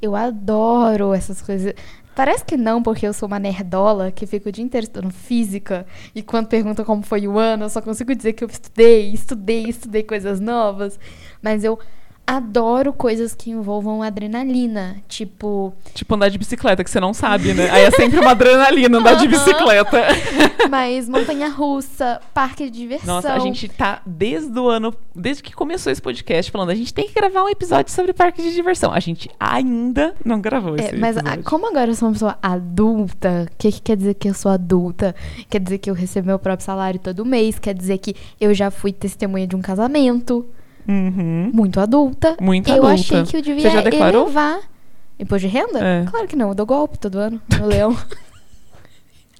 Eu 0.00 0.16
adoro 0.16 1.12
essas 1.12 1.42
coisas. 1.42 1.74
Parece 2.14 2.44
que 2.44 2.56
não, 2.56 2.82
porque 2.82 3.06
eu 3.06 3.12
sou 3.12 3.26
uma 3.26 3.38
nerdola 3.38 4.12
que 4.12 4.26
fica 4.26 4.48
o 4.48 4.52
dia 4.52 4.64
inteiro 4.64 4.84
estudando 4.84 5.12
física. 5.12 5.86
E 6.14 6.22
quando 6.22 6.46
perguntam 6.46 6.84
como 6.84 7.02
foi 7.02 7.26
o 7.26 7.38
ano, 7.38 7.64
eu 7.64 7.70
só 7.70 7.80
consigo 7.80 8.14
dizer 8.14 8.34
que 8.34 8.44
eu 8.44 8.48
estudei, 8.48 9.12
estudei, 9.12 9.64
estudei 9.64 10.02
coisas 10.02 10.38
novas. 10.38 10.98
Mas 11.40 11.64
eu 11.64 11.78
adoro 12.26 12.92
coisas 12.92 13.34
que 13.34 13.50
envolvam 13.50 14.02
adrenalina. 14.02 14.96
Tipo, 15.08 15.72
Tipo 15.94 16.14
andar 16.14 16.28
de 16.28 16.38
bicicleta, 16.38 16.82
que 16.84 16.90
você 16.90 17.00
não 17.00 17.12
sabe, 17.12 17.52
né? 17.52 17.68
Aí 17.70 17.82
é 17.82 17.90
sempre 17.90 18.18
uma 18.20 18.30
adrenalina 18.30 18.98
andar 18.98 19.14
de 19.14 19.26
bicicleta. 19.28 19.98
mais 20.70 21.08
montanha-russa, 21.08 22.20
parque 22.32 22.64
de 22.64 22.78
diversão. 22.78 23.16
Nossa, 23.16 23.32
a 23.32 23.38
gente 23.40 23.68
tá 23.68 24.00
desde 24.06 24.58
o 24.58 24.68
ano, 24.68 24.94
desde 25.14 25.42
que 25.42 25.52
começou 25.54 25.90
esse 25.92 26.00
podcast, 26.00 26.50
falando, 26.50 26.70
a 26.70 26.74
gente 26.74 26.94
tem 26.94 27.06
que 27.06 27.12
gravar 27.14 27.42
um 27.44 27.48
episódio 27.48 27.92
sobre 27.92 28.12
parque 28.12 28.40
de 28.42 28.54
diversão. 28.54 28.92
A 28.92 29.00
gente 29.00 29.28
ainda 29.38 30.14
não 30.24 30.40
gravou 30.40 30.76
esse 30.76 30.94
É, 30.94 30.98
mas 30.98 31.16
a- 31.18 31.38
como 31.44 31.66
agora 31.68 31.90
eu 31.90 31.94
sou 31.94 32.08
uma 32.08 32.12
pessoa 32.14 32.38
adulta, 32.40 33.46
o 33.52 33.56
que, 33.58 33.70
que 33.72 33.80
quer 33.82 33.96
dizer 33.96 34.14
que 34.14 34.28
eu 34.28 34.34
sou 34.34 34.50
adulta? 34.50 35.14
Quer 35.50 35.60
dizer 35.60 35.78
que 35.78 35.90
eu 35.90 35.94
recebo 35.94 36.28
meu 36.28 36.38
próprio 36.38 36.64
salário 36.64 36.98
todo 37.00 37.24
mês, 37.24 37.58
quer 37.58 37.74
dizer 37.74 37.98
que 37.98 38.14
eu 38.40 38.54
já 38.54 38.70
fui 38.70 38.92
testemunha 38.92 39.46
de 39.46 39.56
um 39.56 39.60
casamento. 39.60 40.46
Uhum. 40.88 41.50
Muito 41.52 41.78
adulta. 41.80 42.36
Muito 42.40 42.68
eu 42.70 42.74
adulta. 42.86 42.94
achei 42.94 43.22
que 43.24 43.36
eu 43.36 43.42
devia 43.42 43.62
Você 43.62 43.70
já 43.70 43.80
declarou? 43.82 44.22
elevar. 44.24 44.60
Imposto 45.18 45.46
de 45.48 45.52
renda? 45.54 45.78
É. 45.78 46.04
Claro 46.10 46.26
que 46.26 46.34
não, 46.36 46.48
eu 46.48 46.54
dou 46.54 46.66
golpe 46.66 46.98
todo 46.98 47.18
ano 47.18 47.40
no 47.58 47.66
leão. 47.66 47.96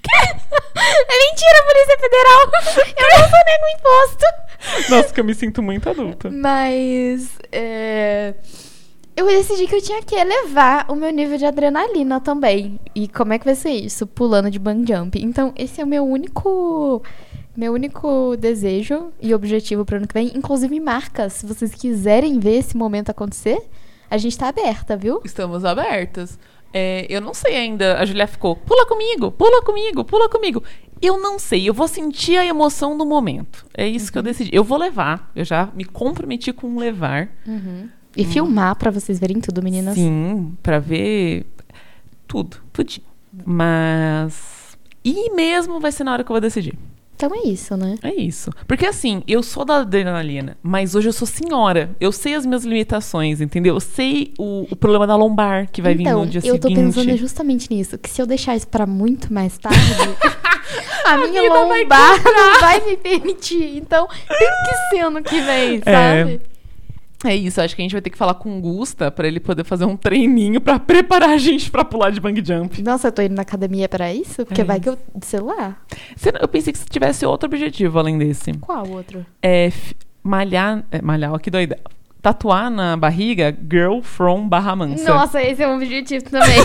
É 0.04 1.18
mentira, 1.30 1.64
Polícia 1.64 1.98
Federal! 2.00 2.40
Eu 2.98 3.18
não 3.18 3.28
sonego 3.28 3.66
imposto! 3.78 4.90
Nossa, 4.90 5.14
que 5.14 5.20
eu 5.20 5.24
me 5.24 5.34
sinto 5.34 5.62
muito 5.62 5.88
adulta. 5.88 6.30
Mas. 6.30 7.30
é, 7.52 8.34
Eu 9.16 9.26
decidi 9.26 9.66
que 9.66 9.74
eu 9.76 9.82
tinha 9.82 10.02
que 10.02 10.14
elevar 10.14 10.86
o 10.90 10.94
meu 10.96 11.10
nível 11.10 11.36
de 11.38 11.44
adrenalina 11.46 12.20
também. 12.20 12.78
E 12.94 13.06
como 13.08 13.32
é 13.32 13.38
que 13.38 13.44
vai 13.44 13.54
ser 13.54 13.70
isso? 13.70 14.06
Pulando 14.06 14.50
de 14.50 14.58
bang 14.58 14.84
jump. 14.90 15.20
Então, 15.22 15.52
esse 15.56 15.80
é 15.80 15.84
o 15.84 15.86
meu 15.86 16.04
único. 16.04 17.02
Meu 17.56 17.72
único 17.74 18.36
desejo 18.36 19.12
e 19.20 19.34
objetivo 19.34 19.84
pro 19.84 19.96
ano 19.96 20.06
que 20.06 20.14
vem. 20.14 20.32
Inclusive, 20.34 20.80
marcas, 20.80 21.34
se 21.34 21.46
vocês 21.46 21.74
quiserem 21.74 22.38
ver 22.38 22.58
esse 22.58 22.76
momento 22.76 23.10
acontecer, 23.10 23.58
a 24.10 24.16
gente 24.16 24.38
tá 24.38 24.48
aberta, 24.48 24.96
viu? 24.96 25.20
Estamos 25.24 25.64
abertas. 25.64 26.38
É, 26.72 27.06
eu 27.10 27.20
não 27.20 27.34
sei 27.34 27.56
ainda. 27.56 27.98
A 27.98 28.06
Julia 28.06 28.26
ficou, 28.26 28.56
pula 28.56 28.86
comigo, 28.86 29.30
pula 29.30 29.62
comigo, 29.62 30.04
pula 30.04 30.28
comigo. 30.28 30.62
Eu 31.00 31.20
não 31.20 31.38
sei, 31.38 31.68
eu 31.68 31.74
vou 31.74 31.88
sentir 31.88 32.36
a 32.38 32.46
emoção 32.46 32.96
do 32.96 33.04
momento. 33.04 33.66
É 33.76 33.86
isso 33.86 34.10
que 34.10 34.16
eu 34.16 34.22
decidi. 34.22 34.50
Eu 34.52 34.64
vou 34.64 34.78
levar. 34.78 35.30
Eu 35.34 35.44
já 35.44 35.68
me 35.74 35.84
comprometi 35.84 36.52
com 36.52 36.78
levar. 36.78 37.28
E 38.16 38.24
filmar 38.24 38.76
pra 38.76 38.90
vocês 38.90 39.18
verem 39.18 39.40
tudo, 39.40 39.62
meninas. 39.62 39.94
Sim, 39.94 40.56
pra 40.62 40.78
ver 40.78 41.44
tudo, 42.26 42.58
tudinho. 42.72 43.06
Mas. 43.44 44.78
E 45.04 45.30
mesmo 45.34 45.80
vai 45.80 45.90
ser 45.90 46.04
na 46.04 46.12
hora 46.12 46.22
que 46.22 46.30
eu 46.30 46.34
vou 46.34 46.40
decidir. 46.40 46.78
Então 47.24 47.38
é 47.38 47.46
isso, 47.46 47.76
né? 47.76 47.94
É 48.02 48.12
isso. 48.12 48.50
Porque 48.66 48.84
assim, 48.84 49.22
eu 49.28 49.44
sou 49.44 49.64
da 49.64 49.76
adrenalina, 49.76 50.56
mas 50.60 50.96
hoje 50.96 51.08
eu 51.08 51.12
sou 51.12 51.24
senhora. 51.24 51.90
Eu 52.00 52.10
sei 52.10 52.34
as 52.34 52.44
minhas 52.44 52.64
limitações, 52.64 53.40
entendeu? 53.40 53.76
Eu 53.76 53.80
sei 53.80 54.34
o, 54.36 54.66
o 54.68 54.74
problema 54.74 55.06
da 55.06 55.14
lombar 55.14 55.68
que 55.70 55.80
vai 55.80 55.92
então, 55.92 56.20
vir 56.22 56.26
no 56.26 56.30
dia 56.32 56.40
eu 56.50 56.58
tô 56.58 56.66
seguinte. 56.66 56.84
pensando 56.84 57.16
justamente 57.16 57.70
nisso. 57.70 57.96
Que 57.96 58.10
se 58.10 58.20
eu 58.20 58.26
deixar 58.26 58.56
isso 58.56 58.66
pra 58.66 58.86
muito 58.86 59.32
mais 59.32 59.56
tarde, 59.56 59.78
a 61.06 61.16
minha 61.16 61.42
vida 61.42 61.48
vai 61.48 61.82
lombar 61.82 62.22
não 62.24 62.60
vai 62.60 62.80
me 62.86 62.96
permitir. 62.96 63.76
Então, 63.76 64.08
tem 64.28 64.50
que 64.64 64.96
ser 64.96 65.02
ano 65.04 65.22
que 65.22 65.40
vem, 65.40 65.80
É. 65.86 65.92
sabe? 65.92 66.34
É 66.48 66.51
isso, 67.30 67.60
acho 67.60 67.76
que 67.76 67.82
a 67.82 67.84
gente 67.84 67.92
vai 67.92 68.00
ter 68.02 68.10
que 68.10 68.18
falar 68.18 68.34
com 68.34 68.58
o 68.58 68.60
Gusta 68.60 69.10
pra 69.10 69.26
ele 69.28 69.38
poder 69.38 69.64
fazer 69.64 69.84
um 69.84 69.96
treininho 69.96 70.60
pra 70.60 70.78
preparar 70.78 71.30
a 71.30 71.36
gente 71.38 71.70
pra 71.70 71.84
pular 71.84 72.10
de 72.10 72.20
bang 72.20 72.42
jump. 72.44 72.82
Nossa, 72.82 73.08
eu 73.08 73.12
tô 73.12 73.22
indo 73.22 73.34
na 73.34 73.42
academia 73.42 73.88
pra 73.88 74.12
isso? 74.12 74.44
Porque 74.44 74.60
É 74.60 74.64
vai 74.64 74.80
que 74.80 74.88
eu. 74.88 74.98
Celular. 75.22 75.80
Você- 76.16 76.32
Eu 76.40 76.48
pensei 76.48 76.72
que 76.72 76.78
você 76.78 76.86
tivesse 76.88 77.24
outro 77.26 77.46
objetivo 77.46 77.98
além 77.98 78.18
desse. 78.18 78.52
Qual 78.54 78.88
outro? 78.88 79.24
É 79.42 79.70
malhar. 80.22 80.84
É, 80.90 81.00
malhar, 81.02 81.32
ó, 81.32 81.38
que 81.38 81.50
doida. 81.50 81.78
Tatuar 82.20 82.70
na 82.70 82.96
barriga 82.96 83.56
Girl 83.70 84.00
from 84.00 84.48
Barra 84.48 84.76
Mansa. 84.76 85.12
Nossa, 85.12 85.42
esse 85.42 85.62
é 85.62 85.68
um 85.68 85.76
objetivo 85.76 86.24
também. 86.24 86.56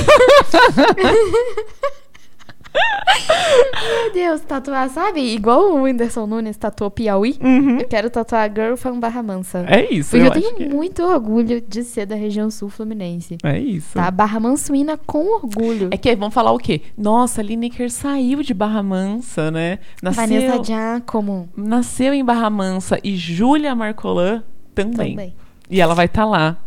Meu 3.28 4.14
Deus, 4.14 4.42
tatuar, 4.42 4.90
sabe? 4.90 5.22
Igual 5.22 5.72
o 5.72 5.84
Whindersson 5.84 6.26
Nunes 6.26 6.58
tatuou 6.58 6.90
Piauí. 6.90 7.38
Uhum. 7.42 7.80
Eu 7.80 7.88
quero 7.88 8.10
tatuar 8.10 8.50
Girl 8.54 8.76
from 8.76 9.00
Barra 9.00 9.22
Mansa. 9.22 9.66
É 9.68 9.92
isso, 9.94 10.12
Porque 10.12 10.24
eu, 10.24 10.26
eu, 10.28 10.32
tenho 10.32 10.56
que 10.56 10.70
muito 10.70 11.04
orgulho 11.04 11.62
de 11.62 11.84
ser 11.84 12.06
da 12.06 12.16
região 12.16 12.50
sul 12.50 12.70
fluminense. 12.70 13.38
é. 13.44 13.58
É 13.58 13.60
isso. 13.60 13.94
Tá? 13.96 14.12
Barra 14.12 14.40
Mansuína 14.40 14.98
com 14.98 15.26
orgulho. 15.36 15.90
É 15.92 15.98
que 15.98 16.16
vão 16.16 16.30
falar 16.32 16.52
o 16.52 16.58
quê? 16.58 16.82
Nossa, 16.98 17.42
a 17.42 17.44
Lineker 17.44 17.90
saiu 17.92 18.44
de 18.44 18.54
Barra 18.54 18.84
Mansa, 18.84 19.50
né? 19.52 19.80
Vanessa 20.02 20.48
Nasceu, 20.48 20.64
Giacomo 20.64 21.50
nasceu 21.56 22.14
em 22.14 22.24
Barra 22.24 22.50
Mansa 22.50 23.00
e 23.04 23.16
Júlia 23.16 23.76
Marcolan 23.76 24.44
também. 24.74 25.12
também. 25.12 25.36
E 25.70 25.82
ela 25.82 25.94
vai 25.94 26.06
estar 26.06 26.26
lá 26.26 26.58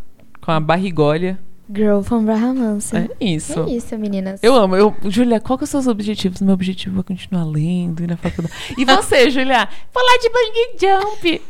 com 0.41 0.51
a 0.51 0.61
barrigolha. 0.61 1.39
Girl 1.73 2.01
from 2.03 2.25
Barra 2.25 2.53
Mansa. 2.53 2.99
É 2.99 3.25
isso. 3.25 3.61
É 3.61 3.71
isso, 3.71 3.97
meninas. 3.97 4.41
Eu 4.43 4.55
amo. 4.55 4.75
Eu, 4.77 4.95
Júlia, 5.05 5.41
qual 5.41 5.59
que 5.59 5.67
são 5.67 5.79
os 5.79 5.85
seus 5.85 5.93
objetivos? 5.93 6.41
Meu 6.41 6.55
objetivo 6.55 7.01
é 7.01 7.03
continuar 7.03 7.45
lendo, 7.45 8.03
ir 8.03 8.09
na 8.09 8.17
faculdade. 8.17 8.55
E 8.77 8.85
você, 8.87 9.31
Júlia? 9.31 9.69
Falar 9.93 10.17
de 10.19 10.29
bang 10.31 10.79
jump. 10.81 11.43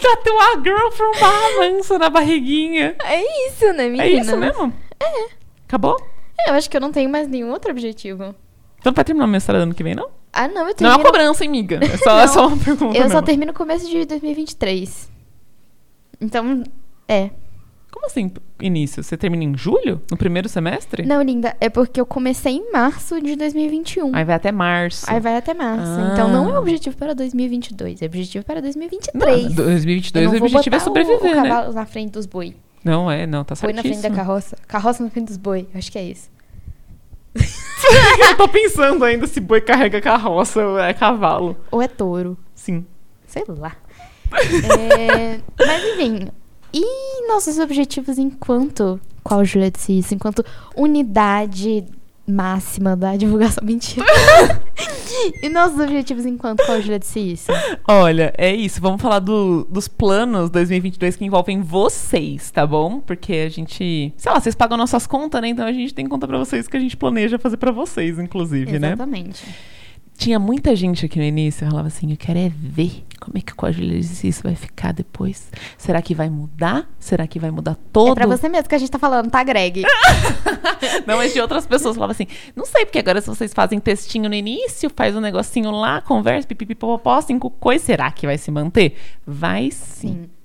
Tatuar 0.00 0.62
girl 0.62 0.90
from 0.92 1.12
Barra 1.20 1.56
Mansa 1.58 1.98
na 1.98 2.08
barriguinha. 2.08 2.96
É 3.04 3.48
isso, 3.48 3.66
né, 3.74 3.88
meninas? 3.88 4.06
É 4.06 4.10
isso 4.10 4.36
mesmo? 4.36 4.72
É. 5.00 5.28
Acabou? 5.66 5.96
Eu 6.46 6.54
acho 6.54 6.70
que 6.70 6.76
eu 6.76 6.80
não 6.80 6.92
tenho 6.92 7.10
mais 7.10 7.28
nenhum 7.28 7.50
outro 7.50 7.70
objetivo. 7.70 8.34
Então 8.80 8.92
vai 8.92 9.04
terminar 9.04 9.26
o 9.26 9.28
mestrado 9.28 9.62
ano 9.62 9.74
que 9.74 9.82
vem, 9.82 9.94
não? 9.94 10.08
Ah, 10.32 10.46
não, 10.46 10.62
eu 10.62 10.64
Não 10.64 10.68
é 10.70 10.74
termino... 10.74 10.98
uma 10.98 11.04
cobrança, 11.04 11.44
hein, 11.44 11.50
miga? 11.50 11.80
É 11.82 11.96
só, 11.96 12.20
é 12.20 12.26
só 12.26 12.46
uma 12.46 12.56
pergunta. 12.56 12.96
Eu 12.96 13.02
só 13.04 13.14
mesmo. 13.14 13.22
termino 13.22 13.52
no 13.52 13.58
começo 13.58 13.88
de 13.88 14.04
2023. 14.04 15.10
Então, 16.20 16.62
é. 17.08 17.30
Assim, 18.08 18.32
início? 18.60 19.02
Você 19.04 19.16
termina 19.16 19.44
em 19.44 19.56
julho? 19.56 20.00
No 20.10 20.16
primeiro 20.16 20.48
semestre? 20.48 21.04
Não, 21.06 21.20
linda, 21.22 21.54
é 21.60 21.68
porque 21.68 22.00
eu 22.00 22.06
comecei 22.06 22.54
em 22.56 22.72
março 22.72 23.20
de 23.20 23.36
2021. 23.36 24.14
Aí 24.16 24.24
vai 24.24 24.34
até 24.34 24.50
março. 24.50 25.04
Aí 25.08 25.20
vai 25.20 25.36
até 25.36 25.52
março. 25.52 25.92
Ah. 26.00 26.10
Então 26.12 26.28
não 26.28 26.48
é 26.54 26.58
objetivo 26.58 26.96
para 26.96 27.14
2022, 27.14 28.00
é 28.02 28.06
objetivo 28.06 28.44
para 28.44 28.56
Não, 28.56 28.62
2023. 28.62 29.52
2022 29.54 30.24
Eu 30.24 30.30
o 30.30 30.32
não 30.32 30.38
vou 30.40 30.48
objetivo 30.48 30.74
é 30.74 30.78
o- 30.78 30.80
sobreviver, 30.80 31.20
o, 31.32 31.42
né? 31.42 31.48
cavalo 31.48 31.72
na 31.74 31.84
frente 31.86 32.12
dos 32.12 32.24
boi. 32.26 32.56
Não, 32.82 33.10
é, 33.10 33.26
não, 33.26 33.44
tá 33.44 33.54
Boi 33.60 33.72
na 33.72 33.82
frente 33.82 34.00
da 34.00 34.10
carroça. 34.10 34.56
Carroça 34.66 35.02
na 35.04 35.10
frente 35.10 35.26
dos 35.26 35.36
boi. 35.36 35.68
Acho 35.74 35.92
que 35.92 35.98
é 35.98 36.04
isso. 36.04 36.30
Eu 38.30 38.36
tô 38.36 38.48
pensando 38.48 39.04
ainda 39.04 39.26
se 39.26 39.40
boi 39.40 39.60
carrega 39.60 40.00
carroça 40.00 40.64
ou 40.66 40.78
é 40.78 40.92
cavalo. 40.94 41.56
Ou 41.70 41.82
é 41.82 41.88
touro. 41.88 42.36
Sim. 42.54 42.86
Sei 43.26 43.44
lá. 43.46 43.76
É, 44.30 45.40
mas 45.58 45.84
enfim. 45.94 46.28
E 46.72 47.26
nossos 47.28 47.58
objetivos 47.58 48.18
enquanto. 48.18 49.00
Qual 49.22 49.44
Julia 49.44 49.70
disse 49.70 49.98
isso? 49.98 50.14
Enquanto 50.14 50.44
unidade 50.76 51.84
máxima 52.26 52.94
da 52.96 53.16
divulgação. 53.16 53.64
Mentira. 53.66 54.04
e 55.42 55.48
nossos 55.48 55.78
objetivos 55.80 56.24
enquanto 56.26 56.64
qual 56.64 56.80
Julia 56.80 56.98
disse 56.98 57.18
isso? 57.20 57.50
Olha, 57.86 58.32
é 58.36 58.54
isso. 58.54 58.80
Vamos 58.80 59.00
falar 59.02 59.18
do- 59.18 59.64
dos 59.70 59.88
planos 59.88 60.50
2022 60.50 61.16
que 61.16 61.24
envolvem 61.24 61.60
vocês, 61.62 62.50
tá 62.50 62.66
bom? 62.66 63.00
Porque 63.00 63.32
a 63.32 63.48
gente. 63.48 64.12
Sei 64.16 64.32
lá, 64.32 64.38
vocês 64.40 64.54
pagam 64.54 64.76
nossas 64.76 65.06
contas, 65.06 65.40
né? 65.40 65.48
Então 65.48 65.66
a 65.66 65.72
gente 65.72 65.92
tem 65.94 66.06
conta 66.06 66.26
pra 66.28 66.38
vocês 66.38 66.68
que 66.68 66.76
a 66.76 66.80
gente 66.80 66.96
planeja 66.96 67.38
fazer 67.38 67.56
pra 67.56 67.72
vocês, 67.72 68.18
inclusive, 68.18 68.78
né? 68.78 68.88
Exatamente. 68.88 69.42
Tinha 70.18 70.36
muita 70.36 70.74
gente 70.74 71.06
aqui 71.06 71.16
no 71.16 71.24
início, 71.24 71.64
eu 71.64 71.70
falava 71.70 71.86
assim, 71.86 72.10
eu 72.10 72.16
quero 72.16 72.40
é 72.40 72.48
ver 72.48 73.04
como 73.20 73.38
é 73.38 73.40
que 73.40 73.52
o 73.52 73.54
Código 73.54 73.84
Exercício 73.84 74.42
vai 74.42 74.56
ficar 74.56 74.92
depois. 74.92 75.48
Será 75.76 76.02
que 76.02 76.12
vai 76.12 76.28
mudar? 76.28 76.90
Será 76.98 77.24
que 77.24 77.38
vai 77.38 77.52
mudar 77.52 77.76
todo? 77.92 78.10
É 78.10 78.14
pra 78.16 78.26
você 78.26 78.48
mesmo 78.48 78.68
que 78.68 78.74
a 78.74 78.78
gente 78.78 78.90
tá 78.90 78.98
falando, 78.98 79.30
tá, 79.30 79.44
Greg? 79.44 79.84
Não, 81.06 81.18
mas 81.18 81.32
de 81.32 81.40
outras 81.40 81.68
pessoas 81.68 81.94
falavam 81.94 82.12
assim, 82.12 82.26
não 82.56 82.64
sei, 82.64 82.84
porque 82.84 82.98
agora 82.98 83.20
se 83.20 83.28
vocês 83.28 83.54
fazem 83.54 83.78
textinho 83.78 84.28
no 84.28 84.34
início, 84.34 84.90
faz 84.94 85.14
um 85.14 85.20
negocinho 85.20 85.70
lá, 85.70 86.00
conversa, 86.00 86.48
pipipipopopó, 86.48 87.20
cinco 87.20 87.48
coisas, 87.48 87.86
será 87.86 88.10
que 88.10 88.26
vai 88.26 88.38
se 88.38 88.50
manter? 88.50 88.96
Vai 89.24 89.70
sim. 89.70 90.08
Sim. 90.08 90.37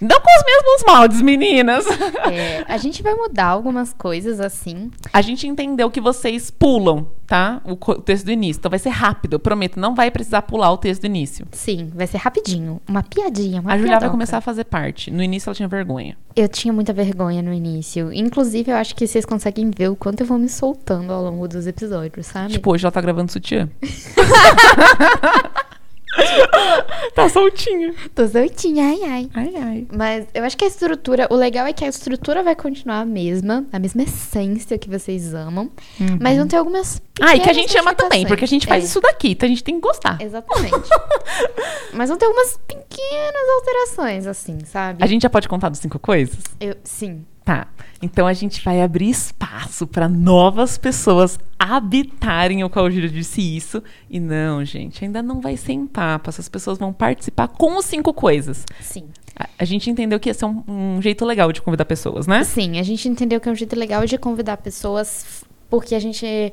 Não 0.00 0.20
com 0.20 0.30
os 0.38 0.44
mesmos 0.44 0.84
moldes, 0.86 1.22
meninas. 1.22 1.84
É, 2.30 2.64
a 2.68 2.76
gente 2.76 3.02
vai 3.02 3.14
mudar 3.14 3.46
algumas 3.46 3.92
coisas 3.92 4.40
assim. 4.40 4.90
A 5.12 5.20
gente 5.22 5.46
entendeu 5.46 5.90
que 5.90 6.00
vocês 6.00 6.50
pulam, 6.50 7.08
tá? 7.26 7.60
O, 7.64 7.72
o 7.72 7.94
texto 8.00 8.26
do 8.26 8.30
início. 8.30 8.60
Então 8.60 8.70
vai 8.70 8.78
ser 8.78 8.90
rápido, 8.90 9.34
eu 9.34 9.40
prometo. 9.40 9.80
Não 9.80 9.94
vai 9.94 10.10
precisar 10.10 10.42
pular 10.42 10.70
o 10.72 10.76
texto 10.76 11.02
do 11.02 11.06
início. 11.06 11.46
Sim, 11.52 11.90
vai 11.94 12.06
ser 12.06 12.18
rapidinho. 12.18 12.80
Uma 12.88 13.02
piadinha, 13.02 13.60
uma 13.60 13.72
a 13.72 13.78
Julia 13.78 13.98
vai 13.98 14.10
começar 14.10 14.38
a 14.38 14.40
fazer 14.40 14.64
parte. 14.64 15.10
No 15.10 15.22
início 15.22 15.48
ela 15.48 15.54
tinha 15.54 15.68
vergonha. 15.68 16.16
Eu 16.36 16.48
tinha 16.48 16.72
muita 16.72 16.92
vergonha 16.92 17.42
no 17.42 17.52
início. 17.52 18.12
Inclusive, 18.12 18.70
eu 18.70 18.76
acho 18.76 18.94
que 18.94 19.06
vocês 19.06 19.24
conseguem 19.24 19.70
ver 19.76 19.88
o 19.90 19.96
quanto 19.96 20.20
eu 20.20 20.26
vou 20.26 20.38
me 20.38 20.48
soltando 20.48 21.12
ao 21.12 21.22
longo 21.22 21.48
dos 21.48 21.66
episódios, 21.66 22.26
sabe? 22.26 22.52
Tipo, 22.52 22.72
hoje 22.72 22.84
ela 22.84 22.92
tá 22.92 23.00
gravando 23.00 23.32
sutiã. 23.32 23.68
tá 27.14 27.28
soltinha. 27.28 27.94
tô 28.14 28.26
soltinha, 28.26 28.84
ai, 28.84 29.02
ai. 29.02 29.30
Ai, 29.34 29.54
ai. 29.56 29.86
Mas 29.94 30.26
eu 30.34 30.44
acho 30.44 30.56
que 30.56 30.64
a 30.64 30.68
estrutura, 30.68 31.26
o 31.30 31.36
legal 31.36 31.66
é 31.66 31.72
que 31.72 31.84
a 31.84 31.88
estrutura 31.88 32.42
vai 32.42 32.54
continuar 32.54 33.00
a 33.00 33.04
mesma, 33.04 33.66
a 33.72 33.78
mesma 33.78 34.02
essência 34.02 34.78
que 34.78 34.88
vocês 34.88 35.34
amam, 35.34 35.70
mas 36.20 36.36
vão 36.36 36.46
ter 36.46 36.56
algumas. 36.56 37.00
Ah, 37.20 37.34
e 37.34 37.40
que 37.40 37.50
a 37.50 37.52
gente 37.52 37.76
ama 37.78 37.94
também, 37.94 38.26
porque 38.26 38.44
a 38.44 38.48
gente 38.48 38.66
faz 38.66 38.84
É, 38.84 38.86
isso 38.86 39.00
daqui, 39.00 39.30
então 39.30 39.46
a 39.46 39.50
gente 39.50 39.64
tem 39.64 39.74
que 39.74 39.80
gostar. 39.80 40.18
Exatamente. 40.20 40.88
mas 41.92 42.08
vão 42.08 42.18
ter 42.18 42.26
algumas 42.26 42.58
pequenas 42.66 43.48
alterações, 43.56 44.26
assim, 44.26 44.58
sabe? 44.64 45.02
A 45.02 45.06
gente 45.06 45.22
já 45.22 45.30
pode 45.30 45.48
contar 45.48 45.68
dos 45.68 45.80
cinco 45.80 45.98
coisas? 45.98 46.38
Eu, 46.60 46.76
sim. 46.84 47.24
Tá. 47.48 47.66
Então 48.02 48.26
a 48.26 48.34
gente 48.34 48.62
vai 48.62 48.82
abrir 48.82 49.08
espaço 49.08 49.86
para 49.86 50.06
novas 50.06 50.76
pessoas 50.76 51.40
habitarem 51.58 52.62
o 52.62 52.68
qual 52.68 52.90
Giro 52.90 53.08
disse 53.08 53.40
isso. 53.40 53.82
E 54.10 54.20
não, 54.20 54.62
gente, 54.66 55.02
ainda 55.02 55.22
não 55.22 55.40
vai 55.40 55.56
ser 55.56 55.72
em 55.72 55.86
papo. 55.86 56.28
Essas 56.28 56.46
pessoas 56.46 56.76
vão 56.76 56.92
participar 56.92 57.48
com 57.48 57.78
os 57.78 57.86
cinco 57.86 58.12
coisas. 58.12 58.66
Sim. 58.82 59.06
A, 59.34 59.48
a 59.60 59.64
gente 59.64 59.88
entendeu 59.88 60.20
que 60.20 60.28
esse 60.28 60.44
é 60.44 60.46
um, 60.46 60.62
um 60.68 61.00
jeito 61.00 61.24
legal 61.24 61.50
de 61.50 61.62
convidar 61.62 61.86
pessoas, 61.86 62.26
né? 62.26 62.44
Sim, 62.44 62.78
a 62.78 62.82
gente 62.82 63.08
entendeu 63.08 63.40
que 63.40 63.48
é 63.48 63.52
um 63.52 63.56
jeito 63.56 63.74
legal 63.74 64.04
de 64.04 64.18
convidar 64.18 64.58
pessoas, 64.58 65.42
porque 65.70 65.94
a 65.94 65.98
gente. 65.98 66.52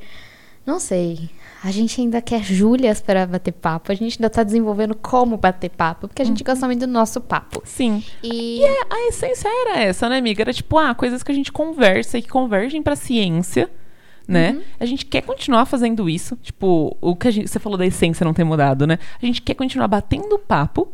Não 0.66 0.80
sei. 0.80 1.30
A 1.64 1.72
gente 1.72 2.00
ainda 2.02 2.22
quer 2.22 2.44
Júlias 2.44 3.02
para 3.02 3.26
bater 3.26 3.52
papo. 3.52 3.92
A 3.92 3.96
gente 3.96 4.18
ainda 4.18 4.30
tá 4.30 4.44
desenvolvendo 4.44 4.96
como 4.96 5.38
bater 5.38 5.70
papo, 5.70 6.08
porque 6.08 6.22
a 6.22 6.26
gente 6.26 6.44
gosta 6.44 6.66
muito 6.66 6.82
do 6.82 6.92
nosso 6.92 7.22
papo. 7.22 7.62
Sim. 7.66 8.04
E. 8.24 8.60
E 8.60 8.64
é- 8.64 8.82
a 8.90 9.08
essência 9.08 9.48
era 9.48 9.80
essa, 9.82 10.08
né, 10.10 10.18
amiga? 10.18 10.42
Era 10.44 10.54
tipo, 10.54 10.78
ah, 10.78 10.94
coisas 10.96 11.22
que 11.24 11.32
a 11.32 11.36
gente 11.36 11.52
conversa 11.52 12.18
e 12.18 12.22
que 12.22 12.28
convergem 12.30 12.82
pra 12.82 12.96
ciência, 12.96 13.70
né? 14.28 14.52
Uhum. 14.54 14.62
A 14.80 14.86
gente 14.86 15.06
quer 15.06 15.22
continuar 15.22 15.66
fazendo 15.66 16.10
isso. 16.10 16.36
Tipo, 16.42 16.96
o 17.02 17.16
que 17.16 17.28
a 17.28 17.32
gente, 17.32 17.48
você 17.48 17.60
falou 17.60 17.78
da 17.78 17.86
essência 17.86 18.24
não 18.24 18.34
ter 18.34 18.44
mudado, 18.44 18.86
né? 18.88 18.98
A 19.22 19.26
gente 19.26 19.42
quer 19.42 19.54
continuar 19.56 19.88
batendo 19.88 20.38
papo 20.40 20.92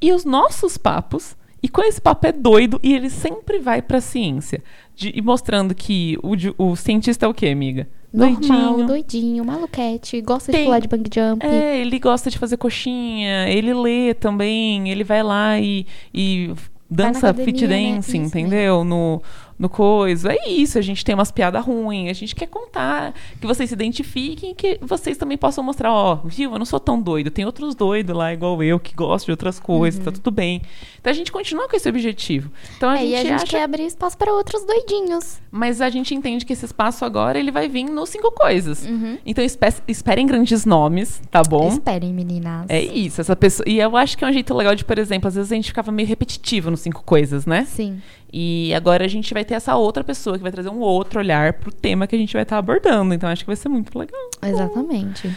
e 0.00 0.12
os 0.12 0.24
nossos 0.24 0.76
papos. 0.76 1.34
E 1.62 1.68
com 1.68 1.82
esse 1.82 2.00
papo 2.00 2.26
é 2.26 2.32
doido 2.32 2.78
e 2.82 2.94
ele 2.94 3.08
sempre 3.10 3.58
vai 3.58 3.80
pra 3.82 4.00
ciência. 4.00 4.62
De- 4.94 5.12
e 5.14 5.20
mostrando 5.22 5.74
que 5.74 6.16
o, 6.22 6.34
o 6.70 6.76
cientista 6.76 7.24
é 7.26 7.28
o 7.28 7.34
quê, 7.34 7.48
amiga? 7.48 7.88
Normal, 8.12 8.84
doidinho, 8.86 9.44
maluquete, 9.44 10.20
gosta 10.20 10.50
Tem- 10.52 10.62
de 10.62 10.66
pular 10.66 10.78
de 10.80 10.88
bang 10.88 11.10
jump. 11.12 11.44
É, 11.44 11.78
ele 11.78 11.98
gosta 11.98 12.30
de 12.30 12.38
fazer 12.38 12.56
coxinha, 12.56 13.48
ele 13.48 13.74
lê 13.74 14.14
também, 14.14 14.88
ele 14.88 15.04
vai 15.04 15.22
lá 15.22 15.58
e, 15.60 15.86
e 16.14 16.52
dança 16.90 17.28
academia, 17.30 17.44
fit 17.44 17.66
né? 17.66 17.92
dancing, 17.94 18.22
Isso 18.22 18.26
entendeu? 18.38 18.84
No, 18.84 19.20
no 19.58 19.68
coisa. 19.68 20.32
É 20.32 20.48
isso, 20.50 20.78
a 20.78 20.82
gente 20.82 21.04
tem 21.04 21.14
umas 21.14 21.30
piadas 21.30 21.64
ruins, 21.64 22.10
a 22.10 22.12
gente 22.12 22.34
quer 22.34 22.46
contar, 22.46 23.14
que 23.40 23.46
vocês 23.46 23.68
se 23.70 23.74
identifiquem, 23.74 24.54
que 24.54 24.78
vocês 24.82 25.16
também 25.16 25.36
possam 25.38 25.62
mostrar, 25.64 25.92
ó, 25.92 26.16
viu, 26.24 26.52
eu 26.52 26.58
não 26.58 26.66
sou 26.66 26.78
tão 26.80 27.00
doido, 27.00 27.30
tem 27.30 27.44
outros 27.44 27.74
doidos 27.74 28.14
lá, 28.14 28.32
igual 28.32 28.62
eu, 28.62 28.78
que 28.78 28.94
gostam 28.94 29.26
de 29.26 29.30
outras 29.32 29.58
coisas, 29.58 30.04
tá 30.04 30.10
tudo 30.12 30.30
bem. 30.30 30.62
Então 31.00 31.10
a 31.10 31.14
gente 31.14 31.30
continua 31.32 31.68
com 31.68 31.76
esse 31.76 31.88
objetivo. 31.88 32.50
Então 32.76 32.90
a 32.90 32.94
Uhum. 32.96 32.98
É, 32.98 33.00
gente, 33.02 33.10
e 33.12 33.14
a 33.16 33.22
gente 33.22 33.32
acha, 33.34 33.46
quer 33.46 33.62
abrir 33.62 33.84
espaço 33.86 34.16
para 34.18 34.32
outros 34.32 34.64
doidinhos. 34.64 35.40
mas 35.50 35.80
a 35.80 35.88
gente 35.88 36.14
entende 36.14 36.44
que 36.44 36.52
esse 36.52 36.64
espaço 36.64 37.04
agora, 37.04 37.38
ele 37.38 37.50
vai 37.50 37.68
vir 37.68 37.84
nos 37.84 38.08
cinco 38.10 38.30
coisas. 38.32 38.84
Uhum. 38.84 39.18
Então 39.24 39.44
espe- 39.44 39.82
esperem 39.88 40.26
grandes 40.26 40.64
nomes, 40.64 41.20
tá 41.30 41.42
bom? 41.42 41.68
Esperem, 41.68 42.12
meninas. 42.12 42.66
É 42.68 42.80
isso, 42.82 43.20
essa 43.20 43.34
pessoa. 43.36 43.64
E 43.68 43.78
eu 43.78 43.96
acho 43.96 44.16
que 44.18 44.24
é 44.24 44.28
um 44.28 44.32
jeito 44.32 44.52
legal 44.54 44.74
de, 44.74 44.84
por 44.84 44.98
exemplo, 44.98 45.28
às 45.28 45.34
vezes 45.34 45.50
a 45.52 45.54
gente 45.54 45.68
ficava 45.68 45.90
meio 45.92 46.08
repetitivo 46.08 46.70
nos 46.70 46.80
cinco 46.80 47.02
coisas, 47.04 47.46
né? 47.46 47.64
Sim. 47.64 48.00
E 48.32 48.72
agora 48.74 49.04
a 49.04 49.08
gente 49.08 49.32
vai 49.32 49.44
ter 49.44 49.54
essa 49.54 49.76
outra 49.76 50.02
pessoa 50.02 50.36
que 50.36 50.42
vai 50.42 50.52
trazer 50.52 50.68
um 50.68 50.80
outro 50.80 51.20
olhar 51.20 51.54
pro 51.54 51.72
tema 51.72 52.06
que 52.06 52.14
a 52.16 52.18
gente 52.18 52.32
vai 52.32 52.42
estar 52.42 52.58
abordando. 52.58 53.14
Então 53.14 53.28
acho 53.28 53.42
que 53.44 53.46
vai 53.46 53.56
ser 53.56 53.68
muito 53.68 53.96
legal. 53.98 54.30
Exatamente. 54.42 55.34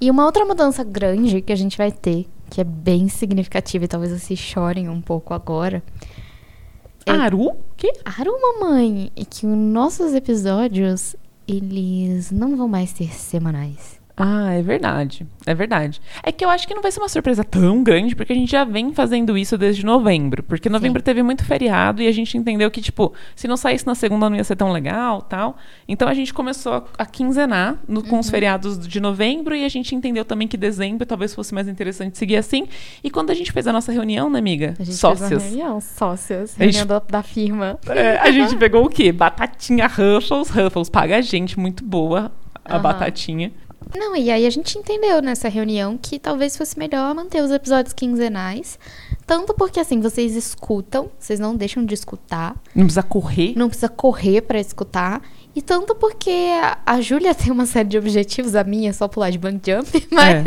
E 0.00 0.10
uma 0.10 0.24
outra 0.24 0.44
mudança 0.44 0.82
grande 0.82 1.42
que 1.42 1.52
a 1.52 1.56
gente 1.56 1.76
vai 1.76 1.92
ter, 1.92 2.26
que 2.48 2.60
é 2.60 2.64
bem 2.64 3.08
significativa 3.08 3.84
e 3.84 3.88
talvez 3.88 4.12
vocês 4.18 4.38
chorem 4.38 4.88
um 4.88 5.00
pouco 5.00 5.34
agora. 5.34 5.82
É- 7.04 7.12
Aru? 7.12 7.52
Que? 7.76 7.92
Aru, 8.04 8.32
mamãe, 8.40 9.12
é 9.14 9.24
que 9.24 9.46
os 9.46 9.56
nossos 9.56 10.14
episódios, 10.14 11.14
eles 11.46 12.30
não 12.30 12.56
vão 12.56 12.66
mais 12.66 12.90
ser 12.90 13.12
semanais. 13.14 13.99
Ah, 14.22 14.52
é 14.52 14.60
verdade. 14.62 15.26
É 15.46 15.54
verdade. 15.54 16.00
É 16.22 16.30
que 16.30 16.44
eu 16.44 16.50
acho 16.50 16.68
que 16.68 16.74
não 16.74 16.82
vai 16.82 16.92
ser 16.92 17.00
uma 17.00 17.08
surpresa 17.08 17.42
tão 17.42 17.82
grande, 17.82 18.14
porque 18.14 18.32
a 18.32 18.36
gente 18.36 18.50
já 18.52 18.64
vem 18.64 18.92
fazendo 18.92 19.36
isso 19.38 19.56
desde 19.56 19.84
novembro. 19.84 20.42
Porque 20.42 20.68
novembro 20.68 21.02
teve 21.02 21.22
muito 21.22 21.44
feriado 21.44 22.02
e 22.02 22.06
a 22.06 22.12
gente 22.12 22.36
entendeu 22.36 22.70
que, 22.70 22.80
tipo, 22.82 23.12
se 23.34 23.48
não 23.48 23.56
saísse 23.56 23.86
na 23.86 23.94
segunda 23.94 24.28
não 24.28 24.36
ia 24.36 24.44
ser 24.44 24.56
tão 24.56 24.70
legal 24.72 25.22
tal. 25.22 25.56
Então 25.88 26.06
a 26.06 26.14
gente 26.14 26.34
começou 26.34 26.72
a, 26.74 26.84
a 26.98 27.06
quinzenar 27.06 27.76
no- 27.88 28.02
com 28.04 28.18
os 28.18 28.26
Uhum. 28.26 28.30
feriados 28.32 28.78
de 28.86 29.00
novembro 29.00 29.54
e 29.56 29.64
a 29.64 29.68
gente 29.68 29.94
entendeu 29.94 30.24
também 30.24 30.46
que 30.46 30.56
dezembro 30.56 31.06
talvez 31.06 31.34
fosse 31.34 31.54
mais 31.54 31.66
interessante 31.66 32.18
seguir 32.18 32.36
assim. 32.36 32.68
E 33.02 33.10
quando 33.10 33.30
a 33.30 33.34
gente 33.34 33.50
fez 33.52 33.66
a 33.66 33.72
nossa 33.72 33.90
reunião, 33.90 34.28
né, 34.28 34.38
amiga? 34.38 34.74
A 34.78 34.84
gente 34.84 34.96
Sócios. 34.96 35.28
fez 35.28 35.42
reunião, 35.44 35.80
sócios, 35.80 36.54
A 36.60 36.64
gente- 36.64 36.74
reunião 36.76 36.86
da, 36.86 36.98
da 36.98 37.22
firma. 37.22 37.78
É, 37.88 38.18
a 38.18 38.30
gente 38.30 38.54
pegou 38.56 38.84
o 38.84 38.88
quê? 38.90 39.10
Batatinha 39.12 39.86
Ruffles. 39.86 40.50
Ruffles 40.50 40.88
paga 40.90 41.16
a 41.16 41.20
gente, 41.20 41.58
muito 41.58 41.82
boa 41.84 42.30
a 42.64 42.74
Aham. 42.74 42.82
batatinha. 42.82 43.50
Não, 43.96 44.14
e 44.14 44.30
aí 44.30 44.46
a 44.46 44.50
gente 44.50 44.78
entendeu 44.78 45.20
nessa 45.20 45.48
reunião 45.48 45.98
que 45.98 46.18
talvez 46.18 46.56
fosse 46.56 46.78
melhor 46.78 47.14
manter 47.14 47.42
os 47.42 47.50
episódios 47.50 47.92
quinzenais. 47.92 48.78
Tanto 49.26 49.54
porque, 49.54 49.80
assim, 49.80 50.00
vocês 50.00 50.34
escutam, 50.34 51.10
vocês 51.18 51.40
não 51.40 51.56
deixam 51.56 51.84
de 51.84 51.94
escutar. 51.94 52.56
Não 52.74 52.84
precisa 52.84 53.02
correr. 53.02 53.54
não 53.56 53.68
precisa 53.68 53.88
correr 53.88 54.42
pra 54.42 54.60
escutar. 54.60 55.22
E 55.54 55.60
tanto 55.60 55.94
porque 55.94 56.30
a, 56.62 56.78
a 56.86 57.00
Júlia 57.00 57.34
tem 57.34 57.50
uma 57.50 57.66
série 57.66 57.88
de 57.88 57.98
objetivos, 57.98 58.54
a 58.54 58.64
minha 58.64 58.90
é 58.90 58.92
só 58.92 59.08
pular 59.08 59.30
de 59.30 59.38
bang 59.38 59.60
jump, 59.64 60.06
mas 60.10 60.44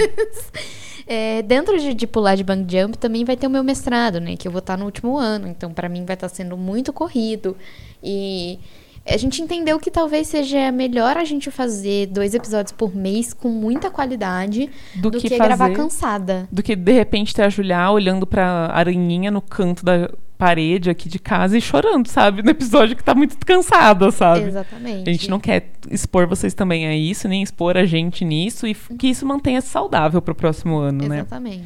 é, 1.06 1.42
dentro 1.42 1.78
de, 1.78 1.94
de 1.94 2.08
pular 2.08 2.36
de 2.36 2.44
bang 2.44 2.66
jump 2.70 2.98
também 2.98 3.26
vai 3.26 3.36
ter 3.36 3.48
o 3.48 3.50
meu 3.50 3.64
mestrado, 3.64 4.20
né? 4.20 4.36
Que 4.38 4.48
eu 4.48 4.52
vou 4.52 4.60
estar 4.60 4.78
no 4.78 4.86
último 4.86 5.18
ano, 5.18 5.48
então 5.48 5.74
pra 5.74 5.90
mim 5.90 6.06
vai 6.06 6.14
estar 6.16 6.30
sendo 6.30 6.58
muito 6.58 6.94
corrido. 6.94 7.58
E 8.02 8.60
a 9.06 9.18
gente 9.18 9.42
entendeu 9.42 9.80
que 9.80 9.92
talvez 9.92 10.28
seja 10.28 10.72
melhor 10.72 11.18
a 11.18 11.26
gente 11.26 11.52
fazer 11.52 12.08
dois 12.08 12.34
episódios 12.34 12.72
por 12.72 12.96
mês 12.96 13.34
com 13.34 13.50
muita 13.50 13.92
qualidade 13.92 14.70
Do 14.96 15.12
do, 15.12 15.20
que 15.20 15.28
que, 15.30 15.36
gravar 15.38 15.58
fazer- 15.58 15.76
cansada. 15.76 16.48
do 16.52 16.64
que 16.64 16.76
de 16.76 16.92
repente 16.94 17.34
ter 17.34 17.44
a 17.44 17.50
Julia 17.50 17.90
olhando 17.92 18.26
pra 18.26 18.70
aranhinha 18.74 19.30
no 19.30 19.42
canto 19.42 19.84
da 19.84 20.10
parede 20.38 20.90
aqui 20.90 21.08
de 21.08 21.20
casa 21.20 21.58
e 21.58 21.62
chorando, 21.62 22.08
sabe? 22.08 22.42
No 22.44 22.50
episódio 22.50 22.96
que 22.98 23.04
tá 23.04 23.14
muito 23.16 23.38
cansada, 23.46 24.12
sabe? 24.12 24.46
Exatamente. 24.48 25.10
A 25.10 25.14
gente 25.14 25.30
não 25.30 25.40
quer 25.40 25.70
expor 25.90 26.28
vocês 26.28 26.54
também 26.54 26.86
a 26.88 26.96
isso, 26.96 27.28
nem 27.28 27.42
expor 27.44 27.78
a 27.78 27.86
gente 27.86 28.26
nisso, 28.26 28.68
e 28.68 28.74
que 28.74 29.08
isso 29.08 29.26
mantenha 29.26 29.62
saudável 29.62 30.22
pro 30.22 30.34
próximo 30.36 30.78
ano, 30.78 31.08
né? 31.08 31.18
Exatamente. 31.20 31.66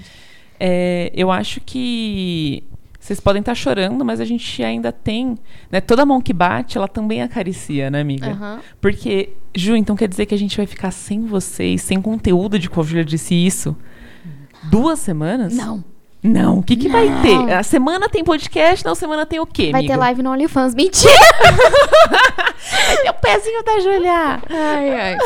É, 0.59 1.11
eu 1.15 1.31
acho 1.31 1.61
que 1.61 2.63
vocês 3.07 3.21
podem 3.21 3.39
estar 3.39 3.55
chorando, 3.55 4.03
mas 4.03 4.19
a 4.19 4.25
gente 4.25 4.61
ainda 4.61 4.91
tem. 4.91 5.37
Né, 5.71 5.79
toda 5.79 6.05
mão 6.05 6.19
que 6.19 6.33
bate, 6.33 6.77
ela 6.77 6.89
também 6.89 7.21
acaricia, 7.21 7.89
né, 7.89 8.01
amiga? 8.01 8.31
Aham. 8.31 8.59
Porque, 8.81 9.29
Ju, 9.55 9.77
então 9.77 9.95
quer 9.95 10.09
dizer 10.09 10.25
que 10.25 10.35
a 10.35 10.37
gente 10.37 10.57
vai 10.57 10.65
ficar 10.65 10.91
sem 10.91 11.25
vocês, 11.25 11.81
sem 11.81 12.01
conteúdo 12.01 12.59
de 12.59 12.69
qual 12.69 12.85
Júlia 12.85 13.05
disse 13.05 13.33
isso? 13.33 13.75
Duas 14.69 14.99
semanas? 14.99 15.55
Não. 15.55 15.85
Não, 16.23 16.59
o 16.59 16.63
que, 16.63 16.75
que 16.75 16.89
vai 16.89 17.07
ter? 17.21 17.53
A 17.53 17.63
semana 17.63 18.09
tem 18.09 18.23
podcast, 18.23 18.83
na 18.83 18.95
semana 18.95 19.25
tem 19.25 19.39
o 19.39 19.45
quê, 19.45 19.71
Vai 19.71 19.81
amiga? 19.81 19.93
ter 19.93 19.99
live 19.99 20.23
no 20.23 20.31
OnlyFans. 20.31 20.73
Mentira! 20.73 21.13
Ter 23.03 23.09
o 23.11 23.13
pezinho 23.13 23.63
da 23.63 23.79
Júlia. 23.79 24.41
Ai, 24.49 24.89
ai. 24.99 25.17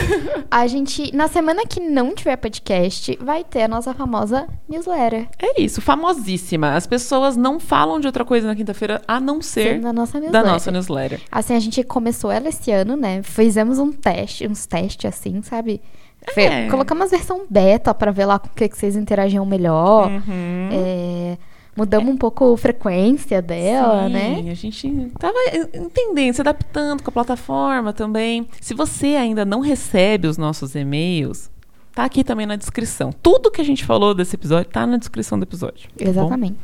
A 0.50 0.68
gente, 0.68 1.16
na 1.16 1.28
semana 1.28 1.66
que 1.66 1.80
não 1.80 2.14
tiver 2.14 2.36
podcast, 2.36 3.18
vai 3.22 3.44
ter 3.44 3.64
a 3.64 3.68
nossa 3.68 3.94
famosa 3.94 4.48
newsletter. 4.70 5.28
É 5.40 5.62
isso, 5.62 5.82
famosíssima. 5.82 6.76
As 6.76 6.86
pessoas 6.86 7.36
não 7.38 7.60
falam 7.60 8.00
de 8.00 8.08
outra 8.08 8.26
coisa 8.26 8.48
na 8.48 8.56
quinta-feira 8.56 9.02
a 9.08 9.20
não 9.20 9.42
ser 9.42 9.80
da 9.80 9.94
nossa 9.94 10.14
da 10.14 10.20
newsletter. 10.20 10.52
nossa 10.52 10.72
newsletter. 10.72 11.22
Assim, 11.32 11.56
a 11.56 11.60
gente 11.60 11.84
começou 11.84 12.32
ela 12.32 12.50
esse 12.50 12.70
ano, 12.72 12.96
né? 12.96 13.24
Fizemos 13.24 13.80
um 13.80 13.92
teste, 13.92 14.48
uns 14.48 14.66
testes 14.66 15.06
assim, 15.06 15.42
sabe? 15.42 15.82
Fe- 16.30 16.42
É. 16.42 16.68
Colocamos 16.70 17.08
a 17.08 17.18
versão 17.18 17.46
beta 17.50 17.94
pra 17.94 18.12
ver 18.12 18.26
lá 18.26 18.40
com 18.40 18.48
o 18.48 18.52
que, 18.52 18.70
que 18.70 18.78
vocês 18.78 18.96
interagiam 18.96 19.46
melhor. 19.46 20.10
Uhum. 20.10 20.70
É, 20.72 21.38
mudamos 21.76 22.14
um 22.14 22.18
pouco 22.18 22.54
a 22.54 22.58
frequência 22.58 23.42
dela, 23.42 24.08
Sim, 24.08 24.14
né? 24.14 24.52
A 24.52 24.54
gente 24.54 25.12
tava 25.20 25.36
entendendo, 25.74 26.34
se 26.36 26.42
adaptando 26.42 27.02
com 27.04 27.10
a 27.10 27.14
plataforma 27.14 27.92
também. 27.92 28.48
Se 28.62 28.74
você 28.74 29.08
ainda 29.16 29.44
não 29.44 29.60
recebe 29.62 30.28
os 30.28 30.38
nossos 30.38 30.76
e-mails, 30.76 31.50
tá 31.96 32.06
aqui 32.06 32.24
também 32.24 32.46
na 32.46 32.56
descrição. 32.56 33.12
Tudo 33.22 33.50
que 33.52 33.60
a 33.62 33.66
gente 33.66 33.84
falou 33.84 34.14
desse 34.14 34.36
episódio 34.36 34.70
tá 34.72 34.86
na 34.86 34.98
descrição 34.98 35.40
do 35.40 35.44
episódio. 35.44 35.90
tá? 35.98 36.06
Exatamente. 36.06 36.58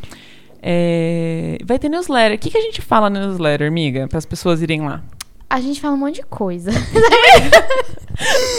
É, 0.61 1.57
vai 1.65 1.77
ter 1.79 1.89
newsletter. 1.89 2.35
O 2.37 2.39
que, 2.39 2.49
que 2.49 2.57
a 2.57 2.61
gente 2.61 2.81
fala 2.81 3.09
na 3.09 3.19
newsletter, 3.21 3.67
amiga? 3.67 4.07
Para 4.07 4.17
as 4.17 4.25
pessoas 4.25 4.61
irem 4.61 4.81
lá. 4.81 5.03
A 5.49 5.61
gente 5.61 5.79
fala 5.79 5.93
um 5.93 5.97
monte 5.97 6.15
de 6.15 6.23
coisa. 6.23 6.71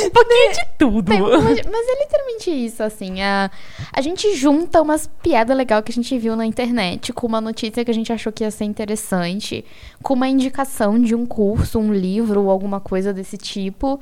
Um 0.05 0.11
pouquinho 0.11 0.53
de 0.53 0.61
tudo. 0.79 1.03
Tem 1.03 1.19
de- 1.21 1.69
Mas 1.69 1.87
é 1.89 2.03
literalmente 2.05 2.51
isso, 2.51 2.83
assim. 2.83 3.21
A, 3.23 3.51
a 3.93 4.01
gente 4.01 4.35
junta 4.37 4.81
umas 4.81 5.09
piadas 5.23 5.57
legais 5.57 5.83
que 5.85 5.91
a 5.91 5.95
gente 5.95 6.17
viu 6.19 6.37
na 6.37 6.47
internet 6.47 7.13
com 7.13 7.27
uma 7.27 7.41
notícia 7.41 7.85
que 7.85 7.91
a 7.91 7.95
gente 7.95 8.13
achou 8.13 8.33
que 8.33 8.45
ia 8.45 8.51
ser 8.51 8.65
interessante, 8.65 9.65
com 10.03 10.15
uma 10.15 10.29
indicação 10.29 10.99
de 11.01 11.15
um 11.15 11.27
curso, 11.27 11.79
um 11.79 11.93
livro 11.93 12.43
ou 12.45 12.51
alguma 12.51 12.81
coisa 12.81 13.13
desse 13.13 13.37
tipo. 13.37 13.99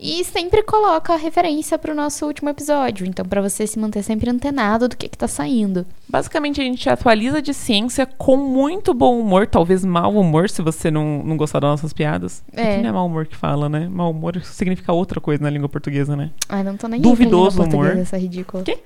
E 0.00 0.22
sempre 0.24 0.62
coloca 0.62 1.14
a 1.14 1.16
referência 1.16 1.78
pro 1.78 1.94
nosso 1.94 2.26
último 2.26 2.50
episódio. 2.50 3.06
Então, 3.06 3.24
pra 3.24 3.40
você 3.40 3.66
se 3.66 3.78
manter 3.78 4.02
sempre 4.02 4.28
antenado 4.30 4.88
do 4.88 4.96
que, 4.96 5.08
que 5.08 5.16
tá 5.18 5.26
saindo. 5.28 5.86
Basicamente, 6.08 6.60
a 6.60 6.64
gente 6.64 6.88
atualiza 6.88 7.40
de 7.42 7.52
ciência 7.54 8.06
com 8.06 8.36
muito 8.36 8.92
bom 8.94 9.18
humor, 9.20 9.46
talvez 9.46 9.84
mau 9.84 10.12
humor, 10.14 10.48
se 10.50 10.62
você 10.62 10.90
não, 10.90 11.22
não 11.24 11.36
gostar 11.36 11.60
das 11.60 11.70
nossas 11.70 11.92
piadas. 11.92 12.42
É. 12.52 12.76
que 12.76 12.82
não 12.82 12.88
é 12.90 12.92
mau 12.92 13.06
humor 13.06 13.26
que 13.26 13.36
fala, 13.36 13.68
né? 13.68 13.88
Mau 13.90 14.10
humor 14.10 14.40
significa 14.42 14.92
outra 14.98 15.20
coisa 15.20 15.42
na 15.42 15.50
língua 15.50 15.68
portuguesa, 15.68 16.14
né? 16.16 16.30
Ai, 16.48 16.62
não 16.62 16.76
tô 16.76 16.86
nem 16.88 17.00
Duvidoso 17.00 17.62
humor. 17.62 17.96
Essa 17.96 18.18
ridícula. 18.18 18.62
Quê? 18.64 18.78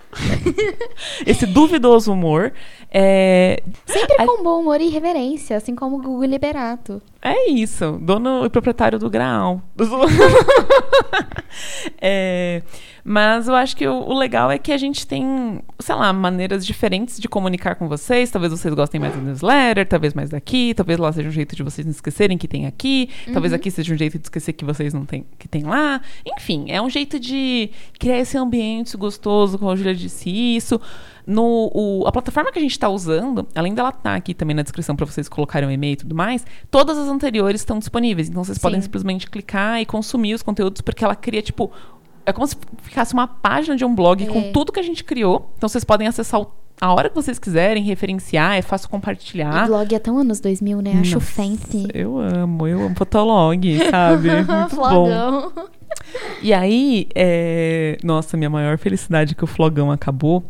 Esse 1.27 1.47
duvidoso 1.47 2.13
humor 2.13 2.53
é, 2.91 3.63
Sempre 3.87 4.17
A- 4.19 4.27
com 4.27 4.43
bom 4.43 4.61
humor 4.61 4.81
e 4.81 4.89
reverência, 4.89 5.57
assim 5.57 5.75
como 5.75 5.97
o 5.97 6.03
Gugu 6.03 6.25
Liberato. 6.25 7.01
é 7.21 7.51
isso. 7.51 7.99
Dono 8.03 8.45
e 8.47 8.51
proprietário 8.51 8.99
do 8.99 9.09
Graal. 9.11 9.61
É, 12.01 12.63
Mas 13.05 13.49
eu 13.49 13.55
acho 13.57 13.77
que 13.77 13.85
o, 13.87 13.93
o 13.95 14.17
legal 14.17 14.49
é 14.51 14.59
que 14.59 14.71
a 14.71 14.77
gente 14.77 15.05
tem, 15.07 15.61
sei 15.81 15.95
lá, 15.95 16.13
maneiras 16.13 16.65
diferentes 16.65 17.19
de 17.19 17.29
comunicar 17.29 17.75
com 17.75 17.89
vocês. 17.89 18.31
Talvez 18.31 18.53
vocês 18.53 18.73
gostem 18.75 19.01
mais 19.01 19.13
do 19.15 19.21
newsletter, 19.21 19.89
talvez 19.89 20.15
mais 20.15 20.31
daqui, 20.31 20.73
talvez 20.73 20.99
lá 21.01 21.13
seja 21.13 21.29
um 21.29 21.33
jeito 21.33 21.57
de 21.57 21.65
vocês 21.65 21.85
não 21.85 21.91
esquecerem 21.91 22.39
que 22.39 22.47
tem 22.47 22.65
aqui, 22.67 23.09
talvez 23.33 23.53
aqui 23.53 23.73
seja 23.73 23.93
um 23.93 23.97
jeito 23.97 24.19
de 24.19 24.25
esquecer 24.27 24.53
que 24.53 24.65
vocês 24.65 24.95
não 24.95 25.05
têm 25.05 25.27
que 25.37 25.49
tem 25.49 25.65
lá. 25.65 26.01
Enfim, 26.25 26.67
é 26.69 26.81
um 26.81 26.89
jeito 26.89 27.19
de 27.19 27.71
criar 27.99 28.19
esse 28.19 28.39
ambiente 28.39 28.97
gostoso, 28.97 29.59
como 29.59 29.73
a 29.73 29.77
Julia 29.77 29.95
disse 29.97 30.31
isso. 30.31 30.81
No, 31.27 31.71
o- 31.75 32.05
a 32.07 32.13
plataforma 32.13 32.51
que 32.53 32.59
a 32.59 32.63
gente 32.63 32.73
está 32.73 32.89
usando, 32.89 33.47
além 33.55 33.75
dela 33.75 33.89
estar 33.91 34.15
aqui 34.15 34.35
também 34.35 34.55
na 34.55 34.63
descrição 34.63 34.95
para 34.95 35.07
vocês 35.07 35.29
colocarem 35.29 35.69
um 35.69 35.73
e-mail 35.73 35.93
e 35.95 35.97
tudo 35.97 36.15
mais, 36.15 36.45
todas 36.71 36.97
as 36.99 37.09
anteriores 37.09 37.61
estão 37.61 37.79
disponíveis. 37.79 38.29
Então 38.29 38.43
vocês 38.45 38.59
podem 38.59 38.81
Sim. 38.81 38.85
simplesmente 38.85 39.29
clicar 39.31 39.81
e 39.81 39.87
consumir 39.87 40.35
os 40.35 40.43
conteúdos, 40.43 40.81
porque 40.83 41.05
ela 41.05 41.17
cria, 41.17 41.43
tipo. 41.43 41.71
É 42.25 42.33
como 42.33 42.47
se 42.47 42.57
ficasse 42.83 43.13
uma 43.15 43.27
página 43.27 43.75
de 43.77 43.85
um 43.85 43.95
blog 43.95 44.23
É. 44.23 44.27
com 44.27 44.53
tudo 44.53 44.73
que 44.73 44.81
a 44.81 44.83
gente 44.83 45.03
criou. 45.05 45.51
Então 45.57 45.69
vocês 45.69 45.85
podem 45.85 46.07
acessar 46.07 46.41
o- 46.41 46.47
a 46.81 46.93
hora 46.93 47.09
que 47.09 47.15
vocês 47.15 47.39
quiserem, 47.39 47.83
referenciar, 47.85 48.57
é 48.57 48.63
fácil 48.63 48.89
compartilhar. 48.89 49.65
O 49.65 49.67
blog 49.69 49.95
é 49.95 49.99
tão 49.99 50.19
anos 50.19 50.41
2000, 50.41 50.81
né? 50.83 50.93
Acho 51.01 51.15
Nossa, 51.15 51.27
fancy. 51.27 51.87
Eu 51.95 52.19
amo, 52.19 52.67
eu 52.67 52.81
amo 52.87 52.95
Fotolog, 52.97 53.79
sabe? 53.91 54.29
Muito 54.43 54.49
bom. 54.49 54.69
Flogão. 54.69 55.53
E 56.43 56.53
aí, 56.53 57.07
é... 57.15 57.97
nossa, 58.03 58.37
minha 58.37 58.51
maior 58.51 58.79
felicidade 58.79 59.33
é 59.33 59.35
que 59.35 59.45
o 59.45 59.47
flogão 59.47 59.91
acabou. 59.93 60.45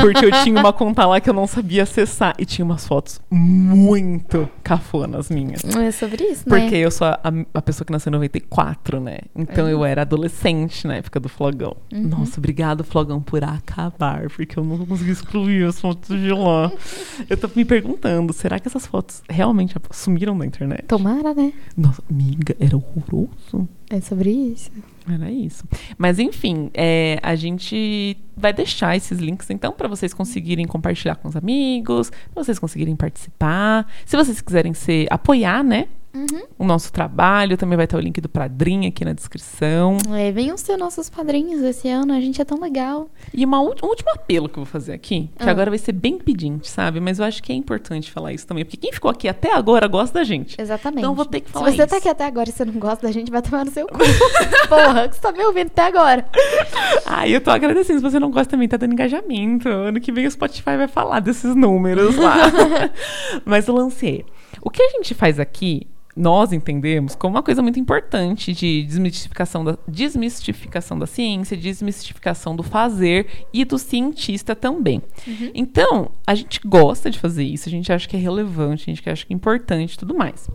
Porque 0.00 0.24
eu 0.24 0.30
tinha 0.42 0.58
uma 0.58 0.72
conta 0.72 1.06
lá 1.06 1.20
que 1.20 1.28
eu 1.28 1.34
não 1.34 1.46
sabia 1.46 1.82
acessar. 1.82 2.34
E 2.38 2.44
tinha 2.46 2.64
umas 2.64 2.86
fotos 2.86 3.20
muito 3.30 4.48
cafonas 4.62 5.28
minhas. 5.28 5.62
É 5.64 5.90
sobre 5.90 6.24
isso, 6.24 6.48
né? 6.48 6.60
Porque 6.60 6.76
eu 6.76 6.90
sou 6.90 7.06
a, 7.06 7.20
a 7.52 7.62
pessoa 7.62 7.84
que 7.84 7.92
nasceu 7.92 8.10
em 8.10 8.14
94, 8.14 8.98
né? 9.00 9.18
Então 9.36 9.68
eu 9.68 9.84
era 9.84 10.02
adolescente 10.02 10.86
na 10.86 10.96
época 10.96 11.20
do 11.20 11.28
Flogão. 11.28 11.76
Nossa, 11.92 12.40
obrigado, 12.40 12.82
Flogão, 12.82 13.20
por 13.20 13.44
acabar, 13.44 14.28
porque 14.30 14.58
eu 14.58 14.64
não 14.64 14.84
consegui 14.86 15.10
excluir 15.10 15.66
as 15.66 15.80
fotos 15.80 16.18
de 16.18 16.32
lá. 16.32 16.72
Eu 17.28 17.36
tô 17.36 17.48
me 17.54 17.64
perguntando, 17.64 18.32
será 18.32 18.58
que 18.58 18.68
essas 18.68 18.86
fotos 18.86 19.22
realmente 19.28 19.74
sumiram 19.90 20.36
da 20.36 20.44
internet? 20.46 20.84
Tomara, 20.86 21.34
né? 21.34 21.52
Nossa, 21.76 22.02
amiga, 22.10 22.56
era 22.58 22.76
horroroso. 22.76 23.68
É 23.90 24.00
sobre 24.00 24.30
isso. 24.30 24.70
Era 25.08 25.30
isso. 25.30 25.64
Mas 25.98 26.18
enfim, 26.18 26.70
é, 26.72 27.18
a 27.22 27.34
gente 27.34 28.16
vai 28.36 28.52
deixar 28.52 28.96
esses 28.96 29.18
links 29.18 29.50
então 29.50 29.72
para 29.72 29.86
vocês 29.86 30.14
conseguirem 30.14 30.66
compartilhar 30.66 31.16
com 31.16 31.28
os 31.28 31.36
amigos, 31.36 32.10
pra 32.32 32.42
vocês 32.42 32.58
conseguirem 32.58 32.96
participar. 32.96 33.86
Se 34.06 34.16
vocês 34.16 34.40
quiserem 34.40 34.72
ser 34.72 35.06
apoiar, 35.10 35.62
né? 35.62 35.88
O 36.58 36.64
nosso 36.64 36.92
trabalho 36.92 37.56
também 37.56 37.76
vai 37.76 37.86
ter 37.86 37.96
o 37.96 38.00
link 38.00 38.20
do 38.20 38.28
Padrim 38.28 38.86
aqui 38.86 39.04
na 39.04 39.12
descrição. 39.12 39.98
É, 40.16 40.30
venham 40.30 40.56
ser 40.56 40.76
nossos 40.76 41.10
padrinhos 41.10 41.62
esse 41.62 41.88
ano, 41.88 42.12
a 42.12 42.20
gente 42.20 42.40
é 42.40 42.44
tão 42.44 42.60
legal. 42.60 43.08
E 43.32 43.44
uma 43.44 43.60
um 43.60 43.66
último 43.82 44.10
apelo 44.14 44.48
que 44.48 44.58
eu 44.58 44.64
vou 44.64 44.70
fazer 44.70 44.92
aqui, 44.92 45.28
que 45.38 45.48
Ah. 45.48 45.50
agora 45.50 45.70
vai 45.70 45.78
ser 45.78 45.92
bem 45.92 46.18
pedinte, 46.18 46.68
sabe? 46.70 47.00
Mas 47.00 47.18
eu 47.18 47.24
acho 47.24 47.42
que 47.42 47.52
é 47.52 47.54
importante 47.56 48.10
falar 48.12 48.32
isso 48.32 48.46
também, 48.46 48.64
porque 48.64 48.76
quem 48.76 48.92
ficou 48.92 49.10
aqui 49.10 49.26
até 49.28 49.52
agora 49.54 49.86
gosta 49.88 50.18
da 50.20 50.24
gente. 50.24 50.60
Exatamente. 50.60 51.00
Então 51.00 51.14
vou 51.14 51.24
ter 51.24 51.40
que 51.40 51.48
Se 51.48 51.52
falar 51.52 51.70
você 51.70 51.78
tá 51.78 51.84
isso. 51.86 51.96
aqui 51.96 52.08
até 52.08 52.24
agora 52.26 52.48
e 52.48 52.52
você 52.52 52.64
não 52.64 52.74
gosta 52.74 53.06
da 53.06 53.12
gente, 53.12 53.30
vai 53.30 53.42
tomar 53.42 53.64
no 53.64 53.70
seu 53.70 53.86
cu. 53.86 53.98
Porra, 54.68 55.08
que 55.08 55.16
você 55.16 55.20
tá 55.20 55.32
me 55.32 55.44
ouvindo 55.44 55.66
até 55.66 55.82
agora. 55.86 56.24
Ai, 57.06 57.34
eu 57.34 57.40
tô 57.40 57.50
agradecendo. 57.50 57.98
Se 57.98 58.02
você 58.02 58.18
não 58.20 58.30
gosta 58.30 58.50
também, 58.50 58.68
tá 58.68 58.76
dando 58.76 58.92
engajamento. 58.92 59.68
Ano 59.68 60.00
que 60.00 60.12
vem 60.12 60.26
o 60.26 60.30
Spotify 60.30 60.76
vai 60.76 60.88
falar 60.88 61.20
desses 61.20 61.54
números 61.56 62.16
lá. 62.16 62.36
Mas 63.44 63.66
eu 63.68 63.74
lancei. 63.74 64.24
O 64.62 64.70
que 64.70 64.82
a 64.82 64.88
gente 64.90 65.14
faz 65.14 65.38
aqui, 65.40 65.86
nós 66.16 66.52
entendemos 66.52 67.14
como 67.16 67.34
uma 67.36 67.42
coisa 67.42 67.60
muito 67.60 67.78
importante 67.80 68.52
de 68.52 68.84
desmistificação 68.84 69.64
da, 69.64 69.76
desmistificação 69.88 70.98
da 70.98 71.06
ciência, 71.06 71.56
desmistificação 71.56 72.54
do 72.54 72.62
fazer 72.62 73.26
e 73.52 73.64
do 73.64 73.78
cientista 73.78 74.54
também. 74.54 75.02
Então, 75.54 76.10
a 76.26 76.34
gente 76.34 76.60
gosta 76.64 77.10
de 77.10 77.18
fazer 77.18 77.42
isso, 77.44 77.68
a 77.68 77.70
gente 77.70 77.92
acha 77.92 78.08
que 78.08 78.16
é 78.16 78.20
relevante, 78.20 78.84
a 78.90 78.94
gente 78.94 79.10
acha 79.10 79.26
que 79.26 79.32
é 79.32 79.36
importante 79.36 79.94
e 79.94 79.98
tudo 79.98 80.14
mais. 80.14 80.48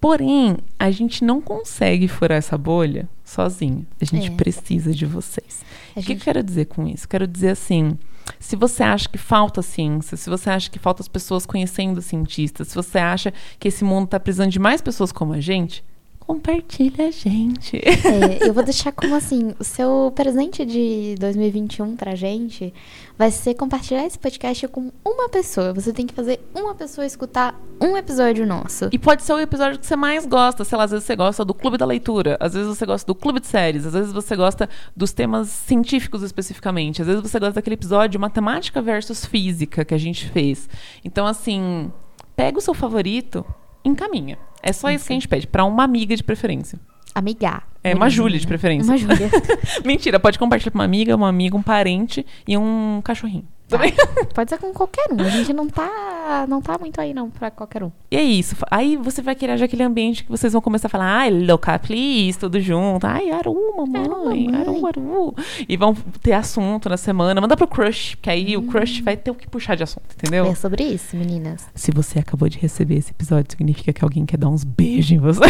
Porém, 0.00 0.58
a 0.78 0.90
gente 0.92 1.24
não 1.24 1.40
consegue 1.40 2.06
furar 2.06 2.38
essa 2.38 2.56
bolha 2.56 3.08
sozinho. 3.24 3.84
A 4.00 4.04
gente 4.04 4.28
É. 4.28 4.30
precisa 4.30 4.92
de 4.94 5.04
vocês. 5.04 5.64
O 5.90 5.94
que 5.94 6.00
gente- 6.02 6.18
eu 6.20 6.24
quero 6.24 6.42
dizer 6.42 6.66
com 6.66 6.86
isso? 6.86 7.08
Quero 7.08 7.26
dizer 7.26 7.48
assim: 7.50 7.98
se 8.38 8.56
você 8.56 8.82
acha 8.82 9.08
que 9.08 9.18
falta 9.18 9.62
ciência, 9.62 10.16
se 10.16 10.28
você 10.28 10.50
acha 10.50 10.70
que 10.70 10.78
falta 10.78 11.02
as 11.02 11.08
pessoas 11.08 11.46
conhecendo 11.46 12.00
cientistas, 12.02 12.68
se 12.68 12.74
você 12.74 12.98
acha 12.98 13.32
que 13.58 13.68
esse 13.68 13.84
mundo 13.84 14.06
está 14.06 14.20
precisando 14.20 14.50
de 14.50 14.58
mais 14.58 14.80
pessoas 14.80 15.12
como 15.12 15.32
a 15.32 15.40
gente, 15.40 15.84
compartilha 16.28 17.08
a 17.08 17.10
gente. 17.10 17.78
É, 17.78 18.46
eu 18.46 18.52
vou 18.52 18.62
deixar 18.62 18.92
como 18.92 19.14
assim, 19.14 19.54
o 19.58 19.64
seu 19.64 20.12
presente 20.14 20.62
de 20.66 21.14
2021 21.18 21.96
pra 21.96 22.14
gente 22.14 22.72
vai 23.16 23.30
ser 23.30 23.54
compartilhar 23.54 24.04
esse 24.04 24.18
podcast 24.18 24.68
com 24.68 24.92
uma 25.02 25.30
pessoa. 25.30 25.72
Você 25.72 25.90
tem 25.90 26.06
que 26.06 26.12
fazer 26.12 26.38
uma 26.54 26.74
pessoa 26.74 27.06
escutar 27.06 27.58
um 27.80 27.96
episódio 27.96 28.46
nosso. 28.46 28.90
E 28.92 28.98
pode 28.98 29.22
ser 29.22 29.32
o 29.32 29.40
episódio 29.40 29.78
que 29.78 29.86
você 29.86 29.96
mais 29.96 30.26
gosta. 30.26 30.64
Sei 30.64 30.76
lá, 30.76 30.84
às 30.84 30.90
vezes 30.90 31.06
você 31.06 31.16
gosta 31.16 31.46
do 31.46 31.54
clube 31.54 31.78
da 31.78 31.86
leitura, 31.86 32.36
às 32.38 32.52
vezes 32.52 32.68
você 32.68 32.84
gosta 32.84 33.06
do 33.06 33.14
clube 33.14 33.40
de 33.40 33.46
séries, 33.46 33.86
às 33.86 33.94
vezes 33.94 34.12
você 34.12 34.36
gosta 34.36 34.68
dos 34.94 35.12
temas 35.14 35.48
científicos 35.48 36.22
especificamente, 36.22 37.00
às 37.00 37.08
vezes 37.08 37.22
você 37.22 37.40
gosta 37.40 37.54
daquele 37.54 37.74
episódio 37.74 38.20
matemática 38.20 38.82
versus 38.82 39.24
física 39.24 39.82
que 39.82 39.94
a 39.94 39.98
gente 39.98 40.28
fez. 40.28 40.68
Então, 41.02 41.26
assim, 41.26 41.90
pega 42.36 42.58
o 42.58 42.60
seu 42.60 42.74
favorito, 42.74 43.46
encaminha. 43.88 44.38
É 44.62 44.72
só 44.72 44.90
isso 44.90 45.06
que 45.06 45.12
a 45.12 45.16
gente 45.16 45.28
pede, 45.28 45.46
pra 45.46 45.64
uma 45.64 45.84
amiga 45.84 46.14
de 46.16 46.22
preferência. 46.22 46.78
Amigar. 47.14 47.66
É, 47.82 47.94
uma 47.94 48.10
Júlia 48.10 48.38
de 48.38 48.46
preferência. 48.46 48.90
Uma 48.90 48.98
Júlia. 48.98 49.30
Mentira, 49.84 50.20
pode 50.20 50.38
compartilhar 50.38 50.70
com 50.70 50.78
uma 50.78 50.84
amiga, 50.84 51.16
um 51.16 51.24
amigo, 51.24 51.56
um 51.56 51.62
parente 51.62 52.24
e 52.46 52.56
um 52.56 53.00
cachorrinho. 53.02 53.46
Também. 53.68 53.92
Pode 54.34 54.48
ser 54.50 54.58
com 54.58 54.72
qualquer 54.72 55.06
um. 55.12 55.20
A 55.20 55.28
gente 55.28 55.52
não 55.52 55.68
tá, 55.68 56.46
não 56.48 56.60
tá 56.60 56.78
muito 56.78 56.98
aí 57.00 57.12
não 57.12 57.28
pra 57.28 57.50
qualquer 57.50 57.82
um. 57.82 57.92
E 58.10 58.16
é 58.16 58.22
isso. 58.22 58.56
Aí 58.70 58.96
você 58.96 59.20
vai 59.20 59.34
criar 59.34 59.56
já 59.56 59.66
aquele 59.66 59.82
ambiente 59.82 60.24
que 60.24 60.30
vocês 60.30 60.52
vão 60.52 60.62
começar 60.62 60.86
a 60.86 60.90
falar, 60.90 61.04
ai, 61.04 61.30
louca, 61.30 61.78
please, 61.78 62.38
tudo 62.38 62.58
junto. 62.60 63.06
Ai, 63.06 63.30
aru, 63.30 63.76
mamãe, 63.76 64.48
aru, 64.54 64.86
aru. 64.86 65.34
E 65.68 65.76
vão 65.76 65.94
ter 66.22 66.32
assunto 66.32 66.88
na 66.88 66.96
semana. 66.96 67.40
Manda 67.40 67.56
pro 67.56 67.66
crush, 67.66 68.16
que 68.22 68.30
aí 68.30 68.56
o 68.56 68.62
crush 68.62 69.02
vai 69.02 69.16
ter 69.16 69.30
o 69.30 69.34
que 69.34 69.46
puxar 69.48 69.76
de 69.76 69.82
assunto, 69.82 70.06
entendeu? 70.14 70.46
É 70.46 70.54
sobre 70.54 70.84
isso, 70.84 71.14
meninas. 71.14 71.68
Se 71.74 71.90
você 71.90 72.18
acabou 72.18 72.48
de 72.48 72.58
receber 72.58 72.96
esse 72.96 73.10
episódio, 73.10 73.50
significa 73.50 73.92
que 73.92 74.02
alguém 74.02 74.24
quer 74.24 74.38
dar 74.38 74.48
uns 74.48 74.64
beijos 74.64 75.12
em 75.12 75.18
você. 75.18 75.40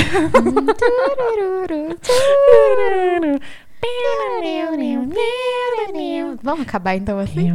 Vamos 6.43 6.63
acabar 6.63 6.97
então 6.97 7.19
assim? 7.19 7.51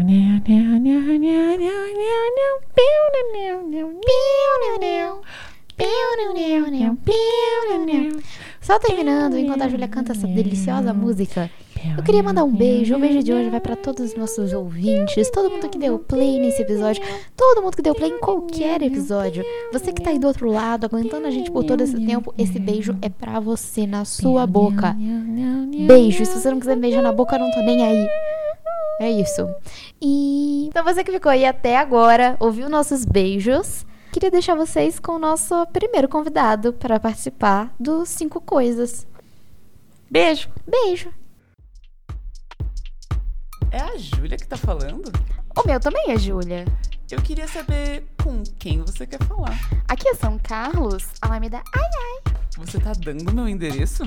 Só 8.62 8.80
terminando, 8.80 9.38
enquanto 9.38 9.64
a 9.64 9.68
Júlia 9.70 9.88
canta 9.88 10.14
essa 10.14 10.28
deliciosa 10.28 10.94
música, 10.94 11.50
eu 11.98 12.04
queria 12.04 12.24
mandar 12.24 12.44
um 12.44 12.56
beijo. 12.56 12.96
O 12.96 13.00
beijo 13.00 13.22
de 13.24 13.34
hoje 13.34 13.50
vai 13.50 13.60
pra 13.60 13.76
todos 13.76 14.12
os 14.12 14.16
nossos 14.16 14.54
ouvintes, 14.54 15.30
todo 15.30 15.50
mundo 15.50 15.70
que 15.70 15.78
deu 15.78 16.00
play 16.00 16.40
nesse 16.40 16.62
episódio, 16.62 17.04
todo 17.36 17.62
mundo 17.62 17.76
que 17.76 17.82
deu 17.82 17.94
play 17.94 18.12
em 18.12 18.20
qualquer 18.20 18.82
episódio. 18.82 19.44
Você 19.72 19.92
que 19.92 20.02
tá 20.02 20.10
aí 20.12 20.20
do 20.20 20.28
outro 20.28 20.50
lado, 20.50 20.86
aguentando 20.86 21.28
a 21.28 21.32
gente 21.32 21.52
por 21.52 21.64
todo 21.64 21.82
esse 21.82 22.00
tempo, 22.06 22.34
esse 22.38 22.60
beijo 22.60 22.98
é 23.02 23.10
pra 23.10 23.40
você, 23.40 23.86
na 23.86 24.06
sua 24.06 24.48
boca. 24.48 24.96
Beijo. 25.88 26.26
Se 26.26 26.40
você 26.40 26.50
não 26.50 26.60
quiser 26.60 26.76
me 26.76 26.82
beijar 26.82 27.02
na 27.02 27.12
boca, 27.12 27.36
eu 27.36 27.40
não 27.40 27.52
tô 27.52 27.60
nem 27.62 27.84
aí. 27.84 28.08
É 29.00 29.12
isso. 29.12 29.48
E 30.02 30.68
então 30.68 30.84
você 30.84 31.04
que 31.04 31.12
ficou 31.12 31.32
aí 31.32 31.46
até 31.46 31.78
agora, 31.78 32.38
ouviu 32.40 32.70
nossos 32.70 33.06
beijos. 33.06 33.86
Queria 34.12 34.30
deixar 34.30 34.56
vocês 34.56 35.00
com 35.00 35.14
o 35.14 35.20
nosso 35.20 35.66
primeiro 35.68 36.08
convidado 36.08 36.72
para 36.72 37.00
participar 37.00 37.74
dos 37.80 38.10
cinco 38.10 38.40
coisas. 38.40 39.08
Beijo. 40.10 40.48
Beijo. 40.68 41.10
É 43.74 43.80
a 43.80 43.98
Júlia 43.98 44.38
que 44.38 44.46
tá 44.46 44.56
falando? 44.56 45.12
O 45.58 45.66
meu 45.66 45.80
também 45.80 46.12
é 46.12 46.16
Júlia. 46.16 46.64
Eu 47.10 47.20
queria 47.24 47.48
saber 47.48 48.06
com 48.24 48.44
quem 48.60 48.80
você 48.80 49.08
quer 49.08 49.18
falar. 49.24 49.58
Aqui 49.88 50.10
é 50.10 50.14
São 50.14 50.38
Carlos, 50.38 51.08
Alameda. 51.20 51.58
Ai, 51.76 51.82
ai. 51.84 52.34
Você 52.56 52.80
tá 52.80 52.92
dando 52.94 53.34
meu 53.34 53.50
endereço? 53.50 54.04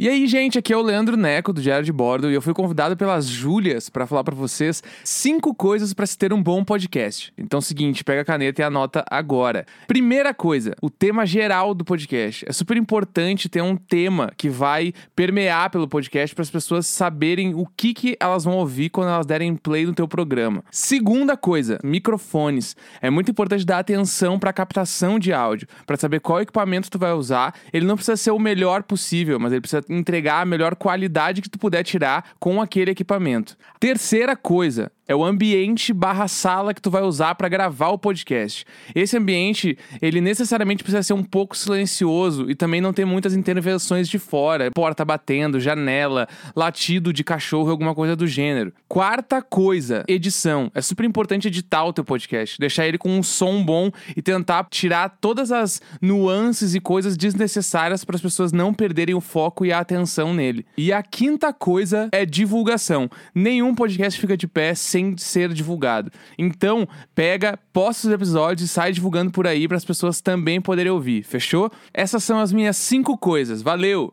E 0.00 0.08
aí, 0.08 0.28
gente, 0.28 0.56
aqui 0.56 0.72
é 0.72 0.76
o 0.76 0.80
Leandro 0.80 1.16
Neco 1.16 1.52
do 1.52 1.60
Diário 1.60 1.84
de 1.84 1.90
Bordo 1.90 2.30
e 2.30 2.34
eu 2.34 2.40
fui 2.40 2.54
convidado 2.54 2.96
pelas 2.96 3.26
Júlias 3.26 3.90
para 3.90 4.06
falar 4.06 4.22
para 4.22 4.32
vocês 4.32 4.80
cinco 5.02 5.52
coisas 5.52 5.92
para 5.92 6.06
se 6.06 6.16
ter 6.16 6.32
um 6.32 6.40
bom 6.40 6.62
podcast. 6.62 7.32
Então, 7.36 7.58
é 7.58 7.60
o 7.60 7.62
seguinte, 7.62 8.04
pega 8.04 8.20
a 8.20 8.24
caneta 8.24 8.62
e 8.62 8.64
anota 8.64 9.04
agora. 9.10 9.66
Primeira 9.88 10.32
coisa, 10.32 10.72
o 10.80 10.88
tema 10.88 11.26
geral 11.26 11.74
do 11.74 11.84
podcast. 11.84 12.44
É 12.48 12.52
super 12.52 12.76
importante 12.76 13.48
ter 13.48 13.60
um 13.60 13.74
tema 13.74 14.30
que 14.36 14.48
vai 14.48 14.92
permear 15.16 15.68
pelo 15.68 15.88
podcast 15.88 16.32
para 16.32 16.42
as 16.42 16.50
pessoas 16.50 16.86
saberem 16.86 17.52
o 17.56 17.66
que, 17.66 17.92
que 17.92 18.16
elas 18.20 18.44
vão 18.44 18.56
ouvir 18.56 18.90
quando 18.90 19.08
elas 19.08 19.26
derem 19.26 19.56
play 19.56 19.84
no 19.84 19.92
teu 19.92 20.06
programa. 20.06 20.62
Segunda 20.70 21.36
coisa, 21.36 21.76
microfones. 21.82 22.76
É 23.02 23.10
muito 23.10 23.32
importante 23.32 23.66
dar 23.66 23.80
atenção 23.80 24.38
para 24.38 24.52
captação 24.52 25.18
de 25.18 25.32
áudio, 25.32 25.66
para 25.84 25.96
saber 25.96 26.20
qual 26.20 26.40
equipamento 26.40 26.88
tu 26.88 27.00
vai 27.00 27.12
usar. 27.14 27.52
Ele 27.72 27.84
não 27.84 27.96
precisa 27.96 28.16
ser 28.16 28.30
o 28.30 28.38
melhor 28.38 28.84
possível, 28.84 29.40
mas 29.40 29.50
ele 29.50 29.60
precisa 29.60 29.87
entregar 29.88 30.40
a 30.40 30.44
melhor 30.44 30.76
qualidade 30.76 31.40
que 31.40 31.48
tu 31.48 31.58
puder 31.58 31.82
tirar 31.82 32.32
com 32.38 32.60
aquele 32.60 32.90
equipamento. 32.90 33.56
Terceira 33.80 34.36
coisa, 34.36 34.92
é 35.08 35.16
o 35.16 35.24
ambiente 35.24 35.92
barra 35.94 36.28
sala 36.28 36.74
que 36.74 36.82
tu 36.82 36.90
vai 36.90 37.02
usar 37.02 37.34
para 37.34 37.48
gravar 37.48 37.88
o 37.88 37.98
podcast. 37.98 38.66
Esse 38.94 39.16
ambiente, 39.16 39.78
ele 40.02 40.20
necessariamente 40.20 40.84
precisa 40.84 41.02
ser 41.02 41.14
um 41.14 41.24
pouco 41.24 41.56
silencioso 41.56 42.50
e 42.50 42.54
também 42.54 42.82
não 42.82 42.92
ter 42.92 43.06
muitas 43.06 43.34
intervenções 43.34 44.06
de 44.06 44.18
fora, 44.18 44.70
porta 44.70 45.06
batendo, 45.06 45.58
janela, 45.58 46.28
latido 46.54 47.10
de 47.10 47.24
cachorro, 47.24 47.70
alguma 47.70 47.94
coisa 47.94 48.14
do 48.14 48.26
gênero. 48.26 48.72
Quarta 48.86 49.40
coisa, 49.40 50.04
edição. 50.06 50.70
É 50.74 50.82
super 50.82 51.06
importante 51.06 51.48
editar 51.48 51.84
o 51.84 51.92
teu 51.92 52.04
podcast, 52.04 52.58
deixar 52.58 52.86
ele 52.86 52.98
com 52.98 53.10
um 53.10 53.22
som 53.22 53.64
bom 53.64 53.90
e 54.14 54.20
tentar 54.20 54.66
tirar 54.70 55.16
todas 55.20 55.50
as 55.50 55.80
nuances 56.02 56.74
e 56.74 56.80
coisas 56.80 57.16
desnecessárias 57.16 58.04
para 58.04 58.16
as 58.16 58.22
pessoas 58.22 58.52
não 58.52 58.74
perderem 58.74 59.14
o 59.14 59.20
foco 59.22 59.64
e 59.64 59.72
a 59.72 59.78
atenção 59.78 60.34
nele. 60.34 60.66
E 60.76 60.92
a 60.92 61.02
quinta 61.02 61.50
coisa 61.50 62.10
é 62.12 62.26
divulgação. 62.26 63.08
Nenhum 63.34 63.74
podcast 63.74 64.20
fica 64.20 64.36
de 64.36 64.46
pé 64.46 64.74
sem 64.98 65.16
ser 65.16 65.52
divulgado. 65.52 66.10
Então, 66.36 66.86
pega, 67.14 67.58
posta 67.72 68.08
os 68.08 68.12
episódios 68.12 68.68
e 68.68 68.72
sai 68.72 68.92
divulgando 68.92 69.30
por 69.30 69.46
aí 69.46 69.68
para 69.68 69.76
as 69.76 69.84
pessoas 69.84 70.20
também 70.20 70.60
poderem 70.60 70.90
ouvir. 70.90 71.22
Fechou? 71.22 71.70
Essas 71.94 72.24
são 72.24 72.40
as 72.40 72.52
minhas 72.52 72.76
cinco 72.76 73.16
coisas. 73.16 73.62
Valeu! 73.62 74.12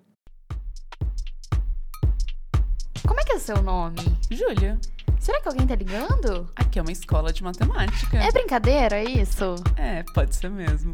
Como 3.07 3.19
é 3.19 3.23
que 3.23 3.31
é 3.31 3.35
o 3.35 3.39
seu 3.39 3.61
nome? 3.61 3.97
Júlia, 4.29 4.79
Será 5.19 5.41
que 5.41 5.47
alguém 5.47 5.65
tá 5.65 5.75
ligando? 5.75 6.47
aqui 6.55 6.77
é 6.77 6.81
uma 6.81 6.91
escola 6.91 7.33
de 7.33 7.41
matemática. 7.43 8.17
É 8.17 8.31
brincadeira 8.31 9.03
isso? 9.03 9.55
É, 9.75 10.03
pode 10.13 10.35
ser 10.35 10.51
mesmo. 10.51 10.91